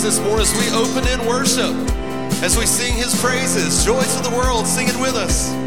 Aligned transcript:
us 0.00 0.16
this 0.16 0.24
morning 0.24 0.40
as 0.40 0.52
we 0.56 0.70
open 0.76 1.06
in 1.08 1.26
worship, 1.26 1.74
as 2.42 2.56
we 2.56 2.64
sing 2.64 2.94
his 2.94 3.20
praises. 3.20 3.84
Joy 3.84 4.00
to 4.00 4.30
the 4.30 4.34
world, 4.34 4.66
sing 4.66 4.88
it 4.88 4.96
with 4.96 5.14
us. 5.14 5.59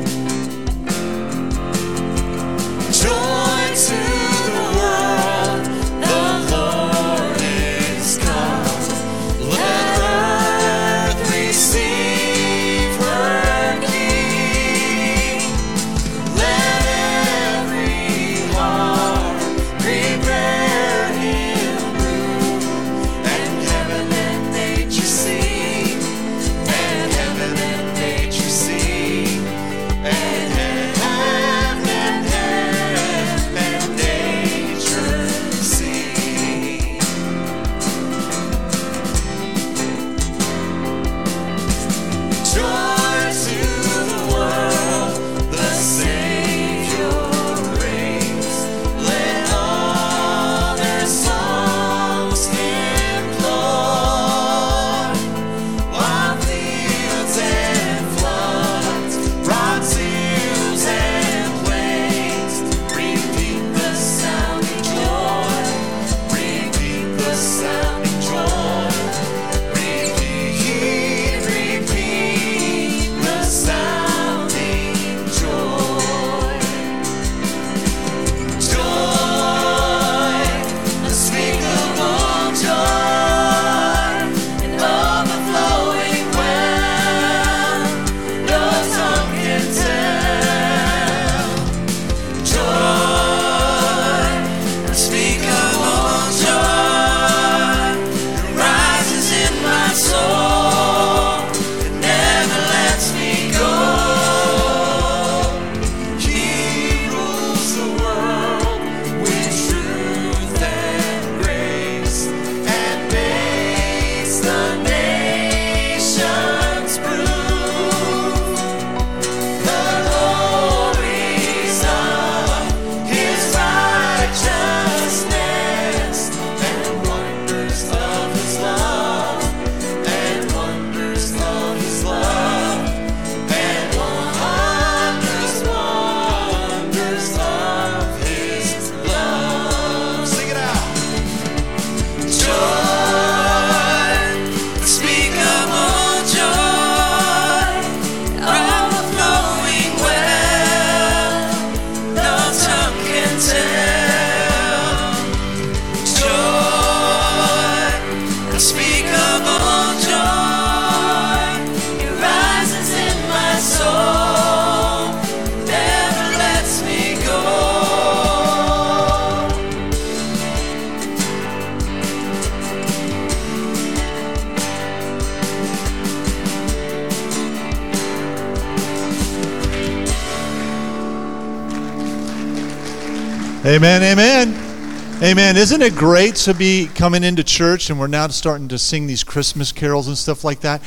Amen, 183.74 184.04
amen. 184.04 185.24
Amen. 185.24 185.58
Isn't 185.58 185.82
it 185.82 185.96
great 185.96 186.36
to 186.36 186.54
be 186.54 186.86
coming 186.94 187.24
into 187.24 187.44
church 187.44 187.90
and 187.90 188.00
we're 188.00 188.06
now 188.06 188.28
starting 188.28 188.68
to 188.68 188.78
sing 188.78 189.08
these 189.08 189.24
Christmas 189.24 189.72
carols 189.72 190.08
and 190.08 190.16
stuff 190.16 190.44
like 190.44 190.60
that? 190.60 190.80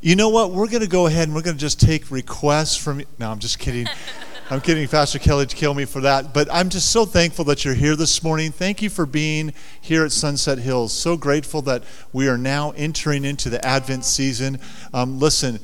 You 0.00 0.16
know 0.16 0.28
what? 0.28 0.50
We're 0.50 0.66
going 0.66 0.82
to 0.82 0.88
go 0.88 1.06
ahead 1.06 1.28
and 1.28 1.36
we're 1.36 1.42
going 1.42 1.54
to 1.54 1.60
just 1.60 1.80
take 1.80 2.10
requests 2.10 2.76
from. 2.76 3.04
No, 3.20 3.30
I'm 3.30 3.38
just 3.38 3.60
kidding. 3.60 3.86
I'm 4.50 4.60
kidding, 4.60 4.88
Pastor 4.88 5.20
Kelly, 5.20 5.46
to 5.46 5.54
kill 5.54 5.72
me 5.72 5.84
for 5.84 6.00
that. 6.00 6.34
But 6.34 6.48
I'm 6.50 6.68
just 6.68 6.90
so 6.90 7.04
thankful 7.06 7.44
that 7.44 7.64
you're 7.64 7.74
here 7.74 7.94
this 7.94 8.20
morning. 8.24 8.50
Thank 8.50 8.82
you 8.82 8.90
for 8.90 9.06
being 9.06 9.52
here 9.80 10.04
at 10.04 10.10
Sunset 10.10 10.58
Hills. 10.58 10.92
So 10.92 11.16
grateful 11.16 11.62
that 11.62 11.84
we 12.12 12.26
are 12.28 12.38
now 12.38 12.72
entering 12.72 13.24
into 13.24 13.50
the 13.50 13.64
Advent 13.64 14.04
season. 14.04 14.58
Um, 14.92 15.20
listen, 15.20 15.60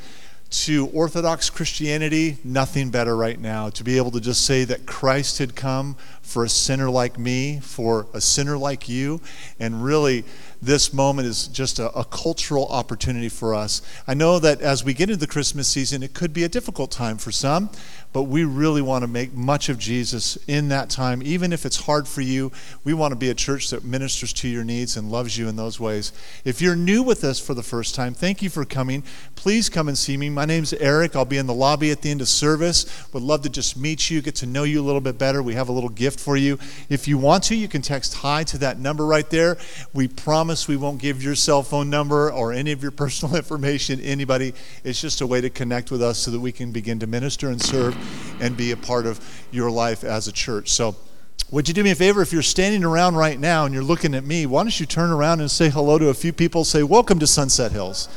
to 0.52 0.86
Orthodox 0.88 1.48
Christianity, 1.48 2.36
nothing 2.44 2.90
better 2.90 3.16
right 3.16 3.40
now. 3.40 3.70
To 3.70 3.82
be 3.82 3.96
able 3.96 4.10
to 4.10 4.20
just 4.20 4.44
say 4.44 4.64
that 4.64 4.84
Christ 4.84 5.38
had 5.38 5.56
come 5.56 5.96
for 6.20 6.44
a 6.44 6.48
sinner 6.48 6.90
like 6.90 7.18
me, 7.18 7.58
for 7.60 8.06
a 8.12 8.20
sinner 8.20 8.58
like 8.58 8.86
you, 8.86 9.22
and 9.58 9.82
really 9.82 10.24
this 10.60 10.92
moment 10.92 11.26
is 11.26 11.48
just 11.48 11.78
a, 11.78 11.90
a 11.98 12.04
cultural 12.04 12.66
opportunity 12.68 13.30
for 13.30 13.54
us. 13.54 13.80
I 14.06 14.12
know 14.12 14.38
that 14.38 14.60
as 14.60 14.84
we 14.84 14.92
get 14.92 15.08
into 15.08 15.18
the 15.18 15.26
Christmas 15.26 15.68
season, 15.68 16.02
it 16.02 16.12
could 16.12 16.34
be 16.34 16.44
a 16.44 16.48
difficult 16.48 16.90
time 16.90 17.16
for 17.16 17.32
some, 17.32 17.70
but 18.12 18.24
we 18.24 18.44
really 18.44 18.82
want 18.82 19.02
to 19.02 19.08
make 19.08 19.32
much 19.32 19.68
of 19.68 19.78
Jesus 19.78 20.36
in 20.46 20.68
that 20.68 20.90
time. 20.90 21.22
Even 21.22 21.52
if 21.52 21.64
it's 21.64 21.84
hard 21.84 22.06
for 22.06 22.20
you, 22.20 22.52
we 22.84 22.92
want 22.92 23.12
to 23.12 23.16
be 23.16 23.30
a 23.30 23.34
church 23.34 23.70
that 23.70 23.84
ministers 23.84 24.32
to 24.34 24.48
your 24.48 24.64
needs 24.64 24.96
and 24.96 25.10
loves 25.10 25.38
you 25.38 25.48
in 25.48 25.56
those 25.56 25.80
ways. 25.80 26.12
If 26.44 26.60
you're 26.60 26.76
new 26.76 27.02
with 27.02 27.24
us 27.24 27.40
for 27.40 27.54
the 27.54 27.62
first 27.62 27.94
time, 27.94 28.12
thank 28.12 28.42
you 28.42 28.50
for 28.50 28.64
coming. 28.64 29.02
Please 29.34 29.68
come 29.68 29.88
and 29.88 29.96
see 29.96 30.16
me. 30.16 30.28
My 30.28 30.44
name's 30.44 30.72
Eric. 30.74 31.16
I'll 31.16 31.24
be 31.24 31.38
in 31.38 31.46
the 31.46 31.54
lobby 31.54 31.90
at 31.90 32.02
the 32.02 32.10
end 32.10 32.20
of 32.20 32.28
service. 32.28 32.86
Would 33.12 33.22
love 33.22 33.42
to 33.42 33.48
just 33.48 33.76
meet 33.76 34.10
you, 34.10 34.20
get 34.20 34.34
to 34.36 34.46
know 34.46 34.64
you 34.64 34.80
a 34.80 34.84
little 34.84 35.00
bit 35.00 35.16
better. 35.16 35.42
We 35.42 35.54
have 35.54 35.68
a 35.68 35.72
little 35.72 35.88
gift 35.88 36.20
for 36.20 36.36
you. 36.36 36.58
If 36.90 37.08
you 37.08 37.16
want 37.16 37.44
to, 37.44 37.54
you 37.54 37.68
can 37.68 37.82
text 37.82 38.14
hi 38.14 38.44
to 38.44 38.58
that 38.58 38.78
number 38.78 39.06
right 39.06 39.28
there. 39.30 39.56
We 39.94 40.08
promise 40.08 40.68
we 40.68 40.76
won't 40.76 41.00
give 41.00 41.22
your 41.22 41.34
cell 41.34 41.62
phone 41.62 41.88
number 41.88 42.30
or 42.30 42.52
any 42.52 42.72
of 42.72 42.82
your 42.82 42.90
personal 43.02 43.36
information 43.36 44.00
anybody. 44.00 44.52
It's 44.84 45.00
just 45.00 45.20
a 45.20 45.26
way 45.26 45.40
to 45.40 45.50
connect 45.50 45.90
with 45.90 46.02
us 46.02 46.18
so 46.18 46.30
that 46.30 46.40
we 46.40 46.52
can 46.52 46.72
begin 46.72 46.98
to 47.00 47.06
minister 47.06 47.48
and 47.48 47.60
serve 47.60 47.96
and 48.40 48.56
be 48.56 48.72
a 48.72 48.76
part 48.76 49.06
of 49.06 49.20
your 49.50 49.70
life 49.70 50.04
as 50.04 50.28
a 50.28 50.32
church. 50.32 50.70
So, 50.70 50.96
would 51.50 51.68
you 51.68 51.74
do 51.74 51.84
me 51.84 51.90
a 51.90 51.94
favor 51.94 52.22
if 52.22 52.32
you're 52.32 52.40
standing 52.40 52.82
around 52.82 53.14
right 53.14 53.38
now 53.38 53.66
and 53.66 53.74
you're 53.74 53.84
looking 53.84 54.14
at 54.14 54.24
me? 54.24 54.46
Why 54.46 54.62
don't 54.62 54.80
you 54.80 54.86
turn 54.86 55.10
around 55.10 55.40
and 55.40 55.50
say 55.50 55.68
hello 55.68 55.98
to 55.98 56.08
a 56.08 56.14
few 56.14 56.32
people? 56.32 56.64
Say, 56.64 56.82
Welcome 56.82 57.18
to 57.18 57.26
Sunset 57.26 57.72
Hills. 57.72 58.08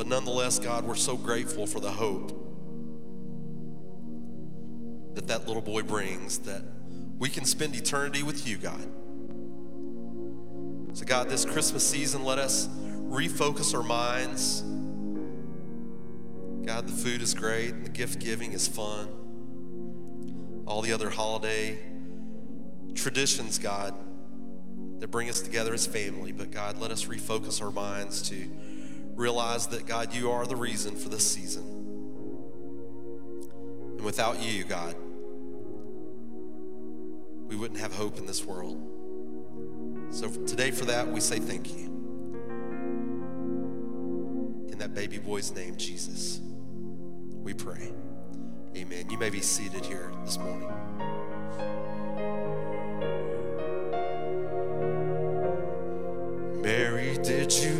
But 0.00 0.06
nonetheless, 0.06 0.58
God, 0.58 0.86
we're 0.86 0.94
so 0.94 1.14
grateful 1.14 1.66
for 1.66 1.78
the 1.78 1.90
hope 1.90 2.30
that 5.14 5.26
that 5.26 5.46
little 5.46 5.60
boy 5.60 5.82
brings 5.82 6.38
that 6.38 6.62
we 7.18 7.28
can 7.28 7.44
spend 7.44 7.76
eternity 7.76 8.22
with 8.22 8.48
you, 8.48 8.56
God. 8.56 8.80
So, 10.96 11.04
God, 11.04 11.28
this 11.28 11.44
Christmas 11.44 11.86
season, 11.86 12.24
let 12.24 12.38
us 12.38 12.66
refocus 13.10 13.74
our 13.74 13.82
minds. 13.82 14.62
God, 16.66 16.88
the 16.88 16.92
food 16.92 17.20
is 17.20 17.34
great, 17.34 17.84
the 17.84 17.90
gift 17.90 18.20
giving 18.20 18.52
is 18.52 18.66
fun. 18.66 20.64
All 20.66 20.80
the 20.80 20.94
other 20.94 21.10
holiday 21.10 21.78
traditions, 22.94 23.58
God, 23.58 23.94
that 25.00 25.08
bring 25.08 25.28
us 25.28 25.42
together 25.42 25.74
as 25.74 25.86
family. 25.86 26.32
But, 26.32 26.52
God, 26.52 26.78
let 26.78 26.90
us 26.90 27.04
refocus 27.04 27.60
our 27.60 27.70
minds 27.70 28.22
to 28.30 28.50
realize 29.20 29.66
that, 29.68 29.86
God, 29.86 30.14
you 30.14 30.32
are 30.32 30.46
the 30.46 30.56
reason 30.56 30.96
for 30.96 31.10
this 31.10 31.30
season. 31.30 31.62
And 33.98 34.00
without 34.00 34.40
you, 34.42 34.64
God, 34.64 34.96
we 37.46 37.54
wouldn't 37.54 37.78
have 37.80 37.94
hope 37.94 38.16
in 38.16 38.24
this 38.24 38.44
world. 38.44 38.80
So 40.10 40.30
today, 40.30 40.70
for 40.70 40.86
that, 40.86 41.06
we 41.06 41.20
say 41.20 41.38
thank 41.38 41.76
you. 41.76 41.84
In 44.70 44.76
that 44.78 44.94
baby 44.94 45.18
boy's 45.18 45.52
name, 45.52 45.76
Jesus, 45.76 46.40
we 47.42 47.52
pray. 47.52 47.92
Amen. 48.74 49.10
You 49.10 49.18
may 49.18 49.28
be 49.28 49.40
seated 49.40 49.84
here 49.84 50.10
this 50.24 50.38
morning. 50.38 50.70
Mary, 56.62 57.18
did 57.22 57.52
you 57.52 57.79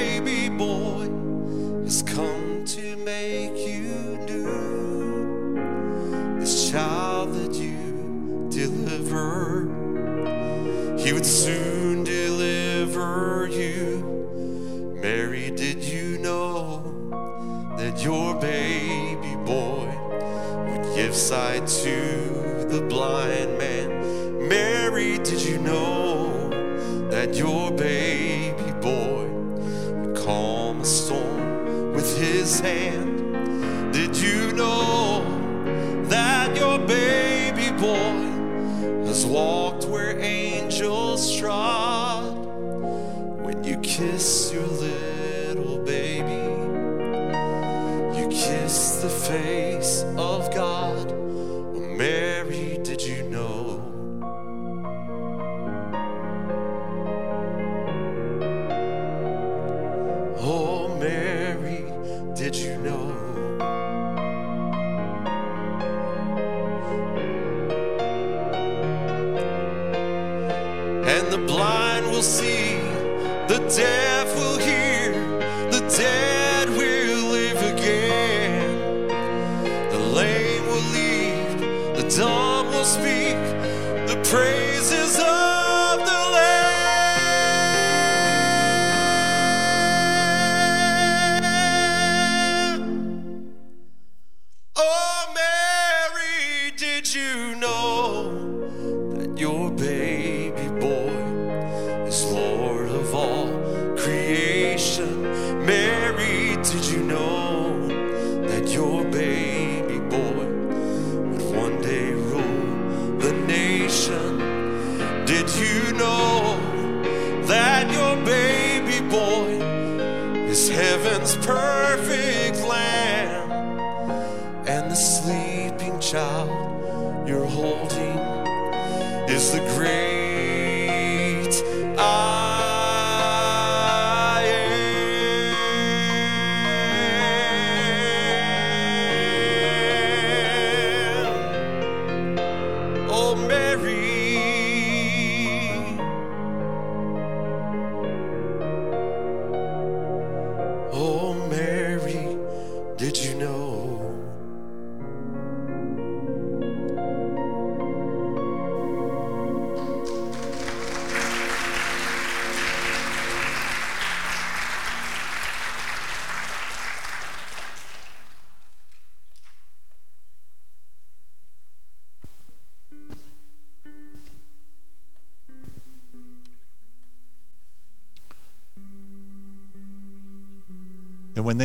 sight 21.31 21.65
to 21.65 22.65
the 22.67 22.85
blind 22.89 23.40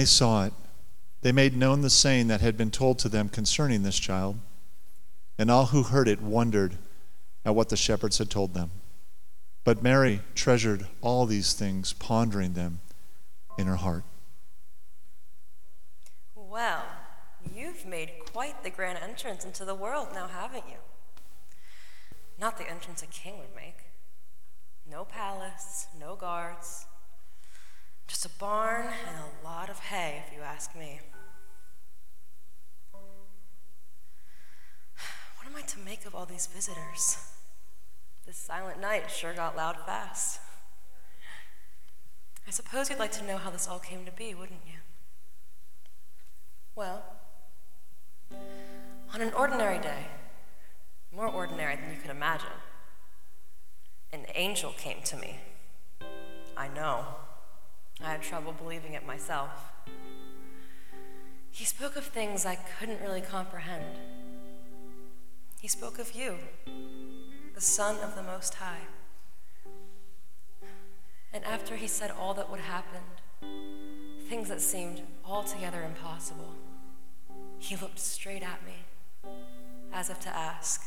saw 0.06 0.46
it, 0.46 0.52
they 1.20 1.32
made 1.32 1.56
known 1.56 1.82
the 1.82 1.90
saying 1.90 2.28
that 2.28 2.40
had 2.40 2.56
been 2.56 2.70
told 2.70 2.98
to 3.00 3.08
them 3.08 3.28
concerning 3.28 3.82
this 3.82 3.98
child. 3.98 4.38
And 5.38 5.50
all 5.50 5.66
who 5.66 5.82
heard 5.82 6.08
it 6.08 6.22
wondered 6.22 6.78
at 7.44 7.54
what 7.54 7.68
the 7.68 7.76
shepherds 7.76 8.18
had 8.18 8.30
told 8.30 8.54
them. 8.54 8.70
But 9.64 9.82
Mary 9.82 10.20
treasured 10.34 10.86
all 11.02 11.26
these 11.26 11.52
things, 11.52 11.92
pondering 11.92 12.54
them 12.54 12.80
in 13.58 13.66
her 13.66 13.76
heart. 13.76 14.04
Well, 16.34 16.84
you've 17.54 17.84
made 17.84 18.12
quite 18.32 18.64
the 18.64 18.70
grand 18.70 18.98
entrance 19.02 19.44
into 19.44 19.64
the 19.64 19.74
world 19.74 20.08
now, 20.14 20.28
haven't 20.28 20.64
you? 20.68 20.78
not 22.38 22.58
the 22.58 22.68
entrance 22.68 23.02
a 23.02 23.06
king 23.06 23.38
would 23.38 23.54
make. 23.54 23.78
No 24.88 25.04
palace, 25.04 25.86
no 25.98 26.16
guards, 26.16 26.86
just 28.06 28.24
a 28.24 28.28
barn 28.38 28.86
and 28.86 29.16
a 29.18 29.44
lot 29.44 29.68
of 29.68 29.78
hay, 29.78 30.22
if 30.26 30.32
you 30.34 30.42
ask 30.42 30.74
me. 30.74 31.00
What 35.36 35.46
am 35.46 35.56
I 35.56 35.62
to 35.62 35.78
make 35.78 36.06
of 36.06 36.14
all 36.14 36.26
these 36.26 36.46
visitors? 36.46 37.18
This 38.26 38.36
silent 38.36 38.80
night 38.80 39.10
sure 39.10 39.32
got 39.32 39.56
loud 39.56 39.76
fast. 39.86 40.40
I 42.46 42.50
suppose 42.50 42.90
you'd 42.90 42.98
like 42.98 43.12
to 43.12 43.24
know 43.24 43.38
how 43.38 43.50
this 43.50 43.68
all 43.68 43.78
came 43.78 44.04
to 44.04 44.12
be, 44.12 44.34
wouldn't 44.34 44.60
you? 44.66 44.78
Well, 46.74 47.04
on 49.14 49.20
an 49.20 49.32
ordinary 49.32 49.78
day, 49.78 50.06
more 51.14 51.28
ordinary 51.28 51.76
than 51.76 51.90
you 51.90 52.00
could 52.00 52.10
imagine, 52.10 52.48
an 54.12 54.26
angel 54.34 54.72
came 54.76 55.02
to 55.04 55.16
me. 55.16 55.38
I 56.56 56.68
know. 56.68 57.06
I 58.02 58.12
had 58.12 58.22
trouble 58.22 58.52
believing 58.52 58.94
it 58.94 59.06
myself. 59.06 59.72
He 61.50 61.64
spoke 61.64 61.96
of 61.96 62.04
things 62.04 62.44
I 62.44 62.56
couldn't 62.56 63.00
really 63.00 63.22
comprehend. 63.22 63.98
He 65.60 65.68
spoke 65.68 65.98
of 65.98 66.12
you, 66.12 66.36
the 67.54 67.60
Son 67.60 67.96
of 68.00 68.14
the 68.14 68.22
Most 68.22 68.54
High. 68.54 68.82
And 71.32 71.44
after 71.44 71.76
he 71.76 71.86
said 71.86 72.10
all 72.10 72.34
that 72.34 72.50
would 72.50 72.60
happen, 72.60 73.00
things 74.28 74.48
that 74.48 74.60
seemed 74.60 75.02
altogether 75.24 75.82
impossible, 75.82 76.54
he 77.58 77.76
looked 77.76 77.98
straight 77.98 78.42
at 78.42 78.60
me, 78.66 79.30
as 79.92 80.10
if 80.10 80.20
to 80.20 80.28
ask, 80.28 80.82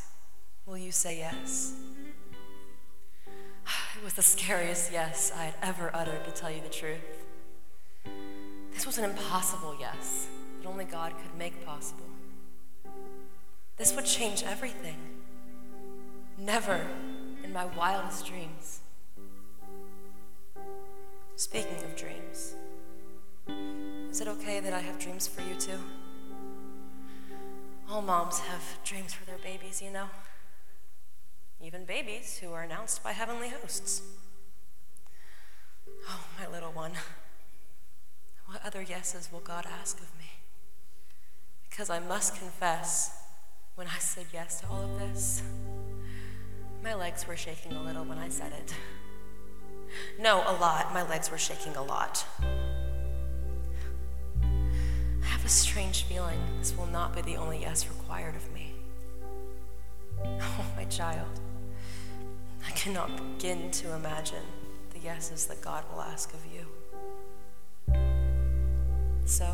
Will 0.66 0.78
you 0.78 0.92
say 0.92 1.18
yes? 1.18 1.74
It 3.96 4.04
was 4.04 4.14
the 4.14 4.22
scariest 4.22 4.92
yes 4.92 5.32
I 5.36 5.44
had 5.44 5.54
ever 5.62 5.90
uttered, 5.94 6.24
to 6.24 6.30
tell 6.30 6.50
you 6.50 6.60
the 6.60 6.68
truth. 6.68 7.24
This 8.72 8.86
was 8.86 8.98
an 8.98 9.04
impossible 9.04 9.76
yes 9.78 10.28
that 10.60 10.68
only 10.68 10.84
God 10.84 11.12
could 11.20 11.36
make 11.38 11.64
possible. 11.64 12.06
This 13.76 13.94
would 13.94 14.06
change 14.06 14.42
everything. 14.42 14.96
Never 16.38 16.86
in 17.44 17.52
my 17.52 17.66
wildest 17.66 18.26
dreams. 18.26 18.80
Speaking 21.36 21.76
of 21.76 21.96
dreams, 21.96 22.54
is 24.10 24.20
it 24.20 24.28
okay 24.28 24.60
that 24.60 24.72
I 24.72 24.80
have 24.80 24.98
dreams 24.98 25.26
for 25.26 25.42
you 25.42 25.54
too? 25.54 25.78
All 27.90 28.02
moms 28.02 28.38
have 28.38 28.62
dreams 28.84 29.12
for 29.12 29.24
their 29.24 29.38
babies, 29.38 29.82
you 29.82 29.90
know 29.90 30.08
even 31.62 31.84
babies 31.84 32.38
who 32.38 32.52
are 32.52 32.62
announced 32.62 33.04
by 33.04 33.12
heavenly 33.12 33.50
hosts. 33.50 34.02
Oh, 36.08 36.24
my 36.38 36.50
little 36.50 36.72
one, 36.72 36.92
what 38.46 38.64
other 38.64 38.82
yeses 38.82 39.28
will 39.30 39.40
God 39.40 39.66
ask 39.80 39.98
of 39.98 40.08
me? 40.18 40.30
Because 41.68 41.90
I 41.90 42.00
must 42.00 42.36
confess, 42.36 43.16
when 43.74 43.86
I 43.86 43.98
said 43.98 44.26
yes 44.32 44.60
to 44.60 44.68
all 44.68 44.82
of 44.82 44.98
this, 44.98 45.42
my 46.82 46.94
legs 46.94 47.26
were 47.26 47.36
shaking 47.36 47.72
a 47.72 47.82
little 47.82 48.04
when 48.04 48.18
I 48.18 48.30
said 48.30 48.52
it. 48.52 48.74
No, 50.18 50.38
a 50.46 50.54
lot. 50.54 50.94
My 50.94 51.06
legs 51.08 51.30
were 51.30 51.38
shaking 51.38 51.76
a 51.76 51.82
lot. 51.82 52.24
I 54.42 55.26
have 55.26 55.44
a 55.44 55.48
strange 55.48 56.04
feeling 56.04 56.40
this 56.58 56.76
will 56.76 56.86
not 56.86 57.14
be 57.14 57.20
the 57.22 57.36
only 57.36 57.60
yes 57.60 57.86
required 57.88 58.34
of 58.34 58.52
me. 58.52 58.72
Oh, 60.24 60.64
my 60.76 60.84
child. 60.84 61.28
I 62.66 62.70
cannot 62.72 63.10
begin 63.16 63.70
to 63.72 63.94
imagine 63.94 64.44
the 64.92 64.98
yeses 64.98 65.46
that 65.46 65.60
God 65.60 65.84
will 65.92 66.02
ask 66.02 66.32
of 66.34 66.40
you. 66.46 66.66
So, 69.24 69.46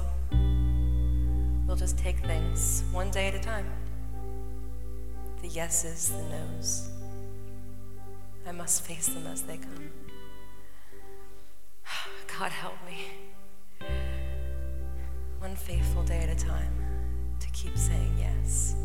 we'll 1.67 1.77
just 1.77 1.99
take 1.99 2.19
things 2.21 2.85
one 2.93 3.11
day 3.11 3.29
at 3.29 3.35
a 3.35 3.39
time. 3.39 3.67
The 5.43 5.49
yeses, 5.49 6.09
the 6.09 6.23
nos. 6.23 6.91
I 8.47 8.53
must 8.53 8.83
face 8.83 9.09
them 9.09 9.27
as 9.27 9.43
they 9.43 9.59
come. 9.59 9.91
God 12.39 12.53
help 12.53 12.77
me. 12.87 13.87
One 15.39 15.57
faithful 15.57 16.03
day 16.05 16.21
at 16.21 16.31
a 16.31 16.45
time 16.45 16.73
to 17.41 17.49
keep 17.49 17.77
saying 17.77 18.17
yes. 18.19 18.77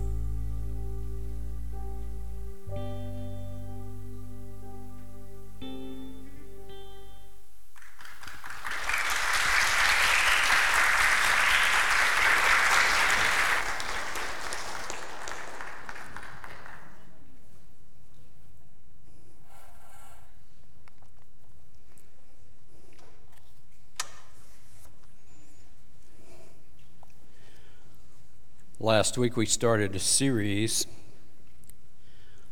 Last 28.84 29.16
week 29.16 29.38
we 29.38 29.46
started 29.46 29.96
a 29.96 30.00
series 30.00 30.88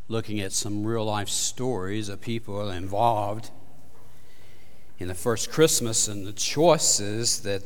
looking 0.06 0.38
at 0.38 0.52
some 0.52 0.86
real 0.86 1.04
life 1.04 1.28
stories 1.28 2.08
of 2.08 2.20
people 2.20 2.70
involved 2.70 3.50
in 5.00 5.08
the 5.08 5.14
first 5.16 5.50
Christmas 5.50 6.06
and 6.06 6.24
the 6.24 6.32
choices 6.32 7.40
that 7.40 7.64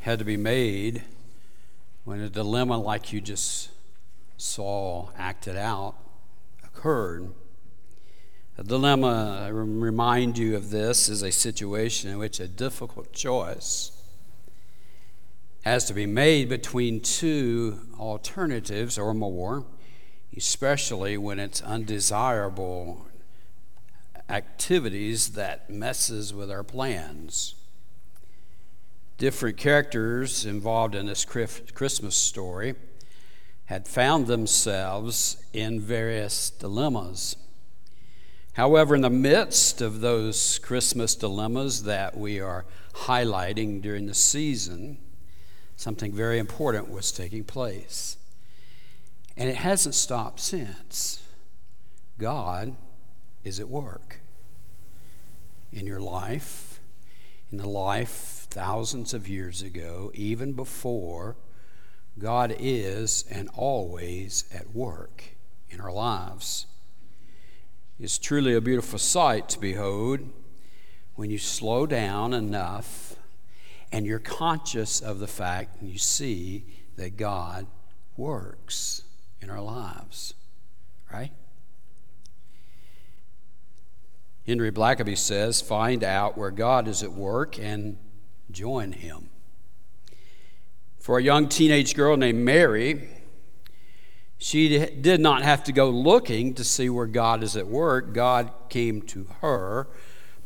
had 0.00 0.18
to 0.20 0.24
be 0.24 0.38
made 0.38 1.02
when 2.04 2.20
a 2.20 2.30
dilemma 2.30 2.78
like 2.78 3.12
you 3.12 3.20
just 3.20 3.68
saw 4.38 5.10
acted 5.14 5.58
out 5.58 5.96
occurred. 6.64 7.28
A 8.56 8.64
dilemma, 8.64 9.42
I 9.44 9.48
remind 9.48 10.38
you 10.38 10.56
of 10.56 10.70
this, 10.70 11.10
is 11.10 11.20
a 11.20 11.30
situation 11.30 12.08
in 12.08 12.16
which 12.16 12.40
a 12.40 12.48
difficult 12.48 13.12
choice 13.12 13.95
has 15.66 15.84
to 15.84 15.92
be 15.92 16.06
made 16.06 16.48
between 16.48 17.00
two 17.00 17.76
alternatives 17.98 18.96
or 18.96 19.12
more, 19.12 19.64
especially 20.36 21.18
when 21.18 21.40
it's 21.40 21.60
undesirable 21.60 23.04
activities 24.28 25.30
that 25.32 25.68
messes 25.68 26.32
with 26.32 26.52
our 26.52 26.62
plans. 26.62 27.56
Different 29.18 29.56
characters 29.56 30.46
involved 30.46 30.94
in 30.94 31.06
this 31.06 31.24
Christmas 31.24 32.14
story 32.14 32.76
had 33.64 33.88
found 33.88 34.28
themselves 34.28 35.44
in 35.52 35.80
various 35.80 36.48
dilemmas. 36.48 37.34
However, 38.52 38.94
in 38.94 39.00
the 39.00 39.10
midst 39.10 39.80
of 39.80 40.00
those 40.00 40.60
Christmas 40.60 41.16
dilemmas 41.16 41.82
that 41.82 42.16
we 42.16 42.38
are 42.38 42.66
highlighting 42.92 43.82
during 43.82 44.06
the 44.06 44.14
season, 44.14 44.98
something 45.76 46.12
very 46.12 46.38
important 46.38 46.90
was 46.90 47.12
taking 47.12 47.44
place. 47.44 48.16
And 49.36 49.48
it 49.48 49.56
hasn't 49.56 49.94
stopped 49.94 50.40
since. 50.40 51.22
God 52.18 52.74
is 53.44 53.60
at 53.60 53.68
work 53.68 54.20
in 55.72 55.86
your 55.86 56.00
life, 56.00 56.80
in 57.52 57.58
the 57.58 57.68
life 57.68 58.46
thousands 58.50 59.12
of 59.12 59.28
years 59.28 59.62
ago, 59.62 60.10
even 60.14 60.54
before. 60.54 61.36
God 62.18 62.56
is 62.58 63.24
and 63.30 63.50
always 63.54 64.44
at 64.54 64.74
work 64.74 65.22
in 65.68 65.80
our 65.80 65.92
lives. 65.92 66.66
It's 68.00 68.18
truly 68.18 68.54
a 68.54 68.60
beautiful 68.60 68.98
sight 68.98 69.50
to 69.50 69.60
behold 69.60 70.20
when 71.14 71.30
you 71.30 71.38
slow 71.38 71.86
down 71.86 72.32
enough 72.32 73.05
and 73.92 74.06
you're 74.06 74.18
conscious 74.18 75.00
of 75.00 75.18
the 75.18 75.26
fact 75.26 75.80
and 75.80 75.90
you 75.90 75.98
see 75.98 76.64
that 76.96 77.16
God 77.16 77.66
works 78.16 79.02
in 79.40 79.50
our 79.50 79.60
lives, 79.60 80.34
right? 81.12 81.32
Henry 84.46 84.70
Blackaby 84.70 85.18
says, 85.18 85.60
find 85.60 86.04
out 86.04 86.38
where 86.38 86.50
God 86.50 86.88
is 86.88 87.02
at 87.02 87.12
work 87.12 87.58
and 87.58 87.98
join 88.50 88.92
him. 88.92 89.28
For 90.98 91.18
a 91.18 91.22
young 91.22 91.48
teenage 91.48 91.94
girl 91.94 92.16
named 92.16 92.44
Mary, 92.44 93.08
she 94.38 94.68
did 94.68 95.20
not 95.20 95.42
have 95.42 95.64
to 95.64 95.72
go 95.72 95.88
looking 95.90 96.54
to 96.54 96.64
see 96.64 96.88
where 96.88 97.06
God 97.06 97.42
is 97.42 97.56
at 97.56 97.66
work. 97.66 98.12
God 98.12 98.52
came 98.68 99.02
to 99.02 99.26
her 99.40 99.88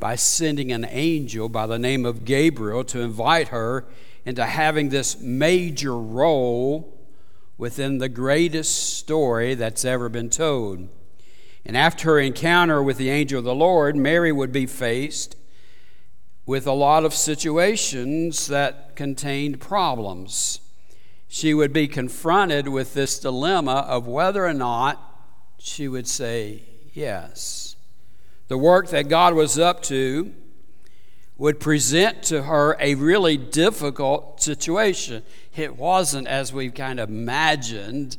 by 0.00 0.16
sending 0.16 0.72
an 0.72 0.86
angel 0.88 1.48
by 1.48 1.66
the 1.66 1.78
name 1.78 2.06
of 2.06 2.24
Gabriel 2.24 2.82
to 2.84 3.00
invite 3.00 3.48
her 3.48 3.84
into 4.24 4.44
having 4.46 4.88
this 4.88 5.20
major 5.20 5.96
role 5.96 6.98
within 7.58 7.98
the 7.98 8.08
greatest 8.08 8.96
story 8.98 9.54
that's 9.54 9.84
ever 9.84 10.08
been 10.08 10.30
told. 10.30 10.88
And 11.64 11.76
after 11.76 12.12
her 12.12 12.18
encounter 12.18 12.82
with 12.82 12.96
the 12.96 13.10
angel 13.10 13.38
of 13.38 13.44
the 13.44 13.54
Lord, 13.54 13.94
Mary 13.94 14.32
would 14.32 14.50
be 14.50 14.66
faced 14.66 15.36
with 16.46 16.66
a 16.66 16.72
lot 16.72 17.04
of 17.04 17.14
situations 17.14 18.46
that 18.46 18.96
contained 18.96 19.60
problems. 19.60 20.60
She 21.28 21.54
would 21.54 21.72
be 21.72 21.86
confronted 21.86 22.68
with 22.68 22.94
this 22.94 23.18
dilemma 23.20 23.84
of 23.86 24.06
whether 24.06 24.46
or 24.46 24.54
not 24.54 25.00
she 25.58 25.86
would 25.86 26.08
say 26.08 26.62
yes. 26.92 27.69
The 28.50 28.58
work 28.58 28.88
that 28.88 29.08
God 29.08 29.34
was 29.34 29.60
up 29.60 29.80
to 29.84 30.34
would 31.38 31.60
present 31.60 32.24
to 32.24 32.42
her 32.42 32.76
a 32.80 32.96
really 32.96 33.36
difficult 33.36 34.42
situation. 34.42 35.22
It 35.54 35.76
wasn't 35.76 36.26
as 36.26 36.52
we've 36.52 36.74
kind 36.74 36.98
of 36.98 37.08
imagined 37.08 38.16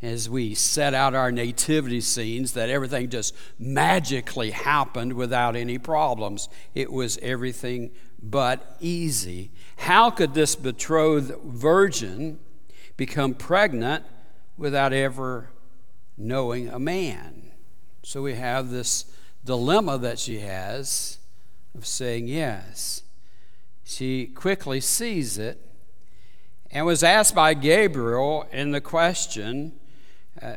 as 0.00 0.30
we 0.30 0.54
set 0.54 0.94
out 0.94 1.16
our 1.16 1.32
nativity 1.32 2.00
scenes 2.00 2.52
that 2.52 2.70
everything 2.70 3.10
just 3.10 3.34
magically 3.58 4.52
happened 4.52 5.14
without 5.14 5.56
any 5.56 5.78
problems. 5.78 6.48
It 6.76 6.92
was 6.92 7.18
everything 7.20 7.90
but 8.22 8.76
easy. 8.78 9.50
How 9.78 10.10
could 10.10 10.32
this 10.32 10.54
betrothed 10.54 11.34
virgin 11.44 12.38
become 12.96 13.34
pregnant 13.34 14.04
without 14.56 14.92
ever 14.92 15.50
knowing 16.16 16.68
a 16.68 16.78
man? 16.78 17.50
So 18.04 18.22
we 18.22 18.34
have 18.34 18.70
this 18.70 19.06
dilemma 19.44 19.98
that 19.98 20.18
she 20.18 20.40
has 20.40 21.18
of 21.74 21.86
saying 21.86 22.28
yes. 22.28 23.02
She 23.84 24.26
quickly 24.26 24.80
sees 24.80 25.38
it 25.38 25.60
and 26.70 26.86
was 26.86 27.02
asked 27.02 27.34
by 27.34 27.54
Gabriel 27.54 28.46
in 28.52 28.70
the 28.70 28.80
question, 28.80 29.72
uh, 30.40 30.54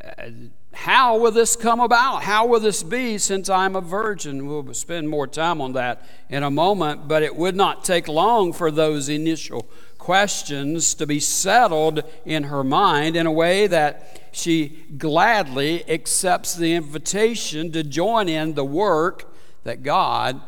How 0.72 1.18
will 1.18 1.32
this 1.32 1.56
come 1.56 1.80
about? 1.80 2.22
How 2.22 2.46
will 2.46 2.60
this 2.60 2.82
be 2.82 3.18
since 3.18 3.50
I'm 3.50 3.76
a 3.76 3.80
virgin? 3.80 4.46
We'll 4.46 4.72
spend 4.74 5.08
more 5.08 5.26
time 5.26 5.60
on 5.60 5.72
that 5.72 6.06
in 6.28 6.42
a 6.42 6.50
moment, 6.50 7.08
but 7.08 7.22
it 7.22 7.36
would 7.36 7.56
not 7.56 7.84
take 7.84 8.08
long 8.08 8.52
for 8.52 8.70
those 8.70 9.08
initial 9.08 9.68
questions 9.98 10.94
to 10.94 11.06
be 11.06 11.18
settled 11.18 12.02
in 12.24 12.44
her 12.44 12.62
mind 12.62 13.16
in 13.16 13.26
a 13.26 13.32
way 13.32 13.66
that 13.66 14.25
she 14.36 14.84
gladly 14.98 15.88
accepts 15.90 16.54
the 16.54 16.74
invitation 16.74 17.72
to 17.72 17.82
join 17.82 18.28
in 18.28 18.54
the 18.54 18.64
work 18.64 19.32
that 19.64 19.82
God 19.82 20.40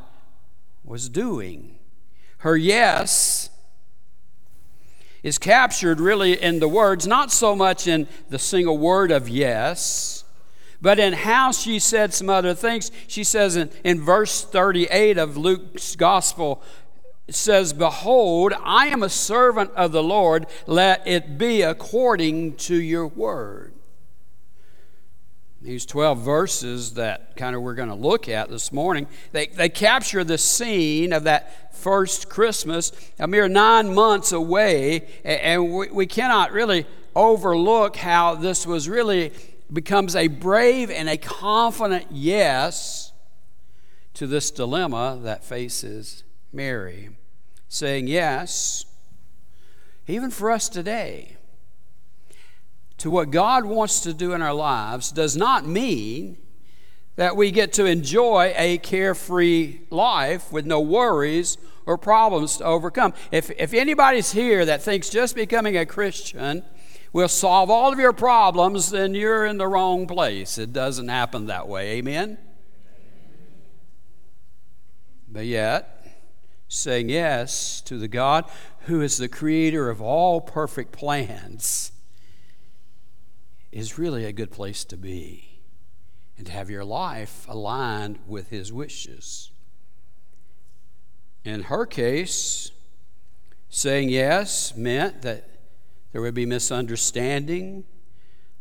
was 0.85 1.09
doing. 1.09 1.79
Her 2.39 2.57
yes 2.57 3.51
is 5.23 5.39
captured 5.39 6.01
really 6.01 6.41
in 6.41 6.61
the 6.61 6.69
words, 6.69 7.07
not 7.07 7.33
so 7.33 7.57
much 7.57 7.87
in 7.87 8.07
the 8.29 8.39
single 8.39 8.79
word 8.79 9.11
of 9.11 9.29
yes, 9.29 10.25
but 10.81 10.99
in 10.99 11.13
how 11.13 11.51
she 11.51 11.79
said 11.79 12.13
some 12.13 12.29
other 12.31 12.55
things. 12.55 12.91
She 13.07 13.25
says 13.25 13.57
in, 13.57 13.71
in 13.85 14.01
verse 14.01 14.45
38 14.45 15.19
of 15.19 15.37
Luke's 15.37 15.97
gospel, 15.97 16.63
says, 17.31 17.73
Behold, 17.73 18.53
I 18.63 18.89
am 18.89 19.03
a 19.03 19.09
servant 19.09 19.71
of 19.73 19.93
the 19.93 20.03
Lord, 20.03 20.47
let 20.67 21.07
it 21.07 21.37
be 21.39 21.63
according 21.63 22.57
to 22.57 22.77
your 22.77 23.07
word. 23.07 23.75
These 25.61 25.87
12 25.87 26.21
verses 26.21 26.95
that 26.95 27.35
kind 27.35 27.57
of 27.57 27.63
we're 27.63 27.75
going 27.75 27.89
to 27.89 27.95
look 27.95 28.29
at 28.29 28.49
this 28.49 28.71
morning, 28.71 29.09
they, 29.33 29.49
they 29.49 29.69
capture 29.69 30.23
the 30.23 30.39
scene 30.39 31.13
of 31.13 31.25
that 31.25 31.75
first 31.75 32.29
Christmas, 32.29 32.93
a 33.19 33.27
mere 33.27 33.49
nine 33.49 33.93
months 33.93 34.31
away, 34.31 35.09
and 35.25 35.73
we, 35.73 35.89
we 35.91 36.07
cannot 36.07 36.53
really 36.53 36.87
overlook 37.17 37.97
how 37.97 38.37
this 38.37 38.69
was 38.69 38.89
really 38.89 39.33
becomes 39.73 40.15
a 40.15 40.29
brave 40.29 40.91
and 40.91 41.09
a 41.09 41.17
confident 41.17 42.07
yes 42.11 43.13
to 44.15 44.29
this 44.29 44.53
dilemma 44.53 45.19
that 45.23 45.45
faces 45.45 46.23
Mary. 46.53 47.11
Saying 47.69 48.07
yes, 48.07 48.85
even 50.07 50.31
for 50.31 50.53
us 50.53 50.69
today 50.69 51.38
to 52.99 53.11
what 53.11 53.31
God 53.31 53.65
wants 53.65 54.01
to 54.01 54.13
do 54.13 54.33
in 54.33 54.43
our 54.43 54.55
lives 54.55 55.11
does 55.11 55.37
not 55.37 55.67
mean 55.67 56.37
that 57.17 57.37
we 57.37 57.51
get 57.51 57.73
to 57.75 57.85
enjoy 57.85 58.53
a 58.57 58.79
carefree 58.79 59.81
life 59.91 60.53
with 60.53 60.67
no 60.67 60.81
worries 60.81 61.59
or 61.87 61.97
problems 61.97 62.59
to 62.59 62.65
overcome. 62.65 63.15
If, 63.33 63.51
if 63.53 63.73
anybody's 63.73 64.33
here 64.33 64.65
that 64.65 64.83
thinks 64.83 65.09
just 65.09 65.35
becoming 65.35 65.77
a 65.77 65.87
Christian 65.87 66.65
will 67.13 67.29
solve 67.29 67.71
all 67.71 67.93
of 67.93 67.99
your 67.99 68.13
problems, 68.13 68.91
then 68.91 69.15
you're 69.15 69.47
in 69.47 69.59
the 69.59 69.67
wrong 69.67 70.07
place. 70.07 70.59
It 70.59 70.73
doesn't 70.73 71.09
happen 71.09 71.47
that 71.47 71.67
way. 71.67 71.93
Amen? 71.93 72.39
But 75.29 75.47
yet, 75.47 76.07
saying 76.69 77.09
yes 77.09 77.81
to 77.83 77.99
the 77.99 78.09
God 78.09 78.45
who 78.83 79.01
is 79.01 79.17
the 79.17 79.29
creator 79.29 79.89
of 79.89 80.01
all 80.01 80.41
perfect 80.41 80.93
plans 80.93 81.93
is 83.71 83.99
really 83.99 84.25
a 84.25 84.33
good 84.33 84.51
place 84.51 84.85
to 84.85 84.97
be 84.97 85.61
and 86.37 86.47
to 86.47 86.53
have 86.53 86.71
your 86.71 86.85
life 86.85 87.47
aligned 87.49 88.19
with 88.27 88.49
His 88.49 88.73
wishes. 88.73 89.51
In 91.45 91.65
her 91.65 91.87
case, 91.87 92.71
saying 93.69 94.09
yes 94.09 94.77
meant 94.77 95.23
that 95.23 95.49
there 96.13 96.23
would 96.23 96.35
be 96.35 96.47
misunderstanding. 96.47 97.85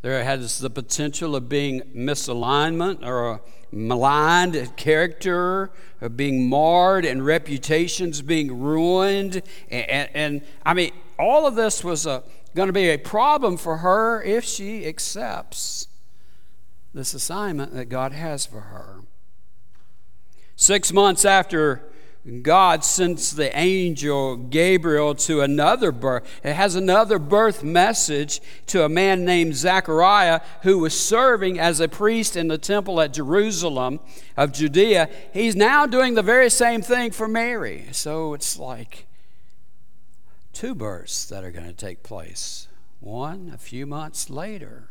There 0.01 0.23
has 0.23 0.59
the 0.59 0.69
potential 0.69 1.35
of 1.35 1.49
being 1.49 1.81
misalignment 1.95 3.05
or 3.05 3.41
maligned 3.71 4.75
character, 4.75 5.71
of 6.01 6.15
being 6.15 6.47
marred 6.47 7.05
and 7.05 7.25
reputations 7.25 8.21
being 8.21 8.59
ruined. 8.59 9.41
And, 9.69 9.89
and, 9.89 10.09
and 10.13 10.41
I 10.65 10.73
mean, 10.73 10.91
all 11.17 11.47
of 11.47 11.55
this 11.55 11.83
was 11.83 12.05
a 12.05 12.23
going 12.57 12.67
to 12.67 12.73
be 12.73 12.89
a 12.89 12.97
problem 12.97 13.55
for 13.55 13.77
her 13.77 14.19
if 14.23 14.43
she 14.43 14.87
accepts 14.87 15.87
this 16.91 17.13
assignment 17.13 17.71
that 17.75 17.85
God 17.85 18.13
has 18.13 18.47
for 18.47 18.61
her. 18.61 19.01
Six 20.55 20.91
months 20.91 21.23
after 21.23 21.83
God 22.41 22.83
sends 22.83 23.35
the 23.35 23.55
angel 23.57 24.35
Gabriel 24.35 25.13
to 25.15 25.41
another 25.41 25.91
birth. 25.91 26.27
It 26.43 26.53
has 26.53 26.73
another 26.73 27.19
birth 27.19 27.63
message 27.63 28.41
to 28.65 28.83
a 28.83 28.89
man 28.89 29.23
named 29.23 29.55
Zechariah 29.55 30.41
who 30.63 30.79
was 30.79 30.99
serving 30.99 31.59
as 31.59 31.79
a 31.79 31.87
priest 31.87 32.35
in 32.35 32.47
the 32.47 32.57
temple 32.57 32.99
at 32.99 33.13
Jerusalem 33.13 33.99
of 34.35 34.51
Judea. 34.51 35.09
He's 35.31 35.55
now 35.55 35.85
doing 35.85 36.15
the 36.15 36.23
very 36.23 36.49
same 36.49 36.81
thing 36.81 37.11
for 37.11 37.27
Mary. 37.27 37.85
So 37.91 38.33
it's 38.33 38.57
like 38.57 39.06
two 40.57 40.73
births 40.73 41.23
that 41.25 41.43
are 41.43 41.51
going 41.51 41.67
to 41.67 41.71
take 41.71 42.01
place. 42.01 42.67
One 42.99 43.51
a 43.53 43.59
few 43.59 43.85
months 43.85 44.27
later. 44.27 44.89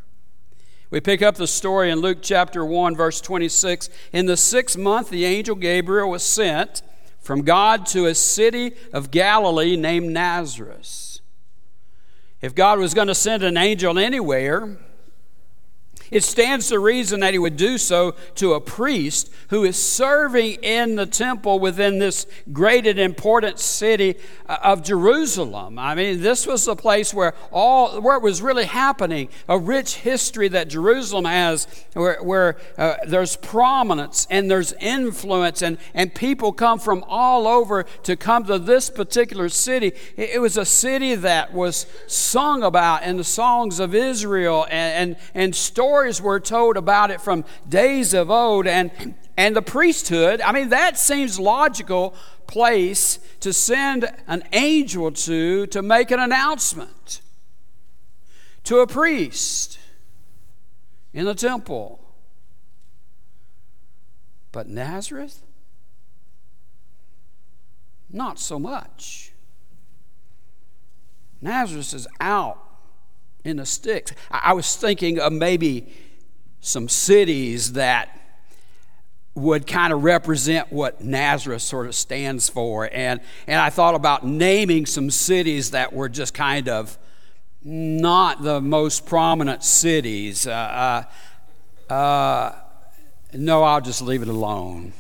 We 0.91 1.01
pick 1.01 1.23
up 1.23 1.35
the 1.35 1.49
story 1.49 1.91
in 1.91 1.99
Luke 1.99 2.19
chapter 2.23 2.65
1, 2.65 2.95
verse 2.95 3.21
26. 3.21 3.91
In 4.13 4.27
the 4.27 4.37
sixth 4.37 4.79
month, 4.79 5.11
the 5.11 5.25
angel 5.25 5.57
Gabriel 5.57 6.09
was 6.09 6.23
sent 6.23 6.83
from 7.19 7.43
God 7.43 7.85
to 7.87 8.07
a 8.07 8.15
city 8.15 8.75
of 8.93 9.11
Galilee 9.11 9.77
named 9.77 10.11
Nazareth. 10.11 11.19
If 12.41 12.55
God 12.55 12.79
was 12.79 12.95
going 12.95 13.09
to 13.09 13.15
send 13.15 13.43
an 13.43 13.57
angel 13.57 13.99
anywhere, 13.99 14.79
it 16.11 16.23
stands 16.23 16.69
to 16.69 16.79
reason 16.79 17.21
that 17.21 17.33
he 17.33 17.39
would 17.39 17.57
do 17.57 17.79
so 17.79 18.15
to 18.37 18.55
a 18.55 18.61
priest 18.61 19.33
who 19.51 19.65
is 19.65 19.77
serving 19.77 20.55
in 20.63 20.97
the 20.97 21.07
temple 21.07 21.59
within 21.59 21.99
this 21.99 22.27
great 22.53 22.87
and 22.87 22.99
important 22.99 23.59
city 23.59 24.17
uh, 24.49 24.59
of 24.63 24.83
Jerusalem. 24.83 25.79
I 25.79 25.95
mean, 25.95 26.21
this 26.21 26.47
was 26.47 26.65
the 26.65 26.77
place 26.77 27.13
where 27.13 27.35
all 27.51 28.01
where 28.01 28.17
it 28.17 28.23
was 28.23 28.43
really 28.43 28.65
happening. 28.65 29.29
A 29.49 29.59
rich 29.59 29.97
history 29.97 30.49
that 30.49 30.69
Jerusalem 30.69 31.25
has, 31.25 31.67
where, 31.95 32.23
where 32.23 32.57
uh, 32.79 32.97
there's 33.07 33.37
prominence 33.37 34.27
and 34.31 34.51
there's 34.51 34.73
influence, 34.75 35.63
and, 35.63 35.79
and 35.95 36.15
people 36.15 36.53
come 36.53 36.79
from 36.79 37.05
all 37.09 37.47
over 37.47 37.85
to 38.05 38.17
come 38.17 38.45
to 38.45 38.59
this 38.59 38.91
particular 38.91 39.49
city. 39.49 39.93
It, 40.17 40.31
it 40.35 40.41
was 40.41 40.57
a 40.57 40.65
city 40.65 41.15
that 41.15 41.53
was 41.53 41.87
sung 42.07 42.63
about 42.63 43.03
in 43.03 43.17
the 43.17 43.25
songs 43.25 43.81
of 43.81 43.95
Israel 43.95 44.67
and, 44.71 45.11
and, 45.11 45.17
and 45.35 45.55
stories 45.55 45.96
stories 45.97 46.21
were 46.21 46.39
told 46.39 46.77
about 46.77 47.11
it 47.11 47.23
from 47.23 47.43
days 47.67 48.13
of 48.13 48.31
old 48.31 48.67
and 48.67 49.15
and 49.39 49.57
the 49.57 49.63
priesthood 49.63 50.43
i 50.43 50.53
mean 50.53 50.69
that 50.69 50.99
seems 50.99 51.41
logical 51.41 52.15
place 52.47 53.19
to 53.41 53.51
send 53.51 54.07
an 54.27 54.43
angel 54.53 55.11
to 55.11 55.67
to 55.69 55.81
make 55.81 56.11
an 56.11 56.21
announcement 56.21 57.23
to 58.63 58.81
a 58.81 58.87
priest 58.87 59.79
in 61.15 61.25
the 61.25 61.35
temple. 61.35 61.99
But 64.53 64.69
nazareth? 64.69 65.41
Not 68.11 68.39
so 68.39 68.59
much. 68.59 69.33
Nazareth 71.41 71.95
is 71.95 72.07
out 72.21 72.66
in 73.47 73.59
the 73.59 73.67
sticks. 73.67 74.13
I 74.31 74.53
was 74.53 74.77
thinking 74.77 75.19
of 75.21 75.33
maybe 75.33 75.87
some 76.61 76.89
cities 76.89 77.75
that 77.75 78.09
would 79.35 79.67
kind 79.67 79.93
of 79.93 80.03
represent 80.03 80.73
what 80.73 81.05
Nazareth 81.05 81.63
sort 81.63 81.87
of 81.87 81.95
stands 81.95 82.49
for. 82.49 82.89
And, 82.93 83.21
and 83.47 83.61
I 83.61 83.71
thought 83.71 83.95
about 83.95 84.27
naming 84.27 84.87
some 84.87 85.11
cities 85.11 85.71
that 85.73 85.93
were 85.93 86.09
just 86.09 86.35
kind 86.35 86.69
of 86.69 86.99
not 87.63 88.43
the 88.43 88.61
most 88.61 89.07
prominent 89.07 89.63
cities. 89.63 90.47
Uh, 90.47 91.05
uh, 91.89 91.93
uh, 91.93 92.55
no, 93.35 93.63
I'll 93.63 93.81
just 93.81 94.01
leave 94.01 94.23
it 94.23 94.29
alone. 94.29 94.93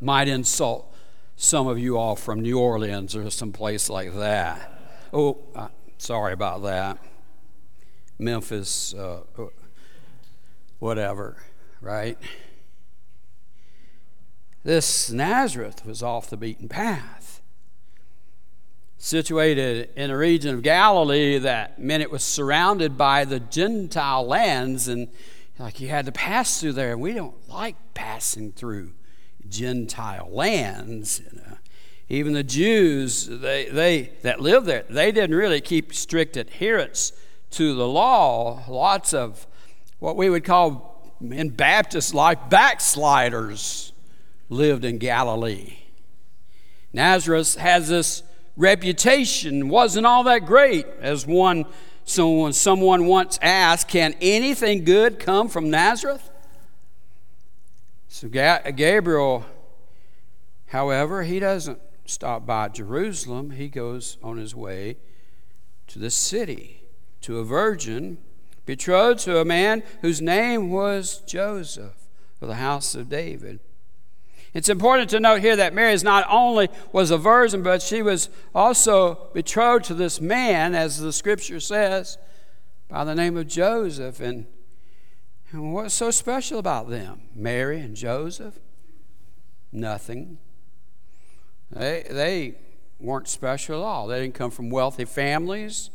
Might 0.00 0.28
insult 0.28 0.92
some 1.36 1.66
of 1.66 1.78
you 1.78 1.98
all 1.98 2.16
from 2.16 2.40
New 2.40 2.58
Orleans 2.58 3.14
or 3.14 3.28
some 3.30 3.52
place 3.52 3.90
like 3.90 4.14
that. 4.14 4.72
Oh, 5.12 5.38
uh, 5.54 5.68
sorry 5.98 6.32
about 6.32 6.62
that. 6.62 6.98
Memphis, 8.18 8.94
uh, 8.94 9.20
whatever, 10.78 11.36
right? 11.80 12.18
This 14.62 15.10
Nazareth 15.10 15.84
was 15.84 16.02
off 16.02 16.30
the 16.30 16.36
beaten 16.36 16.68
path. 16.68 17.42
Situated 18.96 19.90
in 19.96 20.10
a 20.10 20.16
region 20.16 20.54
of 20.54 20.62
Galilee 20.62 21.36
that 21.38 21.78
meant 21.78 22.02
it 22.02 22.10
was 22.10 22.22
surrounded 22.22 22.96
by 22.96 23.26
the 23.26 23.40
Gentile 23.40 24.26
lands, 24.26 24.88
and 24.88 25.08
like 25.58 25.80
you 25.80 25.88
had 25.88 26.06
to 26.06 26.12
pass 26.12 26.60
through 26.60 26.72
there. 26.72 26.96
We 26.96 27.12
don't 27.12 27.36
like 27.48 27.76
passing 27.92 28.52
through 28.52 28.92
Gentile 29.46 30.28
lands. 30.30 31.20
You 31.20 31.38
know. 31.38 31.58
Even 32.08 32.32
the 32.32 32.42
Jews, 32.42 33.26
they, 33.26 33.66
they 33.66 34.12
that 34.22 34.40
lived 34.40 34.66
there, 34.66 34.84
they 34.88 35.12
didn't 35.12 35.36
really 35.36 35.60
keep 35.60 35.92
strict 35.92 36.38
adherence 36.38 37.12
to 37.56 37.74
the 37.74 37.86
law. 37.88 38.62
Lots 38.68 39.14
of 39.14 39.46
what 39.98 40.16
we 40.16 40.30
would 40.30 40.44
call 40.44 41.14
in 41.20 41.50
Baptist 41.50 42.14
life 42.14 42.38
backsliders 42.48 43.92
lived 44.48 44.84
in 44.84 44.98
Galilee. 44.98 45.78
Nazareth 46.92 47.56
has 47.56 47.88
this 47.88 48.22
reputation, 48.56 49.68
wasn't 49.68 50.06
all 50.06 50.22
that 50.24 50.46
great, 50.46 50.86
as 51.00 51.26
one 51.26 51.66
someone, 52.04 52.52
someone 52.52 53.06
once 53.06 53.38
asked, 53.42 53.88
Can 53.88 54.14
anything 54.20 54.84
good 54.84 55.18
come 55.18 55.48
from 55.48 55.70
Nazareth? 55.70 56.30
So 58.08 58.28
Gabriel, 58.28 59.44
however, 60.66 61.24
he 61.24 61.40
doesn't 61.40 61.80
stop 62.04 62.46
by 62.46 62.68
Jerusalem. 62.68 63.50
He 63.50 63.68
goes 63.68 64.18
on 64.22 64.36
his 64.36 64.54
way 64.54 64.96
to 65.88 65.98
the 65.98 66.10
city, 66.10 66.83
to 67.24 67.38
a 67.38 67.44
virgin 67.44 68.18
betrothed 68.66 69.20
to 69.20 69.38
a 69.38 69.44
man 69.44 69.82
whose 70.02 70.20
name 70.20 70.70
was 70.70 71.18
Joseph 71.26 71.96
of 72.40 72.48
the 72.48 72.56
house 72.56 72.94
of 72.94 73.08
David. 73.08 73.60
It's 74.52 74.68
important 74.68 75.10
to 75.10 75.20
note 75.20 75.40
here 75.40 75.56
that 75.56 75.74
Mary 75.74 75.96
not 76.02 76.26
only 76.30 76.68
was 76.92 77.10
a 77.10 77.18
virgin, 77.18 77.62
but 77.62 77.82
she 77.82 78.02
was 78.02 78.28
also 78.54 79.30
betrothed 79.32 79.86
to 79.86 79.94
this 79.94 80.20
man, 80.20 80.74
as 80.74 81.00
the 81.00 81.12
scripture 81.12 81.60
says, 81.60 82.18
by 82.88 83.04
the 83.04 83.14
name 83.14 83.36
of 83.36 83.48
Joseph. 83.48 84.20
And, 84.20 84.46
and 85.50 85.72
what's 85.72 85.94
so 85.94 86.10
special 86.10 86.58
about 86.58 86.88
them? 86.88 87.22
Mary 87.34 87.80
and 87.80 87.96
Joseph? 87.96 88.60
Nothing. 89.72 90.38
They, 91.72 92.06
they 92.08 92.54
weren't 93.00 93.28
special 93.28 93.82
at 93.82 93.84
all. 93.84 94.06
They 94.06 94.20
didn't 94.20 94.34
come 94.34 94.52
from 94.52 94.70
wealthy 94.70 95.04
families. 95.04 95.90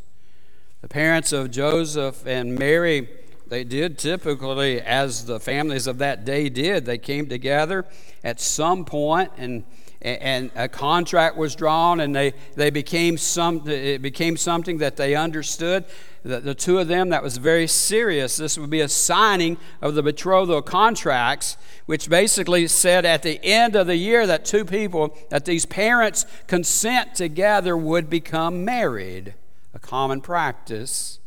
The 0.81 0.87
parents 0.87 1.33
of 1.33 1.51
Joseph 1.51 2.25
and 2.25 2.55
Mary 2.55 3.09
they 3.49 3.63
did 3.63 3.97
typically, 3.97 4.79
as 4.79 5.25
the 5.25 5.39
families 5.39 5.87
of 5.87 5.97
that 5.97 6.23
day 6.23 6.49
did, 6.49 6.85
they 6.85 6.99
came 6.99 7.27
together 7.27 7.85
at 8.23 8.39
some 8.39 8.85
point 8.85 9.31
and 9.37 9.63
and 10.01 10.49
a 10.55 10.69
contract 10.69 11.35
was 11.35 11.55
drawn 11.55 11.99
and 11.99 12.15
they, 12.15 12.33
they 12.55 12.69
became 12.69 13.17
some 13.17 13.67
it 13.67 14.01
became 14.01 14.37
something 14.37 14.77
that 14.77 14.95
they 14.95 15.13
understood. 15.13 15.83
The, 16.23 16.39
the 16.39 16.55
two 16.55 16.79
of 16.79 16.87
them 16.87 17.09
that 17.09 17.21
was 17.21 17.35
very 17.35 17.67
serious. 17.67 18.37
This 18.37 18.57
would 18.57 18.69
be 18.69 18.79
a 18.79 18.87
signing 18.87 19.57
of 19.81 19.95
the 19.95 20.03
betrothal 20.03 20.61
contracts 20.61 21.57
which 21.85 22.09
basically 22.09 22.67
said 22.67 23.05
at 23.05 23.23
the 23.23 23.43
end 23.43 23.75
of 23.75 23.87
the 23.87 23.97
year 23.97 24.25
that 24.25 24.45
two 24.45 24.63
people 24.63 25.17
that 25.29 25.43
these 25.43 25.65
parents 25.65 26.25
consent 26.47 27.15
together 27.15 27.75
would 27.75 28.09
become 28.09 28.63
married 28.63 29.33
a 29.73 29.79
common 29.79 30.21
practice 30.21 31.19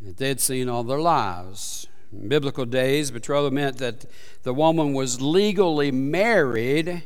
that 0.00 0.16
they'd 0.16 0.40
seen 0.40 0.68
all 0.68 0.84
their 0.84 1.00
lives. 1.00 1.86
In 2.12 2.28
biblical 2.28 2.64
days, 2.64 3.10
betrothal 3.10 3.50
meant 3.50 3.78
that 3.78 4.06
the 4.42 4.54
woman 4.54 4.94
was 4.94 5.20
legally 5.20 5.90
married 5.90 7.02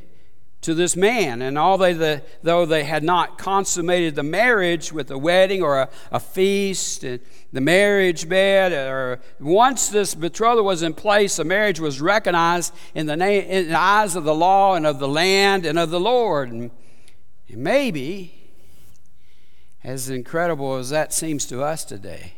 to 0.60 0.74
this 0.74 0.94
man. 0.94 1.42
And 1.42 1.58
although 1.58 1.92
they, 1.92 2.22
though 2.42 2.64
they 2.64 2.84
had 2.84 3.02
not 3.02 3.36
consummated 3.36 4.14
the 4.14 4.22
marriage 4.22 4.92
with 4.92 5.10
a 5.10 5.18
wedding 5.18 5.60
or 5.60 5.80
a, 5.80 5.88
a 6.12 6.20
feast, 6.20 7.00
the 7.00 7.20
marriage 7.60 8.28
bed, 8.28 8.72
or 8.72 9.20
once 9.40 9.88
this 9.88 10.14
betrothal 10.14 10.64
was 10.64 10.82
in 10.82 10.94
place, 10.94 11.36
the 11.36 11.44
marriage 11.44 11.80
was 11.80 12.00
recognized 12.00 12.72
in 12.94 13.06
the, 13.06 13.16
name, 13.16 13.42
in 13.44 13.68
the 13.68 13.78
eyes 13.78 14.14
of 14.14 14.22
the 14.22 14.34
law 14.34 14.74
and 14.74 14.86
of 14.86 15.00
the 15.00 15.08
land 15.08 15.66
and 15.66 15.78
of 15.78 15.90
the 15.90 16.00
Lord. 16.00 16.52
And, 16.52 16.70
and 17.48 17.58
maybe, 17.58 18.41
as 19.84 20.08
incredible 20.08 20.76
as 20.76 20.90
that 20.90 21.12
seems 21.12 21.46
to 21.46 21.62
us 21.62 21.84
today, 21.84 22.34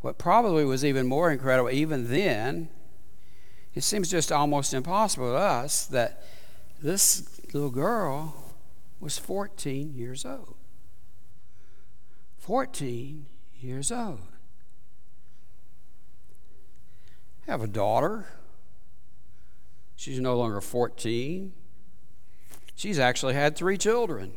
what 0.00 0.18
probably 0.18 0.64
was 0.64 0.84
even 0.84 1.06
more 1.06 1.30
incredible, 1.30 1.70
even 1.70 2.10
then, 2.10 2.68
it 3.74 3.82
seems 3.82 4.10
just 4.10 4.30
almost 4.30 4.74
impossible 4.74 5.30
to 5.30 5.36
us 5.36 5.86
that 5.86 6.24
this 6.80 7.40
little 7.52 7.70
girl 7.70 8.54
was 9.00 9.18
14 9.18 9.94
years 9.94 10.24
old. 10.24 10.54
14 12.38 13.26
years 13.60 13.90
old. 13.92 14.20
I 17.46 17.50
have 17.50 17.62
a 17.62 17.66
daughter. 17.66 18.26
She's 19.96 20.20
no 20.20 20.36
longer 20.36 20.60
14. 20.60 21.52
She's 22.74 22.98
actually 22.98 23.34
had 23.34 23.56
three 23.56 23.76
children. 23.76 24.32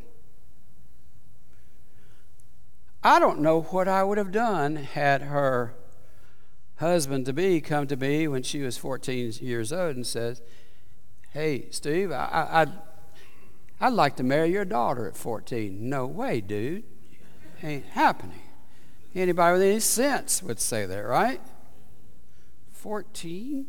I 3.04 3.18
don't 3.18 3.40
know 3.40 3.62
what 3.62 3.88
I 3.88 4.04
would 4.04 4.18
have 4.18 4.30
done 4.30 4.76
had 4.76 5.22
her 5.22 5.74
husband 6.76 7.26
to 7.26 7.32
be 7.32 7.60
come 7.60 7.86
to 7.88 7.96
me 7.96 8.28
when 8.28 8.42
she 8.42 8.60
was 8.60 8.78
14 8.78 9.32
years 9.40 9.72
old 9.72 9.96
and 9.96 10.06
says, 10.06 10.40
Hey, 11.30 11.66
Steve, 11.70 12.12
I, 12.12 12.26
I, 12.26 12.62
I'd, 12.62 12.72
I'd 13.80 13.92
like 13.92 14.16
to 14.16 14.22
marry 14.22 14.52
your 14.52 14.64
daughter 14.64 15.08
at 15.08 15.16
14. 15.16 15.88
No 15.88 16.06
way, 16.06 16.40
dude. 16.40 16.84
Ain't 17.62 17.86
happening. 17.86 18.42
Anybody 19.14 19.52
with 19.54 19.62
any 19.62 19.80
sense 19.80 20.42
would 20.42 20.60
say 20.60 20.86
that, 20.86 21.00
right? 21.00 21.40
14? 22.72 23.66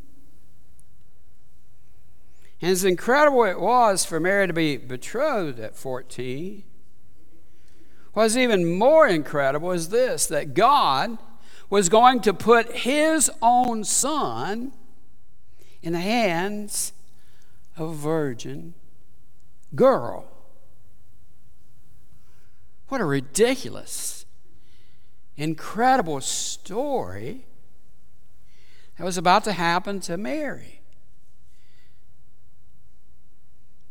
And 2.62 2.72
as 2.72 2.86
incredible 2.86 3.44
it 3.44 3.60
was 3.60 4.06
for 4.06 4.20
Mary 4.20 4.48
to 4.48 4.54
be 4.54 4.78
betrothed 4.78 5.60
at 5.60 5.76
14, 5.76 6.64
What's 8.14 8.36
even 8.36 8.78
more 8.78 9.08
incredible 9.08 9.72
is 9.72 9.90
this 9.90 10.28
that 10.28 10.54
God 10.54 11.18
was 11.70 11.90
going 11.90 12.22
to 12.22 12.34
put 12.34 12.72
his 12.72 13.32
own 13.42 13.84
son 13.84 14.72
in 15.82 15.94
the 15.94 16.00
hands 16.00 16.94
of 17.76 17.90
a 17.90 17.94
virgin 17.94 18.76
girl. 19.76 20.28
What 22.90 23.02
a 23.02 23.06
ridiculous, 23.06 24.26
incredible 25.36 26.22
story 26.22 27.46
that 28.98 29.04
was 29.04 29.18
about 29.18 29.44
to 29.46 29.54
happen 29.54 30.00
to 30.02 30.16
Mary, 30.16 30.82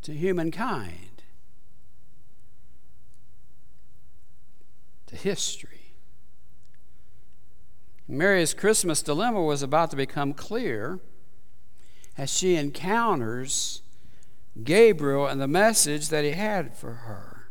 to 0.03 0.13
humankind. 0.13 1.12
To 5.13 5.17
history. 5.17 5.95
Mary's 8.09 8.55
Christmas 8.55 9.03
dilemma 9.03 9.43
was 9.43 9.63
about 9.63 9.91
to 9.91 9.97
become 9.97 10.35
clear 10.35 11.01
as 12.19 12.31
she 12.31 12.57
encounters 12.57 13.83
Gabriel 14.63 15.27
and 15.27 15.41
the 15.41 15.49
message 15.49 16.09
that 16.09 16.25
he 16.25 16.33
had 16.33 16.77
for 16.77 16.93
her. 16.93 17.51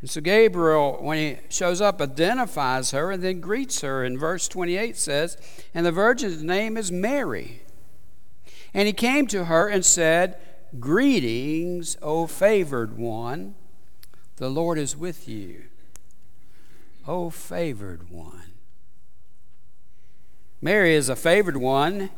And 0.00 0.08
so 0.08 0.20
Gabriel, 0.20 0.96
when 1.00 1.18
he 1.18 1.38
shows 1.50 1.80
up, 1.80 2.00
identifies 2.00 2.90
her 2.92 3.10
and 3.10 3.22
then 3.22 3.40
greets 3.40 3.82
her. 3.82 4.02
In 4.02 4.18
verse 4.18 4.48
28 4.48 4.96
says, 4.96 5.36
And 5.74 5.84
the 5.84 5.92
virgin's 5.92 6.42
name 6.42 6.76
is 6.76 6.90
Mary. 6.90 7.62
And 8.72 8.86
he 8.86 8.94
came 8.94 9.26
to 9.28 9.44
her 9.44 9.68
and 9.68 9.84
said, 9.84 10.38
Greetings, 10.78 11.96
O 12.00 12.26
favored 12.26 12.96
one, 12.96 13.56
the 14.36 14.48
Lord 14.48 14.78
is 14.78 14.96
with 14.96 15.28
you. 15.28 15.69
O 17.10 17.28
favored 17.28 18.08
one. 18.08 18.52
Mary 20.62 20.94
is 20.94 21.08
a 21.08 21.16
favored 21.16 21.56
one 21.56 22.10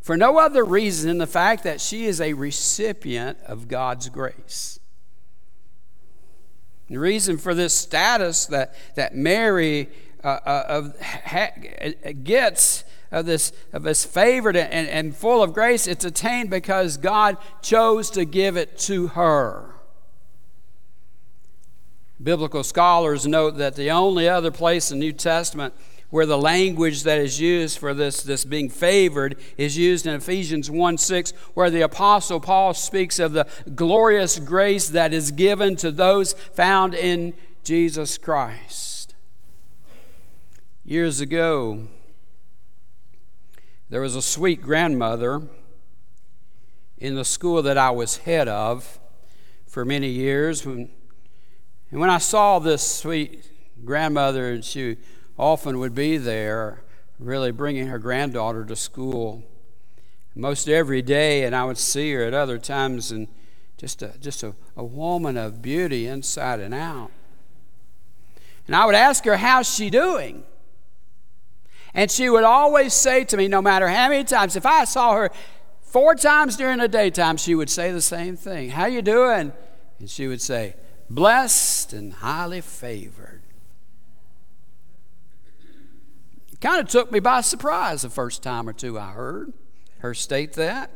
for 0.00 0.16
no 0.16 0.38
other 0.38 0.64
reason 0.64 1.06
than 1.06 1.18
the 1.18 1.26
fact 1.28 1.62
that 1.62 1.80
she 1.80 2.06
is 2.06 2.20
a 2.20 2.32
recipient 2.32 3.38
of 3.46 3.68
God's 3.68 4.08
grace. 4.08 4.80
The 6.88 6.98
reason 6.98 7.38
for 7.38 7.54
this 7.54 7.74
status 7.74 8.46
that, 8.46 8.74
that 8.96 9.14
Mary 9.14 9.88
uh, 10.24 10.40
uh, 10.44 10.64
of, 10.68 11.00
ha, 11.00 11.50
gets 12.24 12.82
of 13.12 13.24
this, 13.24 13.52
of 13.72 13.84
this 13.84 14.04
favored 14.04 14.56
and, 14.56 14.88
and 14.88 15.14
full 15.14 15.44
of 15.44 15.52
grace, 15.52 15.86
it's 15.86 16.04
attained 16.04 16.50
because 16.50 16.96
God 16.96 17.36
chose 17.62 18.10
to 18.10 18.24
give 18.24 18.56
it 18.56 18.76
to 18.78 19.06
her. 19.08 19.73
Biblical 22.24 22.64
scholars 22.64 23.26
note 23.26 23.58
that 23.58 23.76
the 23.76 23.90
only 23.90 24.28
other 24.28 24.50
place 24.50 24.90
in 24.90 24.98
the 24.98 25.06
New 25.06 25.12
Testament 25.12 25.74
where 26.08 26.26
the 26.26 26.38
language 26.38 27.02
that 27.02 27.18
is 27.18 27.40
used 27.40 27.76
for 27.76 27.92
this, 27.92 28.22
this 28.22 28.44
being 28.44 28.70
favored 28.70 29.36
is 29.58 29.76
used 29.76 30.06
in 30.06 30.14
Ephesians 30.14 30.70
1 30.70 30.96
6, 30.96 31.32
where 31.54 31.70
the 31.70 31.82
Apostle 31.82 32.40
Paul 32.40 32.72
speaks 32.72 33.18
of 33.18 33.32
the 33.32 33.46
glorious 33.74 34.38
grace 34.38 34.88
that 34.88 35.12
is 35.12 35.32
given 35.32 35.76
to 35.76 35.90
those 35.90 36.32
found 36.32 36.94
in 36.94 37.34
Jesus 37.64 38.16
Christ. 38.16 39.14
Years 40.84 41.20
ago, 41.20 41.88
there 43.90 44.00
was 44.00 44.14
a 44.14 44.22
sweet 44.22 44.62
grandmother 44.62 45.42
in 46.96 47.16
the 47.16 47.24
school 47.24 47.60
that 47.62 47.76
I 47.76 47.90
was 47.90 48.18
head 48.18 48.46
of 48.46 49.00
for 49.66 49.84
many 49.84 50.08
years. 50.08 50.64
When, 50.64 50.90
and 51.94 52.00
when 52.00 52.10
I 52.10 52.18
saw 52.18 52.58
this 52.58 52.82
sweet 52.84 53.48
grandmother, 53.84 54.50
and 54.50 54.64
she 54.64 54.96
often 55.38 55.78
would 55.78 55.94
be 55.94 56.16
there, 56.16 56.82
really 57.20 57.52
bringing 57.52 57.86
her 57.86 58.00
granddaughter 58.00 58.64
to 58.64 58.74
school 58.74 59.44
most 60.34 60.68
every 60.68 61.02
day, 61.02 61.44
and 61.44 61.54
I 61.54 61.62
would 61.62 61.78
see 61.78 62.12
her 62.14 62.24
at 62.24 62.34
other 62.34 62.58
times, 62.58 63.12
and 63.12 63.28
just 63.76 64.02
a, 64.02 64.12
just 64.20 64.42
a, 64.42 64.56
a 64.76 64.82
woman 64.82 65.36
of 65.36 65.62
beauty 65.62 66.08
inside 66.08 66.58
and 66.58 66.74
out. 66.74 67.12
And 68.66 68.74
I 68.74 68.86
would 68.86 68.96
ask 68.96 69.24
her, 69.24 69.36
How's 69.36 69.72
she 69.72 69.88
doing? 69.88 70.42
And 71.94 72.10
she 72.10 72.28
would 72.28 72.42
always 72.42 72.92
say 72.92 73.22
to 73.22 73.36
me, 73.36 73.46
no 73.46 73.62
matter 73.62 73.86
how 73.86 74.08
many 74.08 74.24
times, 74.24 74.56
if 74.56 74.66
I 74.66 74.82
saw 74.84 75.14
her 75.14 75.30
four 75.80 76.16
times 76.16 76.56
during 76.56 76.78
the 76.78 76.88
daytime, 76.88 77.36
she 77.36 77.54
would 77.54 77.70
say 77.70 77.92
the 77.92 78.02
same 78.02 78.36
thing. 78.36 78.70
How 78.70 78.86
you 78.86 79.00
doing? 79.00 79.52
And 80.00 80.10
she 80.10 80.26
would 80.26 80.42
say, 80.42 80.74
blessed 81.10 81.92
and 81.92 82.12
highly 82.14 82.60
favored. 82.60 83.42
Kind 86.60 86.80
of 86.80 86.88
took 86.88 87.12
me 87.12 87.20
by 87.20 87.42
surprise 87.42 88.02
the 88.02 88.08
first 88.08 88.42
time 88.42 88.66
or 88.68 88.72
two 88.72 88.98
I 88.98 89.12
heard 89.12 89.52
her 89.98 90.14
state 90.14 90.54
that. 90.54 90.90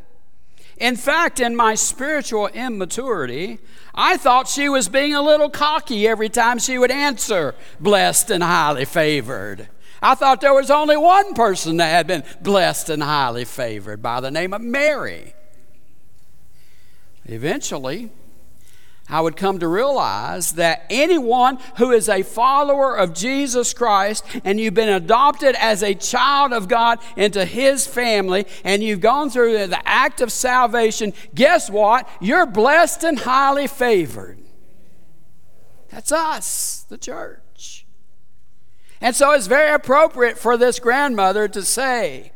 In 0.78 0.96
fact, 0.96 1.40
in 1.40 1.56
my 1.56 1.74
spiritual 1.74 2.46
immaturity, 2.48 3.58
I 3.94 4.16
thought 4.16 4.48
she 4.48 4.68
was 4.68 4.88
being 4.88 5.14
a 5.14 5.20
little 5.20 5.50
cocky 5.50 6.06
every 6.06 6.28
time 6.28 6.58
she 6.58 6.78
would 6.78 6.90
answer, 6.90 7.54
blessed 7.80 8.30
and 8.30 8.42
highly 8.42 8.84
favored. 8.84 9.68
I 10.00 10.14
thought 10.14 10.40
there 10.40 10.54
was 10.54 10.70
only 10.70 10.96
one 10.96 11.34
person 11.34 11.78
that 11.78 11.90
had 11.90 12.06
been 12.06 12.22
blessed 12.40 12.88
and 12.88 13.02
highly 13.02 13.44
favored 13.44 14.00
by 14.00 14.20
the 14.20 14.30
name 14.30 14.54
of 14.54 14.60
Mary. 14.60 15.34
Eventually, 17.24 18.10
I 19.10 19.20
would 19.22 19.36
come 19.36 19.58
to 19.60 19.68
realize 19.68 20.52
that 20.52 20.84
anyone 20.90 21.58
who 21.78 21.92
is 21.92 22.08
a 22.08 22.22
follower 22.22 22.94
of 22.94 23.14
Jesus 23.14 23.72
Christ 23.72 24.24
and 24.44 24.60
you've 24.60 24.74
been 24.74 24.90
adopted 24.90 25.54
as 25.58 25.82
a 25.82 25.94
child 25.94 26.52
of 26.52 26.68
God 26.68 26.98
into 27.16 27.44
His 27.46 27.86
family 27.86 28.46
and 28.64 28.82
you've 28.82 29.00
gone 29.00 29.30
through 29.30 29.66
the 29.66 29.88
act 29.88 30.20
of 30.20 30.30
salvation, 30.30 31.14
guess 31.34 31.70
what? 31.70 32.08
You're 32.20 32.46
blessed 32.46 33.04
and 33.04 33.18
highly 33.18 33.66
favored. 33.66 34.38
That's 35.90 36.12
us, 36.12 36.84
the 36.88 36.98
church. 36.98 37.86
And 39.00 39.16
so 39.16 39.32
it's 39.32 39.46
very 39.46 39.72
appropriate 39.72 40.36
for 40.36 40.56
this 40.56 40.78
grandmother 40.78 41.48
to 41.48 41.62
say 41.62 42.32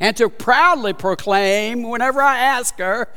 and 0.00 0.16
to 0.16 0.28
proudly 0.28 0.92
proclaim 0.94 1.88
whenever 1.88 2.20
I 2.20 2.38
ask 2.38 2.76
her, 2.78 3.08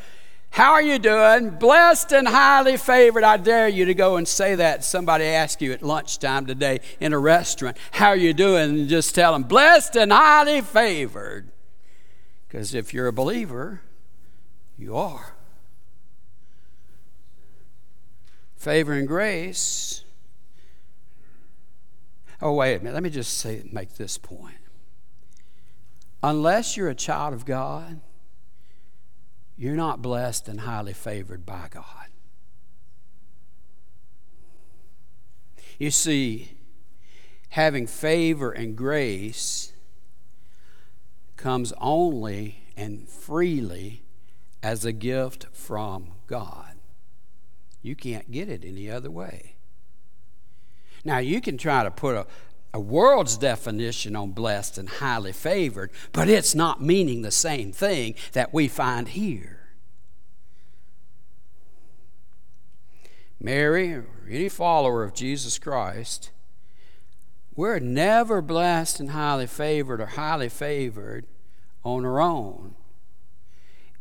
how 0.56 0.72
are 0.72 0.82
you 0.82 1.00
doing? 1.00 1.50
Blessed 1.50 2.14
and 2.14 2.26
highly 2.26 2.78
favored. 2.78 3.26
I 3.26 3.36
dare 3.36 3.68
you 3.68 3.84
to 3.84 3.94
go 3.94 4.16
and 4.16 4.26
say 4.26 4.56
that. 4.56 4.86
Somebody 4.86 5.26
ask 5.26 5.60
you 5.60 5.74
at 5.74 5.84
lunchtime 5.84 6.46
today 6.46 6.80
in 7.02 7.12
a 7.12 7.20
restaurant, 7.20 7.76
How 7.92 8.08
are 8.08 8.16
you 8.16 8.34
doing? 8.34 8.70
And 8.70 8.88
just 8.88 9.14
tell 9.14 9.34
them, 9.34 9.44
Blessed 9.44 9.98
and 9.98 10.14
highly 10.14 10.62
favored. 10.62 11.52
Because 12.48 12.74
if 12.74 12.94
you're 12.94 13.08
a 13.08 13.12
believer, 13.12 13.82
you 14.78 14.96
are. 14.96 15.36
Favor 18.56 18.94
and 18.94 19.10
grace. 19.10 20.06
Oh, 22.42 22.54
wait 22.54 22.76
a 22.76 22.80
minute. 22.80 22.94
Let 22.94 23.04
me 23.04 23.10
just 23.10 23.40
say, 23.40 23.62
make 23.74 23.96
this 23.96 24.18
point. 24.18 24.56
Unless 26.24 26.78
you're 26.78 26.88
a 26.88 26.96
child 26.96 27.34
of 27.34 27.46
God, 27.46 28.00
you're 29.58 29.76
not 29.76 30.02
blessed 30.02 30.48
and 30.48 30.62
highly 30.62 30.94
favored 30.94 31.46
by 31.46 31.68
God. 31.70 32.08
You 35.78 35.92
see, 35.92 36.58
having 37.50 37.88
favor 37.88 38.52
and 38.52 38.76
grace 38.76 39.74
comes 41.38 41.74
only 41.80 42.64
and 42.78 43.08
freely 43.08 44.04
as 44.64 44.84
a 44.86 44.92
gift 44.92 45.48
from 45.54 46.12
God. 46.28 46.76
You 47.82 47.96
can't 47.96 48.32
get 48.32 48.50
it 48.50 48.66
any 48.66 48.90
other 48.90 49.12
way. 49.12 49.56
Now, 51.04 51.20
you 51.20 51.40
can 51.40 51.58
try 51.58 51.84
to 51.84 51.92
put 51.92 52.16
a, 52.16 52.26
a 52.76 52.80
world's 52.80 53.38
definition 53.38 54.18
on 54.18 54.32
blessed 54.32 54.78
and 54.78 54.90
highly 54.90 55.32
favored, 55.32 55.90
but 56.12 56.28
it's 56.28 56.54
not 56.54 56.84
meaning 56.84 57.22
the 57.22 57.32
same 57.32 57.72
thing 57.72 58.14
that 58.34 58.54
we 58.54 58.68
find 58.68 59.08
here. 59.08 59.70
Mary, 63.40 63.94
or 63.94 64.06
any 64.30 64.50
follower 64.50 65.06
of 65.06 65.14
Jesus 65.14 65.58
Christ, 65.58 66.32
we're 67.56 67.80
never 67.80 68.42
blessed 68.42 69.00
and 69.00 69.12
highly 69.12 69.48
favored 69.48 70.02
or 70.02 70.08
highly 70.08 70.50
favored 70.50 71.26
on 71.86 72.04
our 72.04 72.20
own. 72.20 72.76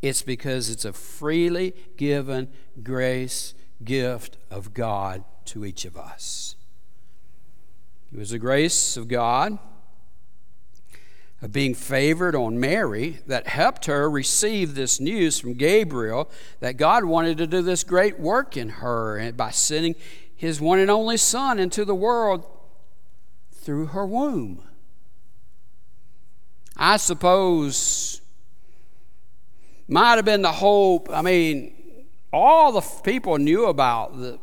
It's 0.02 0.22
because 0.22 0.68
it's 0.68 0.84
a 0.84 0.92
freely 0.92 1.74
given 1.96 2.48
grace 2.82 3.54
gift 3.84 4.36
of 4.50 4.74
God 4.74 5.22
to 5.44 5.64
each 5.64 5.84
of 5.84 5.96
us. 5.96 6.56
It 8.14 8.18
was 8.18 8.30
the 8.30 8.38
grace 8.38 8.96
of 8.96 9.08
God 9.08 9.58
of 11.42 11.50
being 11.50 11.74
favored 11.74 12.36
on 12.36 12.60
Mary 12.60 13.18
that 13.26 13.48
helped 13.48 13.86
her 13.86 14.08
receive 14.08 14.76
this 14.76 15.00
news 15.00 15.40
from 15.40 15.54
Gabriel 15.54 16.30
that 16.60 16.76
God 16.76 17.04
wanted 17.04 17.38
to 17.38 17.48
do 17.48 17.60
this 17.60 17.82
great 17.82 18.20
work 18.20 18.56
in 18.56 18.68
her 18.68 19.32
by 19.32 19.50
sending 19.50 19.96
his 20.36 20.60
one 20.60 20.78
and 20.78 20.92
only 20.92 21.16
son 21.16 21.58
into 21.58 21.84
the 21.84 21.94
world 21.94 22.46
through 23.50 23.86
her 23.86 24.06
womb. 24.06 24.62
I 26.76 26.98
suppose 26.98 28.20
might 29.88 30.14
have 30.14 30.24
been 30.24 30.42
the 30.42 30.52
hope. 30.52 31.08
I 31.10 31.20
mean, 31.20 32.06
all 32.32 32.70
the 32.70 32.80
people 33.02 33.38
knew 33.38 33.66
about 33.66 34.16
the 34.20 34.38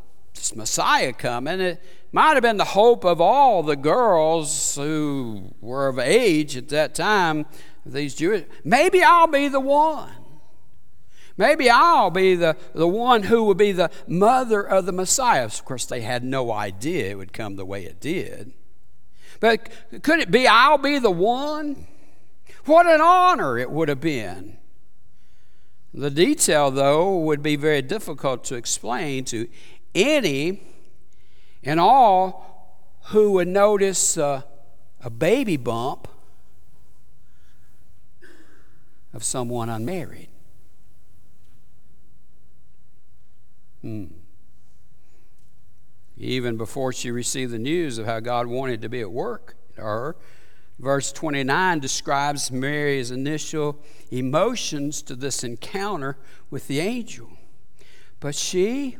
Messiah 0.55 1.13
coming. 1.13 1.61
It, 1.61 1.82
might 2.12 2.34
have 2.34 2.41
been 2.41 2.57
the 2.57 2.66
hope 2.66 3.05
of 3.05 3.22
all 3.22 3.64
the 3.64 3.76
girls 3.76 4.76
who 4.76 5.53
were 5.62 5.88
of 5.88 5.97
age 5.97 6.57
at 6.57 6.70
that 6.70 6.93
time, 6.93 7.45
these 7.86 8.16
Jewish. 8.16 8.45
Maybe 8.64 9.01
I'll 9.01 9.28
be 9.28 9.47
the 9.47 9.59
one. 9.59 10.12
Maybe 11.38 11.70
I'll 11.70 12.12
be 12.12 12.36
the, 12.36 12.57
the 12.74 12.88
one 12.88 13.24
who 13.24 13.43
will 13.43 13.55
be 13.55 13.72
the 13.72 13.89
mother 14.07 14.62
of 14.62 14.86
the 14.86 14.91
Messiah. 14.91 15.45
Of 15.45 15.64
course, 15.64 15.86
they 15.86 16.01
had 16.01 16.24
no 16.24 16.51
idea 16.51 17.12
it 17.12 17.18
would 17.18 17.34
come 17.34 17.55
the 17.55 17.66
way 17.66 17.86
it 17.86 17.99
did. 17.99 18.51
But 19.39 19.70
could 20.03 20.20
it 20.20 20.30
be 20.30 20.45
I'll 20.45 20.78
be 20.78 20.99
the 20.99 21.09
one? 21.09 21.88
What 22.66 22.86
an 22.86 23.01
honor 23.01 23.57
it 23.57 23.72
would 23.72 23.89
have 23.89 24.01
been. 24.01 24.57
The 25.93 26.12
detail, 26.12 26.70
though, 26.72 27.18
would 27.18 27.41
be 27.41 27.55
very 27.55 27.82
difficult 27.82 28.43
to 28.45 28.55
explain 28.55 29.26
to 29.26 29.47
any 29.95 30.62
and 31.64 31.80
all 31.80 32.88
who 33.05 33.32
would 33.32 33.47
notice 33.47 34.18
a 34.18 34.43
baby 35.18 35.57
bump 35.57 36.07
of 39.14 39.24
someone 39.24 39.70
unmarried. 39.70 40.30
Hmm. 43.82 44.05
Even 46.18 46.55
before 46.55 46.93
she 46.93 47.09
received 47.09 47.51
the 47.51 47.59
news 47.59 47.97
of 47.97 48.05
how 48.05 48.20
God 48.20 48.45
wanted 48.45 48.82
to 48.84 48.89
be 48.89 49.01
at 49.01 49.12
work 49.12 49.55
her, 49.76 50.16
Verse 50.82 51.12
29 51.12 51.80
describes 51.80 52.49
Mary's 52.49 53.12
initial 53.12 53.80
emotions 54.09 55.03
to 55.03 55.16
this 55.16 55.43
encounter 55.43 56.18
with 56.49 56.68
the 56.68 56.80
angel. 56.80 57.30
But 58.20 58.34
she 58.34 58.97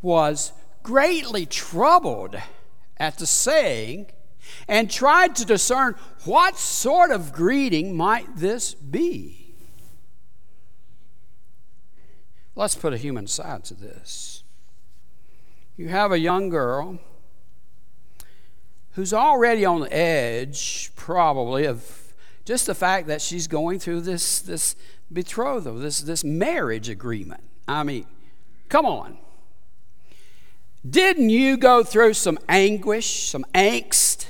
was 0.00 0.54
greatly 0.88 1.44
troubled 1.44 2.34
at 2.96 3.18
the 3.18 3.26
saying 3.26 4.06
and 4.66 4.90
tried 4.90 5.36
to 5.36 5.44
discern 5.44 5.94
what 6.24 6.56
sort 6.56 7.10
of 7.10 7.30
greeting 7.30 7.94
might 7.94 8.26
this 8.36 8.72
be. 8.72 9.54
Let's 12.54 12.74
put 12.74 12.94
a 12.94 12.96
human 12.96 13.26
side 13.26 13.64
to 13.64 13.74
this. 13.74 14.44
You 15.76 15.88
have 15.88 16.10
a 16.10 16.18
young 16.18 16.48
girl 16.48 16.98
who's 18.92 19.12
already 19.12 19.66
on 19.66 19.80
the 19.80 19.92
edge, 19.94 20.90
probably, 20.96 21.66
of 21.66 22.14
just 22.46 22.64
the 22.64 22.74
fact 22.74 23.08
that 23.08 23.20
she's 23.20 23.46
going 23.46 23.78
through 23.78 24.00
this, 24.00 24.40
this 24.40 24.74
betrothal, 25.12 25.74
this, 25.74 26.00
this 26.00 26.24
marriage 26.24 26.88
agreement. 26.88 27.42
I 27.68 27.82
mean, 27.82 28.06
come 28.70 28.86
on. 28.86 29.18
Didn't 30.88 31.30
you 31.30 31.56
go 31.56 31.82
through 31.82 32.14
some 32.14 32.38
anguish, 32.48 33.28
some 33.28 33.44
angst? 33.54 34.26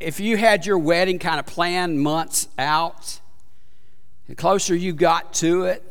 If 0.00 0.20
you 0.20 0.36
had 0.36 0.66
your 0.66 0.78
wedding 0.78 1.18
kind 1.18 1.38
of 1.38 1.46
planned 1.46 2.00
months 2.00 2.48
out, 2.58 3.20
the 4.28 4.34
closer 4.34 4.74
you 4.74 4.92
got 4.92 5.32
to 5.34 5.64
it, 5.64 5.82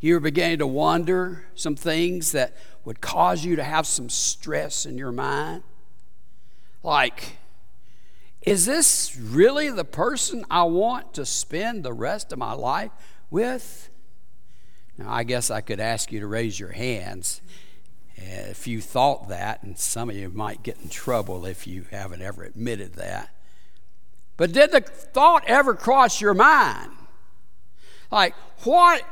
you 0.00 0.14
were 0.14 0.20
beginning 0.20 0.58
to 0.58 0.66
wonder 0.66 1.44
some 1.54 1.76
things 1.76 2.32
that 2.32 2.56
would 2.84 3.00
cause 3.00 3.44
you 3.44 3.56
to 3.56 3.64
have 3.64 3.86
some 3.86 4.08
stress 4.08 4.84
in 4.86 4.98
your 4.98 5.12
mind. 5.12 5.62
Like, 6.82 7.38
is 8.42 8.66
this 8.66 9.16
really 9.16 9.70
the 9.70 9.84
person 9.84 10.44
I 10.50 10.64
want 10.64 11.14
to 11.14 11.24
spend 11.24 11.82
the 11.82 11.92
rest 11.92 12.32
of 12.32 12.38
my 12.38 12.52
life 12.52 12.90
with? 13.30 13.88
Now, 14.96 15.12
I 15.12 15.24
guess 15.24 15.50
I 15.50 15.60
could 15.60 15.80
ask 15.80 16.12
you 16.12 16.20
to 16.20 16.26
raise 16.26 16.58
your 16.58 16.72
hands 16.72 17.40
eh, 18.16 18.50
if 18.50 18.66
you 18.66 18.80
thought 18.80 19.28
that, 19.28 19.62
and 19.62 19.78
some 19.78 20.08
of 20.08 20.16
you 20.16 20.30
might 20.30 20.62
get 20.62 20.78
in 20.82 20.88
trouble 20.88 21.46
if 21.46 21.66
you 21.66 21.86
haven't 21.90 22.22
ever 22.22 22.44
admitted 22.44 22.94
that. 22.94 23.30
But 24.36 24.52
did 24.52 24.72
the 24.72 24.80
thought 24.80 25.44
ever 25.46 25.74
cross 25.74 26.20
your 26.20 26.34
mind? 26.34 26.92
Like, 28.10 28.34
what 28.62 29.02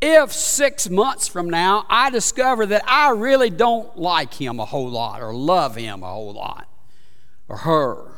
if 0.00 0.32
six 0.32 0.88
months 0.88 1.26
from 1.26 1.48
now 1.48 1.86
I 1.88 2.10
discover 2.10 2.66
that 2.66 2.84
I 2.86 3.10
really 3.10 3.50
don't 3.50 3.96
like 3.96 4.34
him 4.34 4.60
a 4.60 4.64
whole 4.64 4.90
lot 4.90 5.22
or 5.22 5.34
love 5.34 5.76
him 5.76 6.02
a 6.02 6.08
whole 6.08 6.32
lot 6.32 6.68
or 7.48 7.58
her? 7.58 8.12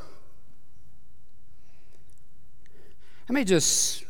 Let 3.29 3.35
me 3.35 3.45
just 3.45 4.05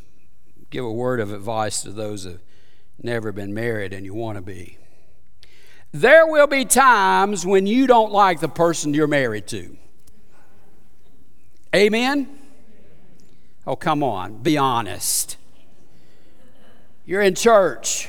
give 0.70 0.84
a 0.84 0.92
word 0.92 1.20
of 1.20 1.32
advice 1.32 1.82
to 1.82 1.90
those 1.90 2.24
have 2.24 2.40
never 3.03 3.32
been 3.32 3.55
married 3.55 3.92
and 3.92 4.05
you 4.05 4.14
want 4.14 4.36
to 4.36 4.42
be. 4.42 4.78
There 5.92 6.26
will 6.26 6.46
be 6.46 6.64
times 6.64 7.46
when 7.46 7.66
you 7.66 7.86
don't 7.86 8.12
like 8.12 8.40
the 8.40 8.49
person 8.49 8.92
you're 8.92 9.07
married 9.07 9.46
to. 9.49 9.76
Amen? 11.74 12.38
Oh, 13.66 13.76
come 13.76 14.03
on, 14.03 14.38
be 14.42 14.57
honest. 14.57 15.36
You're 17.05 17.22
in 17.22 17.34
church. 17.34 18.09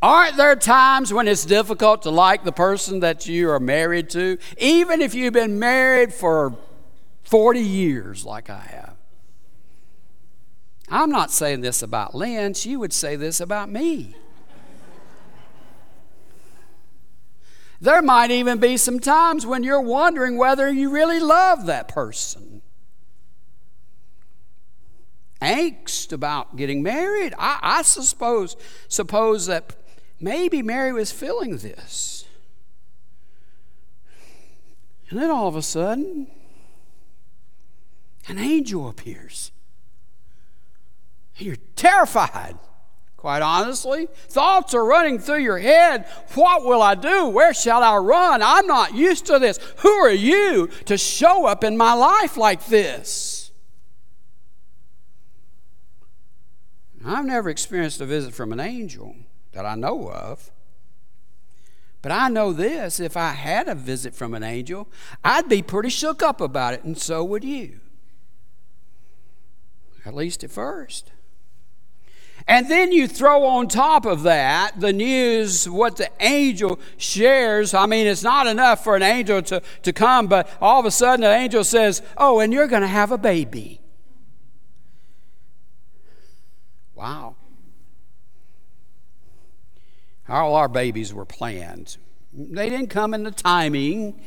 Aren't 0.00 0.36
there 0.36 0.56
times 0.56 1.12
when 1.12 1.26
it's 1.26 1.44
difficult 1.44 2.02
to 2.02 2.10
like 2.10 2.44
the 2.44 2.52
person 2.52 3.00
that 3.00 3.26
you 3.26 3.50
are 3.50 3.60
married 3.60 4.10
to, 4.10 4.38
even 4.58 5.00
if 5.00 5.14
you've 5.14 5.32
been 5.32 5.58
married 5.58 6.12
for 6.12 6.56
40 7.24 7.60
years, 7.60 8.24
like 8.24 8.50
I 8.50 8.60
have? 8.60 8.95
I'm 10.88 11.10
not 11.10 11.30
saying 11.30 11.62
this 11.62 11.82
about 11.82 12.14
Lynn, 12.14 12.54
she 12.54 12.76
would 12.76 12.92
say 12.92 13.16
this 13.16 13.40
about 13.40 13.70
me. 13.70 14.14
There 17.80 18.00
might 18.00 18.30
even 18.30 18.58
be 18.58 18.76
some 18.76 19.00
times 19.00 19.44
when 19.44 19.62
you're 19.62 19.80
wondering 19.80 20.38
whether 20.38 20.70
you 20.70 20.90
really 20.90 21.20
love 21.20 21.66
that 21.66 21.88
person 21.88 22.62
angst 25.40 26.12
about 26.12 26.56
getting 26.56 26.82
married. 26.82 27.34
I, 27.38 27.58
I 27.62 27.82
suppose, 27.82 28.56
suppose 28.88 29.46
that 29.46 29.76
maybe 30.20 30.62
Mary 30.62 30.92
was 30.92 31.12
feeling 31.12 31.58
this. 31.58 32.24
And 35.08 35.20
then 35.20 35.30
all 35.30 35.46
of 35.46 35.56
a 35.56 35.62
sudden, 35.62 36.26
an 38.28 38.38
angel 38.38 38.88
appears. 38.88 39.52
You're 41.38 41.56
terrified, 41.74 42.56
quite 43.16 43.42
honestly. 43.42 44.08
Thoughts 44.28 44.72
are 44.74 44.84
running 44.84 45.18
through 45.18 45.40
your 45.40 45.58
head. 45.58 46.06
What 46.34 46.64
will 46.64 46.80
I 46.80 46.94
do? 46.94 47.28
Where 47.28 47.52
shall 47.52 47.82
I 47.82 47.96
run? 47.96 48.42
I'm 48.42 48.66
not 48.66 48.94
used 48.94 49.26
to 49.26 49.38
this. 49.38 49.58
Who 49.78 49.90
are 49.90 50.10
you 50.10 50.68
to 50.86 50.96
show 50.96 51.46
up 51.46 51.62
in 51.62 51.76
my 51.76 51.92
life 51.92 52.36
like 52.36 52.66
this? 52.66 53.50
I've 57.04 57.26
never 57.26 57.50
experienced 57.50 58.00
a 58.00 58.06
visit 58.06 58.34
from 58.34 58.52
an 58.52 58.58
angel 58.58 59.14
that 59.52 59.64
I 59.64 59.76
know 59.76 60.10
of. 60.10 60.50
But 62.02 62.12
I 62.12 62.28
know 62.28 62.52
this 62.52 62.98
if 62.98 63.16
I 63.16 63.32
had 63.32 63.68
a 63.68 63.74
visit 63.74 64.14
from 64.14 64.34
an 64.34 64.42
angel, 64.42 64.88
I'd 65.24 65.48
be 65.48 65.62
pretty 65.62 65.88
shook 65.88 66.22
up 66.22 66.40
about 66.40 66.74
it, 66.74 66.84
and 66.84 66.96
so 66.96 67.22
would 67.24 67.44
you. 67.44 67.80
At 70.04 70.14
least 70.14 70.44
at 70.44 70.50
first. 70.50 71.12
And 72.48 72.70
then 72.70 72.92
you 72.92 73.08
throw 73.08 73.44
on 73.44 73.66
top 73.66 74.06
of 74.06 74.22
that 74.22 74.78
the 74.78 74.92
news, 74.92 75.68
what 75.68 75.96
the 75.96 76.08
angel 76.20 76.78
shares. 76.96 77.74
I 77.74 77.86
mean, 77.86 78.06
it's 78.06 78.22
not 78.22 78.46
enough 78.46 78.84
for 78.84 78.94
an 78.94 79.02
angel 79.02 79.42
to, 79.42 79.62
to 79.82 79.92
come, 79.92 80.28
but 80.28 80.48
all 80.60 80.78
of 80.78 80.86
a 80.86 80.92
sudden 80.92 81.22
the 81.22 81.30
angel 81.30 81.64
says, 81.64 82.02
Oh, 82.16 82.38
and 82.38 82.52
you're 82.52 82.68
going 82.68 82.82
to 82.82 82.88
have 82.88 83.10
a 83.10 83.18
baby. 83.18 83.80
Wow. 86.94 87.36
All 90.28 90.54
our 90.54 90.68
babies 90.68 91.12
were 91.12 91.26
planned. 91.26 91.96
They 92.32 92.70
didn't 92.70 92.90
come 92.90 93.12
in 93.12 93.24
the 93.24 93.30
timing, 93.30 94.20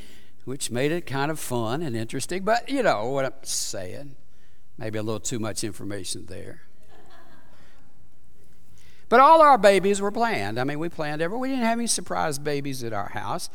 which 0.46 0.72
made 0.72 0.92
it 0.92 1.06
kind 1.06 1.32
of 1.32 1.40
fun 1.40 1.82
and 1.82 1.96
interesting, 1.96 2.44
but 2.44 2.70
you 2.70 2.84
know 2.84 3.08
what 3.08 3.26
I'm 3.26 3.34
saying. 3.44 4.16
Maybe 4.78 4.98
a 4.98 5.04
little 5.04 5.20
too 5.20 5.40
much 5.40 5.64
information 5.64 6.26
there. 6.28 6.69
But 9.10 9.20
all 9.20 9.42
our 9.42 9.58
babies 9.58 10.00
were 10.02 10.12
planned. 10.12 10.60
I 10.60 10.64
mean, 10.64 10.78
we 10.78 10.88
planned 10.88 11.22
every. 11.22 11.38
We 11.38 11.50
didn't 11.50 11.66
have 11.66 11.80
any 11.80 11.88
surprise 11.88 12.38
babies 12.38 12.84
at 12.84 12.94
our 12.94 13.10
house. 13.10 13.50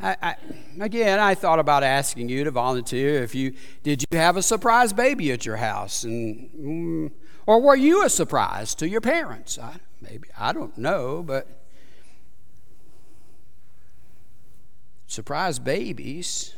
I, 0.00 0.16
I, 0.22 0.36
again, 0.80 1.20
I 1.20 1.34
thought 1.34 1.58
about 1.58 1.82
asking 1.82 2.30
you 2.30 2.42
to 2.44 2.50
volunteer 2.50 3.22
if 3.22 3.34
you 3.34 3.54
did 3.82 4.02
you 4.02 4.18
have 4.18 4.36
a 4.36 4.42
surprise 4.42 4.92
baby 4.92 5.30
at 5.30 5.46
your 5.46 5.56
house, 5.56 6.02
and 6.04 6.50
mm, 6.50 7.12
or 7.46 7.60
were 7.60 7.76
you 7.76 8.04
a 8.04 8.08
surprise 8.08 8.74
to 8.76 8.88
your 8.88 9.00
parents? 9.00 9.58
I, 9.58 9.76
maybe, 10.00 10.28
I 10.36 10.52
don't 10.52 10.76
know, 10.76 11.22
but 11.22 11.46
surprise 15.06 15.58
babies. 15.58 16.54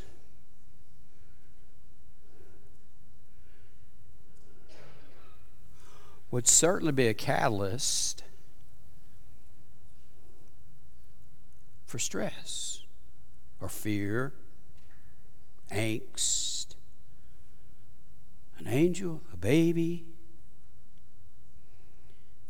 Would 6.29 6.47
certainly 6.47 6.91
be 6.91 7.07
a 7.07 7.13
catalyst 7.13 8.23
for 11.87 11.97
stress 11.97 12.83
or 13.59 13.69
fear, 13.69 14.33
angst. 15.71 16.75
An 18.59 18.67
angel, 18.67 19.21
a 19.33 19.37
baby, 19.37 20.05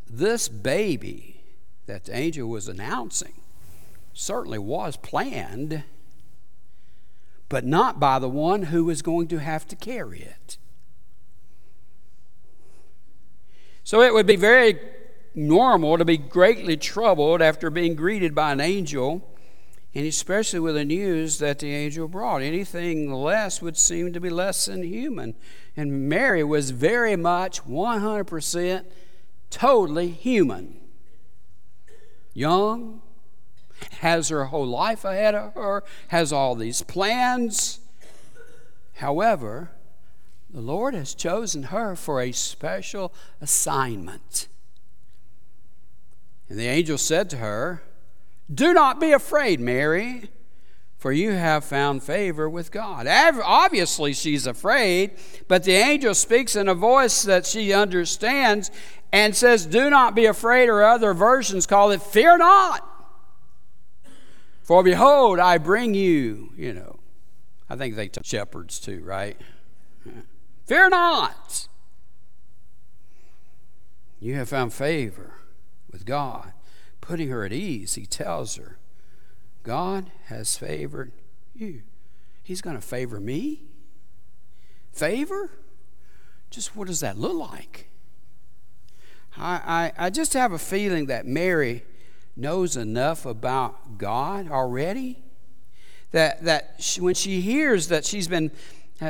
this 0.10 0.48
baby 0.50 1.42
that 1.86 2.06
the 2.06 2.18
angel 2.18 2.50
was 2.50 2.68
announcing 2.68 3.34
certainly 4.14 4.58
was 4.58 4.98
planned, 4.98 5.84
but 7.50 7.64
not 7.64 8.00
by 8.00 8.18
the 8.18 8.30
one 8.30 8.64
who 8.64 8.86
was 8.86 9.02
going 9.02 9.28
to 9.28 9.38
have 9.38 9.68
to 9.68 9.76
carry 9.76 10.22
it. 10.22 10.58
So 13.84 14.02
it 14.02 14.14
would 14.14 14.26
be 14.26 14.36
very 14.36 14.80
normal 15.38 15.98
to 16.00 16.04
be 16.04 16.18
greatly 16.18 16.76
troubled 16.76 17.42
after 17.42 17.70
being 17.70 17.96
greeted 17.96 18.34
by 18.34 18.52
an 18.52 18.60
angel, 18.60 19.36
and 19.94 20.06
especially 20.06 20.60
with 20.60 20.76
the 20.76 20.84
news 20.84 21.38
that 21.38 21.60
the 21.60 21.74
angel 21.74 22.08
brought. 22.08 22.42
Anything 22.42 23.14
less 23.14 23.62
would 23.62 23.78
seem 23.78 24.12
to 24.14 24.20
be 24.20 24.30
less 24.30 24.66
than 24.66 24.84
human. 24.84 25.36
And 25.78 26.10
Mary 26.10 26.44
was 26.44 26.72
very 26.72 27.16
much 27.16 27.64
100% 27.64 28.86
totally 29.50 30.10
human. 30.10 30.80
Young. 32.34 33.02
has 34.00 34.30
her 34.30 34.46
whole 34.46 34.66
life 34.66 35.06
ahead 35.06 35.36
of 35.36 35.54
her, 35.54 35.84
has 36.08 36.34
all 36.34 36.56
these 36.56 36.82
plans. 36.82 37.80
However, 38.96 39.70
the 40.50 40.62
Lord 40.62 40.96
has 40.96 41.14
chosen 41.14 41.64
her 41.64 41.96
for 41.96 42.20
a 42.20 42.32
special 42.32 43.14
assignment. 43.40 44.48
And 46.50 46.58
the 46.58 46.68
angel 46.68 46.98
said 46.98 47.30
to 47.32 47.38
her, 47.38 47.84
Do 48.54 48.74
not 48.74 49.00
be 49.00 49.12
afraid, 49.12 49.60
Mary, 49.60 50.30
for 50.98 51.12
you 51.12 51.32
have 51.32 51.66
found 51.66 52.04
favor 52.04 52.50
with 52.50 52.72
God. 52.72 53.08
Obviously, 53.08 54.14
she's 54.14 54.48
afraid, 54.48 55.12
but 55.48 55.64
the 55.64 55.74
angel 55.74 56.14
speaks 56.14 56.56
in 56.56 56.68
a 56.68 56.74
voice 56.74 57.24
that 57.24 57.46
she 57.46 57.74
understands 57.74 58.72
and 59.12 59.36
says, 59.36 59.66
Do 59.66 59.90
not 59.90 60.16
be 60.16 60.26
afraid, 60.26 60.70
or 60.70 60.84
other 60.84 61.14
versions 61.14 61.66
call 61.66 61.92
it, 61.92 62.02
Fear 62.02 62.40
not. 62.40 62.84
For 64.64 64.84
behold, 64.84 65.40
I 65.40 65.58
bring 65.58 65.94
you, 65.94 66.52
you 66.58 66.74
know. 66.74 67.00
I 67.70 67.76
think 67.76 67.96
they 67.96 68.08
tell 68.08 68.24
shepherds 68.24 68.80
too, 68.80 69.02
right? 69.04 69.40
Fear 70.66 70.90
not. 70.90 71.68
You 74.20 74.36
have 74.36 74.50
found 74.50 74.74
favor 74.74 75.37
with 75.92 76.06
God. 76.06 76.54
Putting 77.02 77.30
her 77.30 77.46
at 77.46 77.54
ease, 77.54 77.96
he 77.96 78.06
tells 78.06 78.56
her, 78.56 78.78
God 79.64 80.12
has 80.26 80.58
favored 80.58 81.12
you. 81.54 81.84
He's 82.44 82.62
going 82.62 82.76
to 82.76 82.82
favor 82.82 83.20
me? 83.20 83.64
Favor? 84.94 85.52
Just 86.50 86.76
what 86.76 86.88
does 86.88 87.02
that 87.02 87.18
look 87.18 87.52
like? 87.52 87.90
I, 89.38 89.92
I, 89.98 90.06
I 90.06 90.10
just 90.10 90.34
have 90.34 90.52
a 90.52 90.58
feeling 90.58 91.08
that 91.08 91.26
Mary 91.26 91.84
knows 92.36 92.78
enough 92.78 93.26
about 93.26 93.98
God 93.98 94.50
already 94.50 95.20
that, 96.12 96.44
that 96.46 96.76
she, 96.80 97.02
when 97.02 97.16
she 97.16 97.42
hears 97.42 97.90
that 97.90 98.06
she's 98.06 98.28
been 98.28 98.52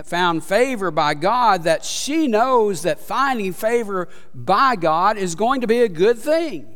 found 0.04 0.44
favor 0.44 0.92
by 0.92 1.14
God, 1.14 1.64
that 1.64 1.84
she 1.86 2.28
knows 2.28 2.82
that 2.82 3.00
finding 3.00 3.54
favor 3.54 4.10
by 4.34 4.76
God 4.76 5.18
is 5.18 5.36
going 5.36 5.62
to 5.62 5.68
be 5.68 5.82
a 5.82 5.90
good 5.90 6.18
thing. 6.18 6.68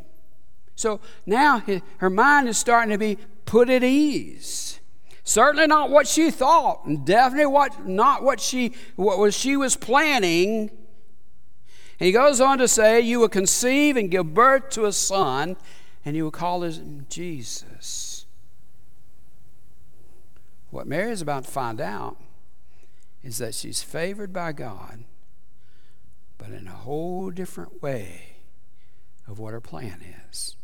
So 0.75 0.99
now 1.25 1.61
her 1.97 2.09
mind 2.09 2.47
is 2.47 2.57
starting 2.57 2.91
to 2.91 2.97
be 2.97 3.17
put 3.45 3.69
at 3.69 3.83
ease. 3.83 4.79
Certainly 5.23 5.67
not 5.67 5.89
what 5.89 6.07
she 6.07 6.31
thought, 6.31 6.85
and 6.85 7.05
definitely 7.05 7.45
what, 7.45 7.87
not 7.87 8.23
what 8.23 8.39
she, 8.39 8.73
what 8.95 9.19
was, 9.19 9.37
she 9.37 9.55
was 9.55 9.75
planning. 9.75 10.69
And 11.99 12.07
he 12.07 12.11
goes 12.11 12.41
on 12.41 12.57
to 12.57 12.67
say, 12.67 13.01
You 13.01 13.19
will 13.19 13.29
conceive 13.29 13.97
and 13.97 14.09
give 14.09 14.33
birth 14.33 14.69
to 14.71 14.85
a 14.85 14.93
son, 14.93 15.57
and 16.03 16.15
you 16.15 16.23
will 16.23 16.31
call 16.31 16.63
him 16.63 17.05
Jesus. 17.09 18.25
What 20.71 20.87
Mary 20.87 21.11
is 21.11 21.21
about 21.21 21.43
to 21.43 21.51
find 21.51 21.79
out 21.79 22.17
is 23.23 23.37
that 23.37 23.53
she's 23.53 23.83
favored 23.83 24.33
by 24.33 24.51
God, 24.51 25.03
but 26.37 26.49
in 26.49 26.67
a 26.67 26.71
whole 26.71 27.29
different 27.29 27.81
way 27.81 28.37
of 29.27 29.39
what 29.39 29.53
her 29.53 29.61
plan 29.61 30.01
is. 30.29 30.55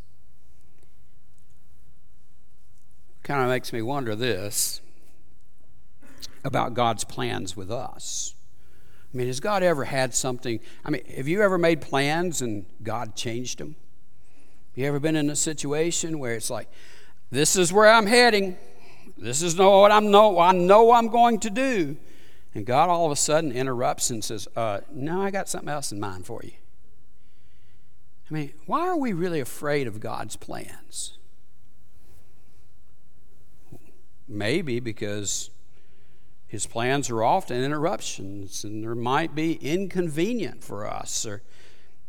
Kind 3.23 3.41
of 3.41 3.49
makes 3.49 3.71
me 3.73 3.81
wonder 3.81 4.15
this 4.15 4.81
about 6.43 6.73
God's 6.73 7.03
plans 7.03 7.55
with 7.55 7.69
us. 7.69 8.33
I 9.13 9.17
mean, 9.17 9.27
has 9.27 9.39
God 9.39 9.63
ever 9.63 9.85
had 9.85 10.13
something? 10.13 10.59
I 10.83 10.89
mean, 10.89 11.05
have 11.05 11.27
you 11.27 11.41
ever 11.41 11.57
made 11.57 11.81
plans 11.81 12.41
and 12.41 12.65
God 12.83 13.15
changed 13.15 13.59
them? 13.59 13.75
You 14.75 14.85
ever 14.85 14.99
been 14.99 15.15
in 15.15 15.29
a 15.29 15.35
situation 15.35 16.19
where 16.19 16.33
it's 16.33 16.49
like, 16.49 16.69
this 17.31 17.55
is 17.55 17.73
where 17.73 17.89
I'm 17.89 18.05
heading. 18.05 18.57
This 19.17 19.41
is 19.41 19.57
what 19.57 19.91
I'm 19.91 20.11
know 20.11 20.39
I 20.39 20.51
know 20.51 20.91
I'm 20.91 21.07
going 21.07 21.39
to 21.41 21.49
do. 21.49 21.97
And 22.57 22.65
God 22.65 22.89
all 22.89 23.05
of 23.05 23.11
a 23.11 23.15
sudden 23.15 23.51
interrupts 23.51 24.09
and 24.09 24.23
says, 24.23 24.47
uh, 24.55 24.79
No, 24.91 25.21
I 25.21 25.29
got 25.29 25.47
something 25.47 25.69
else 25.69 25.91
in 25.91 25.99
mind 25.99 26.25
for 26.25 26.41
you. 26.43 26.53
I 28.31 28.33
mean, 28.33 28.53
why 28.65 28.87
are 28.87 28.97
we 28.97 29.13
really 29.13 29.39
afraid 29.39 29.85
of 29.85 29.99
God's 29.99 30.35
plans? 30.37 31.19
Maybe 34.27 34.79
because 34.79 35.51
his 36.47 36.65
plans 36.65 37.11
are 37.11 37.21
often 37.21 37.63
interruptions 37.63 38.63
and 38.63 38.83
there 38.83 38.95
might 38.95 39.35
be 39.35 39.53
inconvenient 39.53 40.63
for 40.63 40.87
us 40.87 41.27
or 41.27 41.43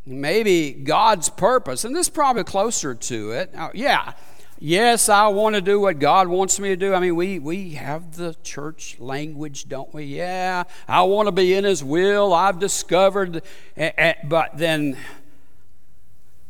maybe 0.07 0.73
God's 0.73 1.29
purpose, 1.29 1.85
and 1.85 1.95
this 1.95 2.07
is 2.07 2.11
probably 2.11 2.45
closer 2.45 2.95
to 2.95 3.33
it. 3.33 3.53
Now, 3.53 3.71
yeah, 3.75 4.15
Yes, 4.61 5.09
I 5.09 5.29
want 5.29 5.55
to 5.55 5.61
do 5.61 5.79
what 5.79 6.01
God 6.01 6.27
wants 6.27 6.59
me 6.59 6.71
to 6.71 6.77
do. 6.77 6.93
I 6.93 6.99
mean, 6.99 7.15
we, 7.15 7.39
we 7.39 7.71
have 7.71 8.17
the 8.17 8.35
church 8.43 8.97
language, 8.99 9.69
don't 9.69 9.93
we? 9.95 10.05
Yeah, 10.05 10.65
I 10.89 11.03
want 11.03 11.29
to 11.29 11.33
be 11.33 11.55
in 11.55 11.63
His 11.63 11.85
will. 11.85 12.35
I've 12.35 12.59
discovered. 12.59 13.43
But 13.77 14.59
then 14.59 14.97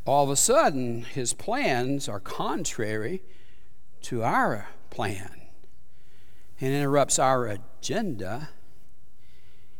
all 0.07 0.25
of 0.25 0.31
a 0.31 0.37
sudden, 0.37 1.03
His 1.03 1.35
plans 1.35 2.09
are 2.09 2.21
contrary 2.21 3.23
to 4.03 4.23
our 4.23 4.69
plan 4.89 5.43
and 6.61 6.75
interrupts 6.75 7.19
our 7.19 7.47
agenda. 7.47 8.49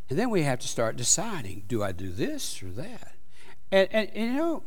And 0.07 0.19
then 0.19 0.29
we 0.29 0.43
have 0.43 0.59
to 0.59 0.67
start 0.67 0.97
deciding 0.97 1.63
do 1.67 1.81
I 1.81 1.93
do 1.93 2.09
this 2.11 2.61
or 2.61 2.69
that? 2.71 3.15
And, 3.71 3.87
and, 3.91 4.09
and 4.13 4.33
you 4.33 4.37
know, 4.37 4.63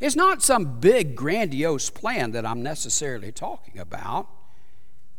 it's 0.00 0.16
not 0.16 0.42
some 0.42 0.80
big, 0.80 1.16
grandiose 1.16 1.90
plan 1.90 2.32
that 2.32 2.46
I'm 2.46 2.62
necessarily 2.62 3.32
talking 3.32 3.78
about. 3.78 4.28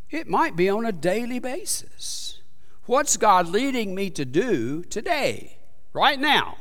It 0.10 0.28
might 0.28 0.56
be 0.56 0.70
on 0.70 0.86
a 0.86 0.92
daily 0.92 1.40
basis. 1.40 2.42
What's 2.86 3.18
God 3.18 3.48
leading 3.48 3.94
me 3.94 4.10
to 4.12 4.26
do 4.26 4.84
today, 4.84 5.58
right 5.94 6.20
now? 6.20 6.58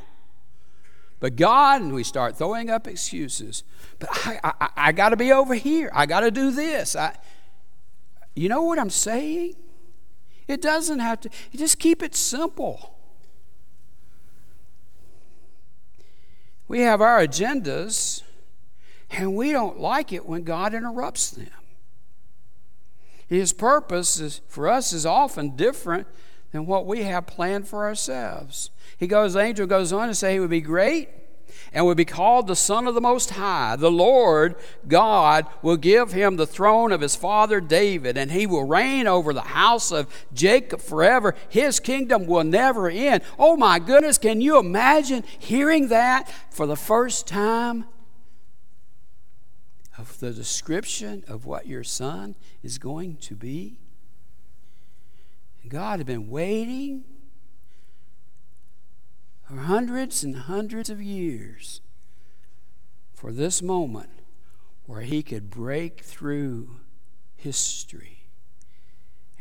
But 1.19 1.35
God, 1.35 1.81
and 1.81 1.93
we 1.93 2.03
start 2.03 2.37
throwing 2.37 2.69
up 2.69 2.87
excuses. 2.87 3.63
But 3.97 4.09
I, 4.11 4.39
I, 4.43 4.69
I 4.75 4.91
got 4.91 5.09
to 5.09 5.17
be 5.17 5.31
over 5.31 5.55
here. 5.55 5.89
I 5.93 6.05
got 6.05 6.21
to 6.21 6.31
do 6.31 6.51
this. 6.51 6.95
I, 6.95 7.17
you 8.35 8.47
know 8.47 8.61
what 8.61 8.79
I'm 8.79 8.89
saying? 8.89 9.55
It 10.47 10.61
doesn't 10.61 10.99
have 10.99 11.21
to, 11.21 11.29
just 11.55 11.79
keep 11.79 12.01
it 12.01 12.15
simple. 12.15 12.95
We 16.69 16.81
have 16.81 17.01
our 17.01 17.19
agendas, 17.19 18.21
and 19.09 19.35
we 19.35 19.51
don't 19.51 19.79
like 19.79 20.13
it 20.13 20.27
when 20.27 20.43
God 20.43 20.73
interrupts 20.75 21.31
them. 21.31 21.49
His 23.27 23.53
purpose 23.53 24.19
is, 24.19 24.41
for 24.47 24.69
us 24.69 24.93
is 24.93 25.05
often 25.05 25.55
different 25.55 26.07
than 26.51 26.67
what 26.67 26.85
we 26.85 27.03
have 27.03 27.27
planned 27.27 27.67
for 27.67 27.85
ourselves. 27.85 28.69
He 28.97 29.07
goes, 29.07 29.33
the 29.33 29.39
angel 29.39 29.65
goes 29.65 29.91
on 29.91 30.07
to 30.07 30.15
say 30.15 30.33
he 30.33 30.39
would 30.39 30.49
be 30.49 30.61
great 30.61 31.09
and 31.73 31.85
would 31.85 31.97
be 31.97 32.05
called 32.05 32.47
the 32.47 32.55
Son 32.55 32.87
of 32.87 32.95
the 32.95 33.01
Most 33.01 33.31
High. 33.31 33.75
The 33.75 33.91
Lord 33.91 34.55
God 34.87 35.45
will 35.61 35.77
give 35.77 36.11
him 36.11 36.35
the 36.35 36.47
throne 36.47 36.91
of 36.91 37.01
his 37.01 37.15
father 37.15 37.61
David, 37.61 38.17
and 38.17 38.31
he 38.31 38.47
will 38.47 38.63
reign 38.63 39.07
over 39.07 39.33
the 39.33 39.41
house 39.41 39.91
of 39.91 40.07
Jacob 40.33 40.81
forever. 40.81 41.35
His 41.49 41.79
kingdom 41.79 42.25
will 42.25 42.43
never 42.43 42.89
end. 42.89 43.23
Oh 43.37 43.57
my 43.57 43.79
goodness, 43.79 44.17
can 44.17 44.41
you 44.41 44.57
imagine 44.59 45.23
hearing 45.37 45.89
that 45.89 46.31
for 46.51 46.65
the 46.65 46.75
first 46.75 47.27
time? 47.27 47.85
Of 49.97 50.19
the 50.19 50.31
description 50.31 51.25
of 51.27 51.45
what 51.45 51.67
your 51.67 51.83
son 51.83 52.35
is 52.63 52.77
going 52.77 53.17
to 53.17 53.35
be? 53.35 53.79
God 55.69 55.99
had 55.99 56.07
been 56.07 56.29
waiting 56.29 57.03
for 59.49 59.61
hundreds 59.61 60.23
and 60.23 60.35
hundreds 60.35 60.91
of 60.91 61.01
years 61.01 61.81
for 63.15 63.31
this 63.31 63.63
moment 63.63 64.09
where 64.85 65.01
he 65.01 65.23
could 65.23 65.49
break 65.49 66.01
through 66.01 66.75
history 67.35 68.27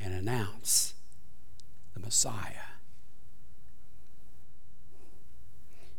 and 0.02 0.14
announce 0.14 0.94
the 1.92 2.00
Messiah. 2.00 2.72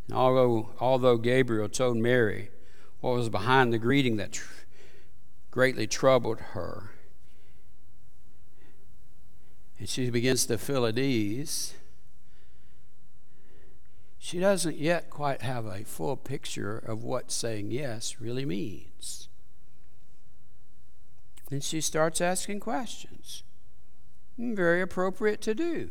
And 0.08 0.18
although, 0.18 0.72
although 0.80 1.18
Gabriel 1.18 1.70
told 1.70 1.98
Mary 1.98 2.50
what 3.02 3.14
was 3.14 3.30
behind 3.30 3.72
the 3.72 3.78
greeting 3.78 4.18
that 4.18 4.32
tr- 4.32 4.64
greatly 5.52 5.86
troubled 5.86 6.40
her, 6.40 6.92
and 9.78 9.88
she 9.88 10.10
begins 10.10 10.48
to 10.48 10.58
feel 10.58 10.88
at 10.88 10.98
ease 10.98 11.76
she 14.20 14.40
doesn't 14.40 14.78
yet 14.78 15.10
quite 15.10 15.42
have 15.42 15.66
a 15.66 15.86
full 15.86 16.18
picture 16.18 16.78
of 16.78 17.04
what 17.04 17.32
saying 17.32 17.72
yes 17.72 18.18
really 18.20 18.46
means. 18.46 19.30
And 21.50 21.64
she 21.64 21.82
starts 21.82 22.20
asking 22.22 22.60
questions. 22.60 23.44
Hmm, 24.36 24.54
very 24.54 24.82
appropriate 24.82 25.42
to 25.42 25.56
do. 25.56 25.90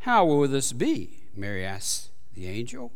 How 0.00 0.26
will 0.26 0.46
this 0.48 0.72
be? 0.72 1.20
Mary 1.34 1.64
asks 1.64 2.10
the 2.34 2.46
angel. 2.48 2.92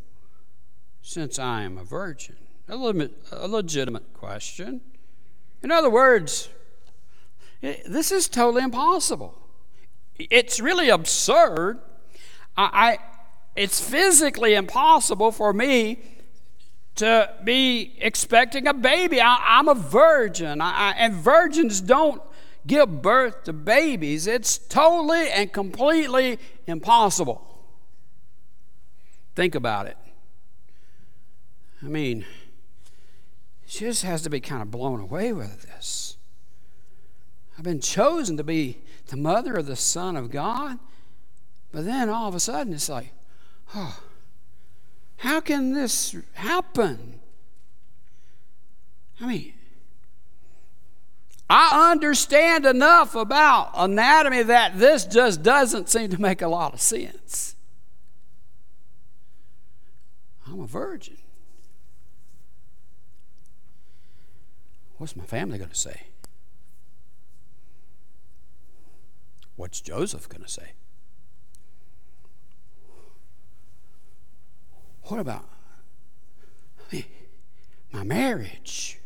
Since 1.01 1.39
I 1.39 1.63
am 1.63 1.79
a 1.79 1.85
virgin. 1.85 2.37
A, 2.69 2.77
limit, 2.77 3.13
a 3.33 3.49
legitimate 3.49 4.13
question. 4.13 4.83
In 5.63 5.71
other 5.71 5.89
words, 5.89 6.51
this 7.63 8.13
is 8.13 8.29
totally 8.29 8.63
impossible. 8.63 9.39
It's 10.19 10.61
really 10.61 10.91
absurd. 10.91 11.79
I, 12.57 12.99
I, 12.99 12.99
it's 13.59 13.81
physically 13.81 14.55
impossible 14.55 15.33
for 15.33 15.53
me 15.53 15.99
to 16.95 17.29
be 17.43 17.97
expecting 17.99 18.69
a 18.69 18.75
baby. 18.75 19.21
I, 19.21 19.59
am 19.59 19.67
a 19.67 19.75
virgin, 19.75 20.61
I, 20.61 20.93
and 20.93 21.15
virgins 21.15 21.81
don't 21.81 22.23
give 22.69 23.03
birth 23.03 23.45
to 23.45 23.53
babies. 23.53 24.29
It's 24.29 24.59
totally 24.59 25.29
and 25.31 25.53
completely 25.53 26.39
impossible. 26.69 27.45
Think 29.35 29.57
about 29.57 29.87
it. 29.87 29.97
I 31.83 31.87
mean, 31.87 32.25
she 33.67 33.87
just 33.87 34.05
has 34.05 34.23
to 34.23 34.31
be 34.31 34.41
kind 34.41 34.63
of 34.63 34.71
blown 34.71 35.01
away 35.01 35.33
with 35.33 35.63
this. 35.63 36.17
I've 37.57 37.65
been 37.65 37.81
chosen 37.81 38.37
to 38.37 38.45
be 38.45 38.79
the 39.09 39.17
mother 39.17 39.55
of 39.55 39.67
the 39.67 39.75
Son 39.75 40.17
of 40.17 40.31
God, 40.31 40.79
but 41.73 41.85
then 41.85 42.09
all 42.09 42.29
of 42.29 42.37
a 42.37 42.41
sudden 42.41 42.73
it's 42.73 42.89
like, 42.89 43.13
oh, 43.75 44.01
how 45.17 45.41
can 45.41 45.73
this 45.73 46.15
happen? 46.35 47.21
I 49.21 49.27
mean, 49.27 49.55
I 51.51 51.91
understand 51.91 52.67
enough 52.67 53.15
about 53.15 53.71
anatomy 53.75 54.43
that 54.43 54.79
this 54.79 55.05
just 55.05 55.43
doesn't 55.43 55.89
seem 55.89 56.11
to 56.11 56.21
make 56.21 56.43
a 56.43 56.49
lot 56.49 56.75
of 56.75 56.81
sense. 56.81 57.57
I'm 60.47 60.61
a 60.61 60.67
virgin. 60.67 61.17
What's 64.99 65.17
my 65.17 65.25
family 65.25 65.59
going 65.59 65.71
to 65.71 65.77
say? 65.77 66.03
What's 69.57 69.81
Joseph 69.81 70.29
going 70.29 70.43
to 70.43 70.49
say? 70.49 70.73
What 75.09 75.21
about 75.21 75.45
my 77.93 78.03
marriage? 78.03 78.99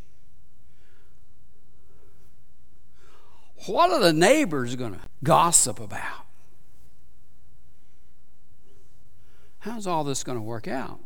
What 3.67 3.93
are 3.93 4.01
the 4.01 4.13
neighbors 4.13 4.75
going 4.75 4.95
to 4.95 5.01
gossip 5.23 5.79
about? 5.79 6.27
How's 9.61 9.87
all 9.87 10.03
this 10.03 10.25
going 10.25 10.37
to 10.37 10.43
work 10.43 10.67
out? 10.67 10.99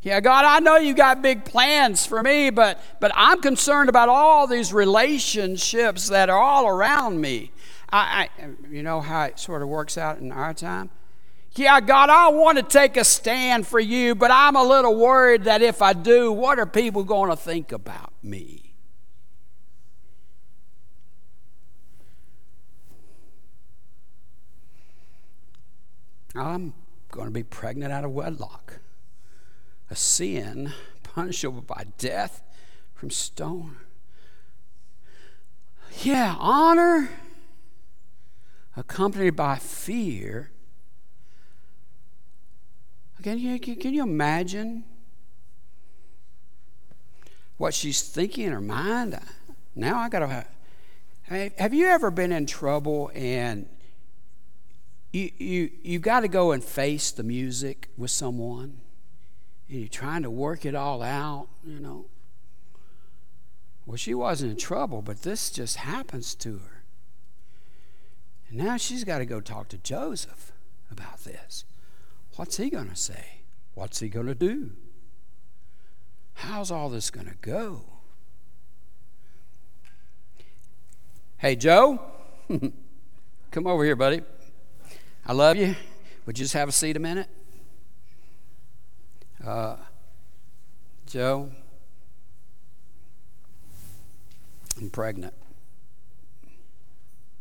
Yeah, 0.00 0.20
God, 0.20 0.44
I 0.44 0.60
know 0.60 0.76
you 0.76 0.94
got 0.94 1.22
big 1.22 1.44
plans 1.44 2.06
for 2.06 2.22
me, 2.22 2.50
but, 2.50 2.80
but 3.00 3.10
I'm 3.16 3.40
concerned 3.40 3.88
about 3.88 4.08
all 4.08 4.46
these 4.46 4.72
relationships 4.72 6.08
that 6.10 6.30
are 6.30 6.38
all 6.38 6.68
around 6.68 7.20
me. 7.20 7.50
I, 7.90 8.28
I, 8.38 8.50
you 8.70 8.84
know 8.84 9.00
how 9.00 9.24
it 9.24 9.40
sort 9.40 9.62
of 9.62 9.68
works 9.68 9.98
out 9.98 10.20
in 10.20 10.30
our 10.30 10.54
time? 10.54 10.90
Yeah, 11.58 11.80
God, 11.80 12.08
I 12.08 12.28
want 12.28 12.56
to 12.58 12.62
take 12.62 12.96
a 12.96 13.02
stand 13.02 13.66
for 13.66 13.80
you, 13.80 14.14
but 14.14 14.30
I'm 14.30 14.54
a 14.54 14.62
little 14.62 14.94
worried 14.94 15.42
that 15.44 15.60
if 15.60 15.82
I 15.82 15.92
do, 15.92 16.30
what 16.30 16.60
are 16.60 16.66
people 16.66 17.02
going 17.02 17.30
to 17.30 17.36
think 17.36 17.72
about 17.72 18.12
me? 18.22 18.74
I'm 26.36 26.74
going 27.10 27.26
to 27.26 27.32
be 27.32 27.42
pregnant 27.42 27.92
out 27.92 28.04
of 28.04 28.12
wedlock, 28.12 28.78
a 29.90 29.96
sin 29.96 30.72
punishable 31.02 31.62
by 31.62 31.86
death 31.98 32.40
from 32.94 33.10
stone. 33.10 33.78
Yeah, 36.02 36.36
honor 36.38 37.10
accompanied 38.76 39.34
by 39.34 39.56
fear. 39.56 40.52
Can 43.22 43.38
you, 43.38 43.58
can 43.58 43.94
you 43.94 44.02
imagine 44.02 44.84
what 47.56 47.74
she's 47.74 48.02
thinking 48.02 48.46
in 48.46 48.52
her 48.52 48.60
mind? 48.60 49.18
Now 49.74 49.98
I 49.98 50.08
got 50.08 50.20
to. 50.20 50.46
Have, 51.22 51.52
have 51.58 51.74
you 51.74 51.86
ever 51.86 52.10
been 52.10 52.32
in 52.32 52.46
trouble 52.46 53.10
and 53.14 53.68
you, 55.12 55.30
you, 55.38 55.70
you've 55.82 56.02
got 56.02 56.20
to 56.20 56.28
go 56.28 56.52
and 56.52 56.62
face 56.62 57.10
the 57.10 57.22
music 57.22 57.88
with 57.96 58.10
someone 58.10 58.80
and 59.68 59.80
you're 59.80 59.88
trying 59.88 60.22
to 60.22 60.30
work 60.30 60.64
it 60.64 60.74
all 60.74 61.02
out, 61.02 61.48
you 61.64 61.80
know? 61.80 62.06
Well, 63.84 63.96
she 63.96 64.14
wasn't 64.14 64.52
in 64.52 64.56
trouble, 64.58 65.02
but 65.02 65.22
this 65.22 65.50
just 65.50 65.76
happens 65.76 66.34
to 66.36 66.58
her. 66.58 66.84
And 68.48 68.58
now 68.58 68.76
she's 68.76 69.02
got 69.04 69.18
to 69.18 69.26
go 69.26 69.40
talk 69.40 69.68
to 69.68 69.78
Joseph 69.78 70.52
about 70.90 71.24
this. 71.24 71.64
What's 72.38 72.56
he 72.56 72.70
going 72.70 72.88
to 72.88 72.94
say? 72.94 73.40
What's 73.74 73.98
he 73.98 74.08
going 74.08 74.26
to 74.26 74.34
do? 74.34 74.70
How's 76.34 76.70
all 76.70 76.88
this 76.88 77.10
going 77.10 77.26
to 77.26 77.34
go? 77.40 77.82
Hey, 81.38 81.56
Joe, 81.56 82.00
come 83.50 83.66
over 83.66 83.84
here, 83.84 83.96
buddy. 83.96 84.22
I 85.26 85.32
love 85.32 85.56
you. 85.56 85.74
Would 86.26 86.38
you 86.38 86.44
just 86.44 86.54
have 86.54 86.68
a 86.68 86.72
seat 86.72 86.96
a 86.96 87.00
minute? 87.00 87.26
Uh, 89.44 89.74
Joe, 91.06 91.50
I'm 94.80 94.90
pregnant. 94.90 95.34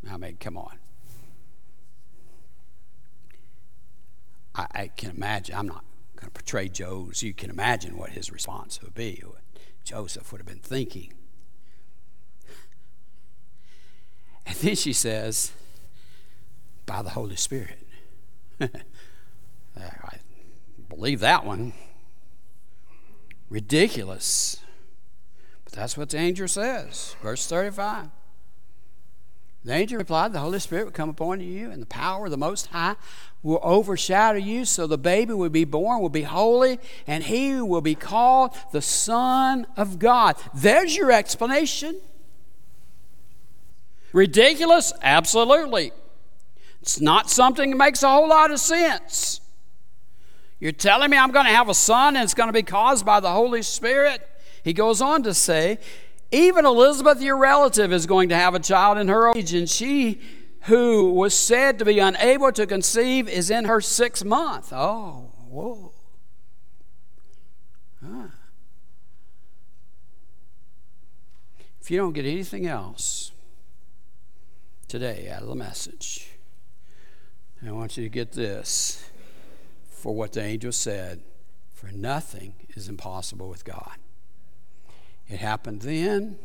I 0.09 0.17
mean, 0.17 0.37
come 0.39 0.57
on. 0.57 0.79
I, 4.57 4.67
I 4.73 4.87
can 4.87 5.11
imagine, 5.11 5.55
I'm 5.55 5.67
not 5.67 5.85
going 6.15 6.27
to 6.27 6.33
portray 6.33 6.67
Joe's, 6.67 7.23
you 7.23 7.33
can 7.33 7.49
imagine 7.49 7.95
what 7.97 8.09
his 8.11 8.31
response 8.31 8.81
would 8.81 8.95
be, 8.95 9.21
what 9.25 9.41
Joseph 9.83 10.31
would 10.31 10.39
have 10.39 10.47
been 10.47 10.59
thinking. 10.59 11.13
And 14.45 14.55
then 14.55 14.75
she 14.75 14.93
says, 14.93 15.51
by 16.85 17.01
the 17.01 17.11
Holy 17.11 17.35
Spirit. 17.35 17.85
I 18.61 20.17
believe 20.89 21.19
that 21.19 21.45
one. 21.45 21.73
Ridiculous. 23.49 24.57
But 25.63 25.73
that's 25.73 25.97
what 25.97 26.09
the 26.09 26.17
angel 26.17 26.47
says. 26.47 27.15
Verse 27.21 27.45
35. 27.45 28.09
The 29.63 29.73
angel 29.73 29.97
replied, 29.97 30.31
The 30.31 30.39
Holy 30.39 30.59
Spirit 30.59 30.85
will 30.85 30.91
come 30.93 31.09
upon 31.09 31.41
you, 31.41 31.69
and 31.69 31.81
the 31.81 31.87
power 31.87 32.25
of 32.25 32.31
the 32.31 32.37
Most 32.37 32.67
High 32.67 32.95
will 33.43 33.59
overshadow 33.61 34.37
you. 34.37 34.65
So 34.65 34.87
the 34.87 34.97
baby 34.97 35.33
will 35.33 35.49
be 35.49 35.65
born, 35.65 36.01
will 36.01 36.09
be 36.09 36.23
holy, 36.23 36.79
and 37.05 37.23
he 37.23 37.61
will 37.61 37.81
be 37.81 37.95
called 37.95 38.55
the 38.71 38.81
Son 38.81 39.67
of 39.77 39.99
God. 39.99 40.35
There's 40.53 40.95
your 40.95 41.11
explanation. 41.11 41.99
Ridiculous? 44.13 44.93
Absolutely. 45.01 45.91
It's 46.81 46.99
not 46.99 47.29
something 47.29 47.71
that 47.71 47.75
makes 47.77 48.03
a 48.03 48.09
whole 48.09 48.29
lot 48.29 48.51
of 48.51 48.59
sense. 48.59 49.41
You're 50.59 50.71
telling 50.71 51.11
me 51.11 51.17
I'm 51.17 51.31
going 51.31 51.45
to 51.45 51.51
have 51.51 51.69
a 51.69 51.73
son 51.73 52.15
and 52.15 52.23
it's 52.23 52.33
going 52.33 52.47
to 52.47 52.53
be 52.53 52.63
caused 52.63 53.05
by 53.05 53.19
the 53.19 53.29
Holy 53.29 53.61
Spirit? 53.61 54.27
He 54.63 54.73
goes 54.73 55.01
on 55.01 55.23
to 55.23 55.33
say, 55.33 55.77
even 56.31 56.65
Elizabeth, 56.65 57.21
your 57.21 57.37
relative, 57.37 57.93
is 57.93 58.05
going 58.05 58.29
to 58.29 58.35
have 58.35 58.55
a 58.55 58.59
child 58.59 58.97
in 58.97 59.07
her 59.07 59.33
age, 59.33 59.53
and 59.53 59.69
she 59.69 60.19
who 60.67 61.13
was 61.13 61.33
said 61.33 61.79
to 61.79 61.85
be 61.85 61.97
unable 61.99 62.51
to 62.51 62.67
conceive 62.67 63.29
is 63.29 63.49
in 63.49 63.65
her 63.65 63.79
sixth 63.79 64.25
month. 64.25 64.73
Oh, 64.73 65.31
whoa. 65.49 65.93
Huh. 68.05 68.27
If 71.81 71.89
you 71.89 71.97
don't 71.97 72.11
get 72.11 72.25
anything 72.25 72.67
else 72.67 73.31
today 74.89 75.29
out 75.29 75.41
of 75.41 75.47
the 75.47 75.55
message, 75.55 76.31
I 77.65 77.71
want 77.71 77.95
you 77.95 78.03
to 78.03 78.09
get 78.09 78.33
this 78.33 79.09
for 79.89 80.13
what 80.13 80.33
the 80.33 80.43
angel 80.43 80.73
said 80.73 81.21
for 81.73 81.87
nothing 81.87 82.55
is 82.75 82.89
impossible 82.89 83.47
with 83.47 83.63
God. 83.63 83.95
It 85.29 85.39
happened 85.39 85.83
then, 85.83 86.37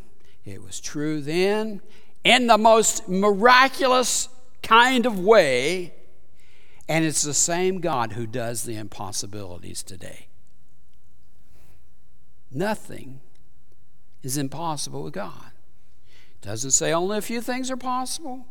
it 0.45 0.63
was 0.63 0.79
true 0.79 1.21
then, 1.21 1.81
in 2.25 2.47
the 2.47 2.59
most 2.59 3.09
miraculous 3.09 4.29
kind 4.63 5.07
of 5.07 5.19
way, 5.19 5.93
and 6.89 7.05
it's 7.05 7.23
the 7.23 7.35
same 7.35 7.81
God 7.81 8.13
who 8.13 8.27
does 8.27 8.65
the 8.65 8.77
impossibilities 8.77 9.83
today. 9.83 10.29
Nothing 12.51 13.21
is 14.23 14.37
impossible 14.37 15.03
with 15.03 15.15
God. 15.15 15.53
It 16.07 16.47
doesn't 16.47 16.73
say 16.73 16.93
only 16.93 17.19
a 17.19 17.23
few 17.23 17.41
things 17.41 17.71
are 17.71 17.77
possible. 17.77 18.47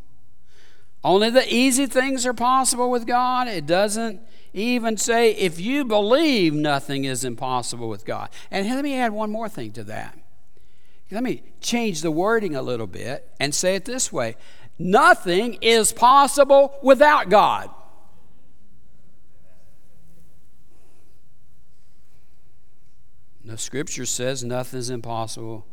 Only 1.03 1.29
the 1.29 1.51
easy 1.53 1.87
things 1.87 2.25
are 2.25 2.33
possible 2.33 2.91
with 2.91 3.07
God. 3.07 3.47
It 3.47 3.65
doesn't 3.65 4.21
even 4.53 4.97
say 4.97 5.31
if 5.31 5.59
you 5.59 5.85
believe 5.85 6.53
nothing 6.53 7.05
is 7.05 7.23
impossible 7.23 7.89
with 7.89 8.05
God. 8.05 8.29
And 8.51 8.67
let 8.69 8.83
me 8.83 8.95
add 8.95 9.11
one 9.11 9.31
more 9.31 9.49
thing 9.49 9.71
to 9.73 9.83
that. 9.85 10.17
Let 11.11 11.23
me 11.23 11.43
change 11.59 12.01
the 12.01 12.11
wording 12.11 12.55
a 12.55 12.61
little 12.61 12.87
bit 12.87 13.29
and 13.39 13.53
say 13.53 13.75
it 13.75 13.85
this 13.85 14.11
way 14.11 14.37
Nothing 14.79 15.55
is 15.61 15.91
possible 15.91 16.79
without 16.81 17.29
God. 17.29 17.69
The 23.43 23.57
scripture 23.57 24.05
says 24.05 24.43
nothing 24.43 24.79
is 24.79 24.89
impossible 24.89 25.65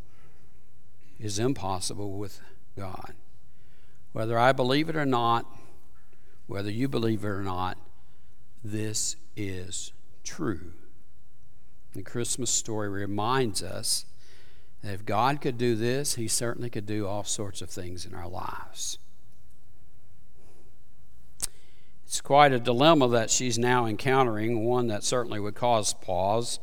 is 1.20 1.39
impossible 1.39 2.12
with 2.12 2.41
God. 2.76 3.14
Whether 4.12 4.39
I 4.39 4.53
believe 4.53 4.89
it 4.89 4.97
or 4.97 5.07
not, 5.07 5.47
whether 6.47 6.70
you 6.70 6.89
believe 6.89 7.24
it 7.24 7.28
or 7.28 7.43
not, 7.43 7.76
this 8.62 9.16
is 9.36 9.93
true. 10.24 10.72
The 11.95 12.03
Christmas 12.03 12.51
story 12.51 12.89
reminds 12.89 13.62
us 13.62 14.05
if 14.83 15.05
God 15.05 15.41
could 15.41 15.59
do 15.59 15.74
this, 15.74 16.14
He 16.14 16.29
certainly 16.29 16.70
could 16.70 16.87
do 16.87 17.07
all 17.07 17.24
sorts 17.24 17.62
of 17.62 17.70
things 17.70 18.07
in 18.07 18.14
our 18.14 18.29
lives. 18.29 18.99
It's 22.07 22.22
quite 22.22 22.53
a 22.53 22.59
dilemma 22.59 23.09
that 23.09 23.31
she's 23.31 23.59
now 23.59 23.85
encountering, 23.85 24.64
one 24.64 24.87
that 24.87 25.05
certainly 25.05 25.39
would 25.39 25.55
cause 25.55 25.93
pause. 25.93 26.59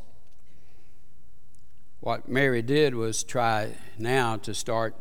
What 2.00 2.28
Mary 2.28 2.62
did 2.62 2.94
was 2.96 3.22
try 3.22 3.76
now 3.96 4.36
to 4.38 4.52
start 4.54 4.96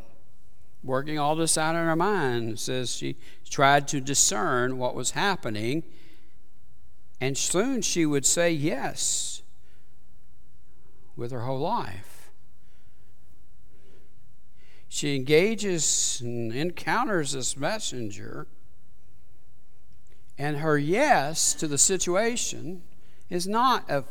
working 0.84 1.18
all 1.18 1.36
this 1.36 1.58
out 1.58 1.76
in 1.76 1.84
her 1.84 1.96
mind. 1.96 2.52
It 2.52 2.60
says 2.60 2.96
she 2.96 3.16
tried 3.50 3.88
to 3.88 4.00
discern 4.00 4.78
what 4.78 4.94
was 4.94 5.12
happening, 5.12 5.84
and 7.20 7.36
soon 7.36 7.82
she 7.82 8.06
would 8.06 8.26
say 8.26 8.52
yes 8.52 9.42
with 11.16 11.32
her 11.32 11.42
whole 11.42 11.60
life. 11.60 12.15
She 14.96 15.14
engages 15.14 16.22
and 16.24 16.54
encounters 16.54 17.34
this 17.34 17.58
messenger, 17.58 18.48
and 20.38 20.60
her 20.60 20.78
yes 20.78 21.54
to 21.56 21.68
the 21.68 21.78
situation 21.78 22.82
is 23.30 23.46
not 23.46 23.92
a 23.92 24.06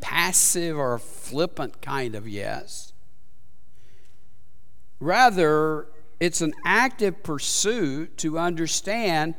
passive 0.00 0.76
or 0.76 0.98
flippant 0.98 1.80
kind 1.80 2.16
of 2.16 2.26
yes. 2.26 2.92
Rather, 4.98 5.86
it's 6.18 6.40
an 6.40 6.52
active 6.64 7.22
pursuit 7.22 8.16
to 8.16 8.40
understand 8.40 9.36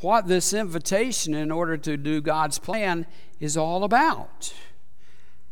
what 0.00 0.26
this 0.26 0.52
invitation 0.52 1.32
in 1.32 1.50
order 1.50 1.78
to 1.78 1.96
do 1.96 2.20
God's 2.20 2.58
plan 2.58 3.06
is 3.40 3.56
all 3.56 3.82
about. 3.82 4.52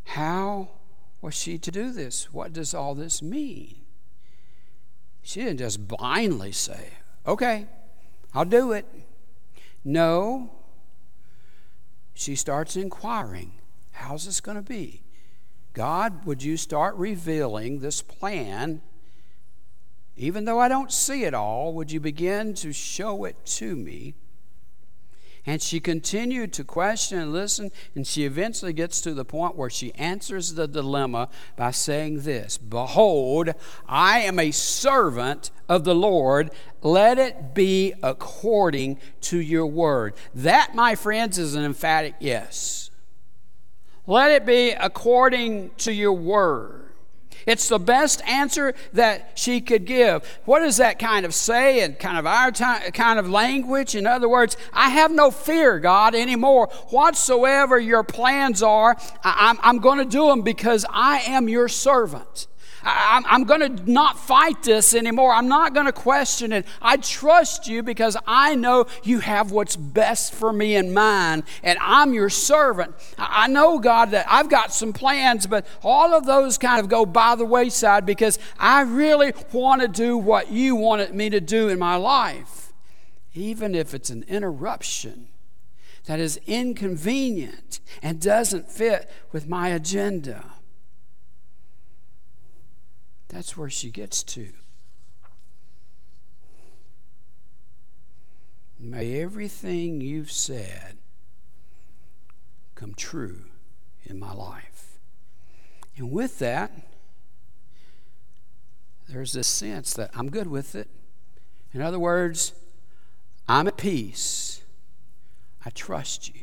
How 0.05 0.69
was 1.23 1.35
she 1.35 1.57
to 1.57 1.71
do 1.71 1.93
this? 1.93 2.31
What 2.31 2.53
does 2.53 2.75
all 2.75 2.95
this 2.95 3.23
mean? 3.23 3.86
She 5.27 5.41
didn't 5.41 5.59
just 5.59 5.89
blindly 5.89 6.53
say, 6.53 6.91
okay, 7.27 7.67
I'll 8.33 8.45
do 8.45 8.71
it. 8.71 8.87
No, 9.85 10.53
she 12.15 12.37
starts 12.37 12.77
inquiring 12.77 13.51
how's 13.91 14.27
this 14.27 14.41
going 14.41 14.57
to 14.57 14.63
be? 14.63 15.03
God, 15.73 16.25
would 16.27 16.45
you 16.45 16.57
start 16.57 16.95
revealing 16.95 17.81
this 17.81 18.03
plan? 18.03 18.83
Even 20.17 20.45
though 20.45 20.61
I 20.61 20.69
don't 20.69 20.93
see 20.93 21.25
it 21.25 21.35
all, 21.35 21.73
would 21.75 21.91
you 21.91 21.99
begin 21.99 22.55
to 22.55 22.73
show 22.73 23.25
it 23.25 23.45
to 23.47 23.75
me? 23.75 24.15
And 25.47 25.63
she 25.63 25.79
continued 25.79 26.53
to 26.55 26.65
question 26.65 27.21
and 27.21 27.33
listen, 27.33 27.71
and 27.95 28.05
she 28.05 28.25
eventually 28.25 28.73
gets 28.73 29.01
to 29.03 29.15
the 29.15 29.25
point 29.25 29.55
where 29.55 29.71
she 29.71 29.95
answers 29.95 30.55
the 30.55 30.67
dilemma 30.67 31.29
by 31.55 31.71
saying 31.71 32.23
this 32.23 32.59
Behold, 32.59 33.51
I 33.87 34.21
am 34.21 34.41
a 34.41 34.51
servant 34.51 35.53
of 35.69 35.85
the 35.85 35.95
Lord. 35.95 36.51
Let 36.83 37.19
it 37.19 37.55
be 37.55 37.95
according 38.03 38.99
to 39.23 39.39
your 39.39 39.67
word. 39.67 40.15
That, 40.35 40.75
my 40.75 40.97
friends, 40.97 41.39
is 41.39 41.55
an 41.55 41.65
emphatic 41.65 42.17
yes. 42.19 42.91
Let 44.09 44.33
it 44.33 44.47
be 44.47 44.71
according 44.71 45.71
to 45.79 45.93
your 45.93 46.13
word. 46.13 46.86
It's 47.47 47.69
the 47.69 47.79
best 47.79 48.23
answer 48.27 48.75
that 48.93 49.31
she 49.37 49.61
could 49.61 49.85
give. 49.85 50.27
What 50.45 50.61
does 50.61 50.79
that 50.79 50.99
kind 50.99 51.25
of 51.25 51.33
say 51.33 51.83
in 51.85 51.95
kind 51.95 52.19
of 52.19 52.27
our 52.27 52.51
time, 52.51 52.91
kind 52.91 53.21
of 53.21 53.31
language? 53.31 53.95
In 53.95 54.05
other 54.05 54.29
words, 54.29 54.57
I 54.73 54.91
have 54.91 55.13
no 55.13 55.31
fear, 55.31 55.79
God, 55.79 56.17
anymore. 56.17 56.69
Whatsoever 56.89 57.79
your 57.79 58.03
plans 58.03 58.65
are, 58.65 58.97
I'm, 59.23 59.59
I'm 59.63 59.79
going 59.79 59.99
to 59.99 60.05
do 60.05 60.27
them 60.27 60.43
because 60.43 60.85
I 60.91 61.21
am 61.21 61.49
your 61.49 61.69
servant. 61.69 62.49
I'm, 62.87 63.25
I'm 63.27 63.45
going 63.45 63.77
to 63.77 63.91
not 63.91 64.19
fight 64.19 64.63
this 64.63 64.95
anymore. 64.95 65.33
I'm 65.33 65.49
not 65.49 65.75
going 65.75 65.87
to 65.87 65.93
question 65.93 66.53
it. 66.53 66.67
I 66.81 66.97
trust 66.99 67.67
you 67.67 67.83
because 67.83 68.17
I 68.27 68.55
know 68.55 68.87
you 69.03 69.19
have 69.19 69.51
what's 69.51 69.75
best 69.75 70.33
for 70.33 70.53
me 70.53 70.77
in 70.77 70.95
mind, 70.95 71.43
and 71.65 71.79
I'm 71.83 72.15
your 72.15 72.31
servant. 72.31 72.95
I 73.19 73.49
know, 73.49 73.81
God, 73.81 74.13
that 74.13 74.27
I've 74.29 74.49
got 74.49 74.73
some 74.73 74.93
plans, 74.93 75.49
but 75.49 75.67
all 75.83 76.15
of 76.15 76.27
those 76.27 76.59
kind 76.59 76.79
of 76.79 76.89
go 76.89 77.05
by 77.05 77.35
the 77.35 77.45
wayside 77.45 78.07
because 78.07 78.39
I 78.59 78.83
really 78.83 79.33
want 79.53 79.83
to 79.83 79.89
do 79.89 80.17
what 80.17 80.53
you 80.53 80.77
wanted 80.77 81.13
me 81.13 81.29
to 81.31 81.41
do 81.41 81.69
in 81.69 81.81
my 81.81 81.97
life, 81.97 82.73
even 83.35 83.75
if 83.75 83.95
it's 83.95 84.11
an 84.11 84.25
interruption 84.29 85.27
that 86.05 86.21
is 86.21 86.39
inconvenient 86.47 87.81
and 88.01 88.21
doesn't 88.21 88.71
fit 88.71 89.11
with 89.33 89.49
my 89.49 89.71
agenda. 89.71 90.45
That's 93.29 93.57
where 93.57 93.71
she 93.71 93.91
gets 93.91 94.23
to. 94.25 94.53
May 98.79 99.21
everything 99.21 100.01
you've 100.01 100.31
said 100.31 100.99
come 102.75 102.95
true 102.95 103.45
in 104.05 104.19
my 104.19 104.33
life. 104.33 104.99
And 105.97 106.11
with 106.13 106.39
that, 106.39 106.71
there's 109.09 109.33
this 109.33 109.49
sense 109.49 109.95
that 109.95 110.11
I'm 110.15 110.31
good 110.31 110.47
with 110.47 110.75
it. 110.75 110.89
In 111.73 111.81
other 111.81 111.99
words, 111.99 112.53
I'm 113.49 113.67
at 113.67 113.77
peace. 113.77 114.63
I 115.65 115.71
trust 115.71 116.35
you. 116.35 116.43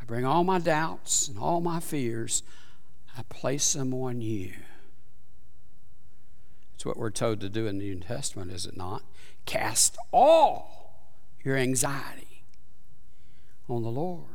I 0.00 0.04
bring 0.04 0.24
all 0.24 0.44
my 0.44 0.58
doubts 0.58 1.28
and 1.28 1.38
all 1.38 1.60
my 1.60 1.80
fears, 1.80 2.42
I 3.16 3.22
place 3.28 3.72
them 3.72 3.94
on 3.94 4.20
you. 4.20 4.52
It's 6.82 6.86
what 6.86 6.96
we're 6.96 7.10
told 7.10 7.38
to 7.42 7.48
do 7.48 7.68
in 7.68 7.78
the 7.78 7.84
New 7.84 8.00
Testament, 8.00 8.50
is 8.50 8.66
it 8.66 8.76
not? 8.76 9.04
Cast 9.46 9.96
all 10.10 10.96
your 11.44 11.56
anxiety 11.56 12.42
on 13.68 13.84
the 13.84 13.88
Lord. 13.88 14.26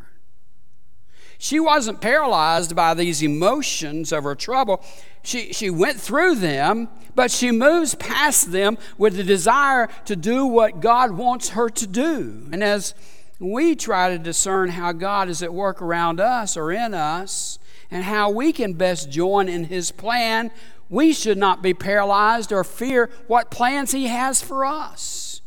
She 1.37 1.59
wasn't 1.59 1.99
paralyzed 1.99 2.73
by 2.73 2.93
these 2.93 3.21
emotions 3.21 4.13
of 4.13 4.23
her 4.23 4.33
trouble. 4.33 4.81
She, 5.23 5.51
she 5.51 5.69
went 5.69 5.99
through 5.99 6.35
them, 6.35 6.87
but 7.15 7.31
she 7.31 7.51
moves 7.51 7.95
past 7.95 8.53
them 8.53 8.77
with 8.97 9.17
the 9.17 9.25
desire 9.25 9.89
to 10.05 10.15
do 10.15 10.45
what 10.45 10.79
God 10.79 11.11
wants 11.11 11.49
her 11.49 11.67
to 11.67 11.85
do. 11.85 12.47
And 12.53 12.63
as 12.63 12.93
we 13.39 13.75
try 13.75 14.11
to 14.11 14.17
discern 14.17 14.69
how 14.69 14.93
God 14.93 15.27
is 15.27 15.43
at 15.43 15.53
work 15.53 15.81
around 15.81 16.21
us 16.21 16.55
or 16.55 16.71
in 16.71 16.93
us, 16.93 17.59
and 17.91 18.03
how 18.03 18.29
we 18.29 18.51
can 18.51 18.73
best 18.73 19.09
join 19.09 19.47
in 19.47 19.65
His 19.65 19.91
plan, 19.91 20.51
we 20.89 21.13
should 21.13 21.37
not 21.37 21.61
be 21.61 21.73
paralyzed 21.73 22.51
or 22.51 22.63
fear 22.63 23.09
what 23.27 23.51
plans 23.51 23.91
He 23.91 24.07
has 24.07 24.41
for 24.41 24.65
us. 24.65 25.41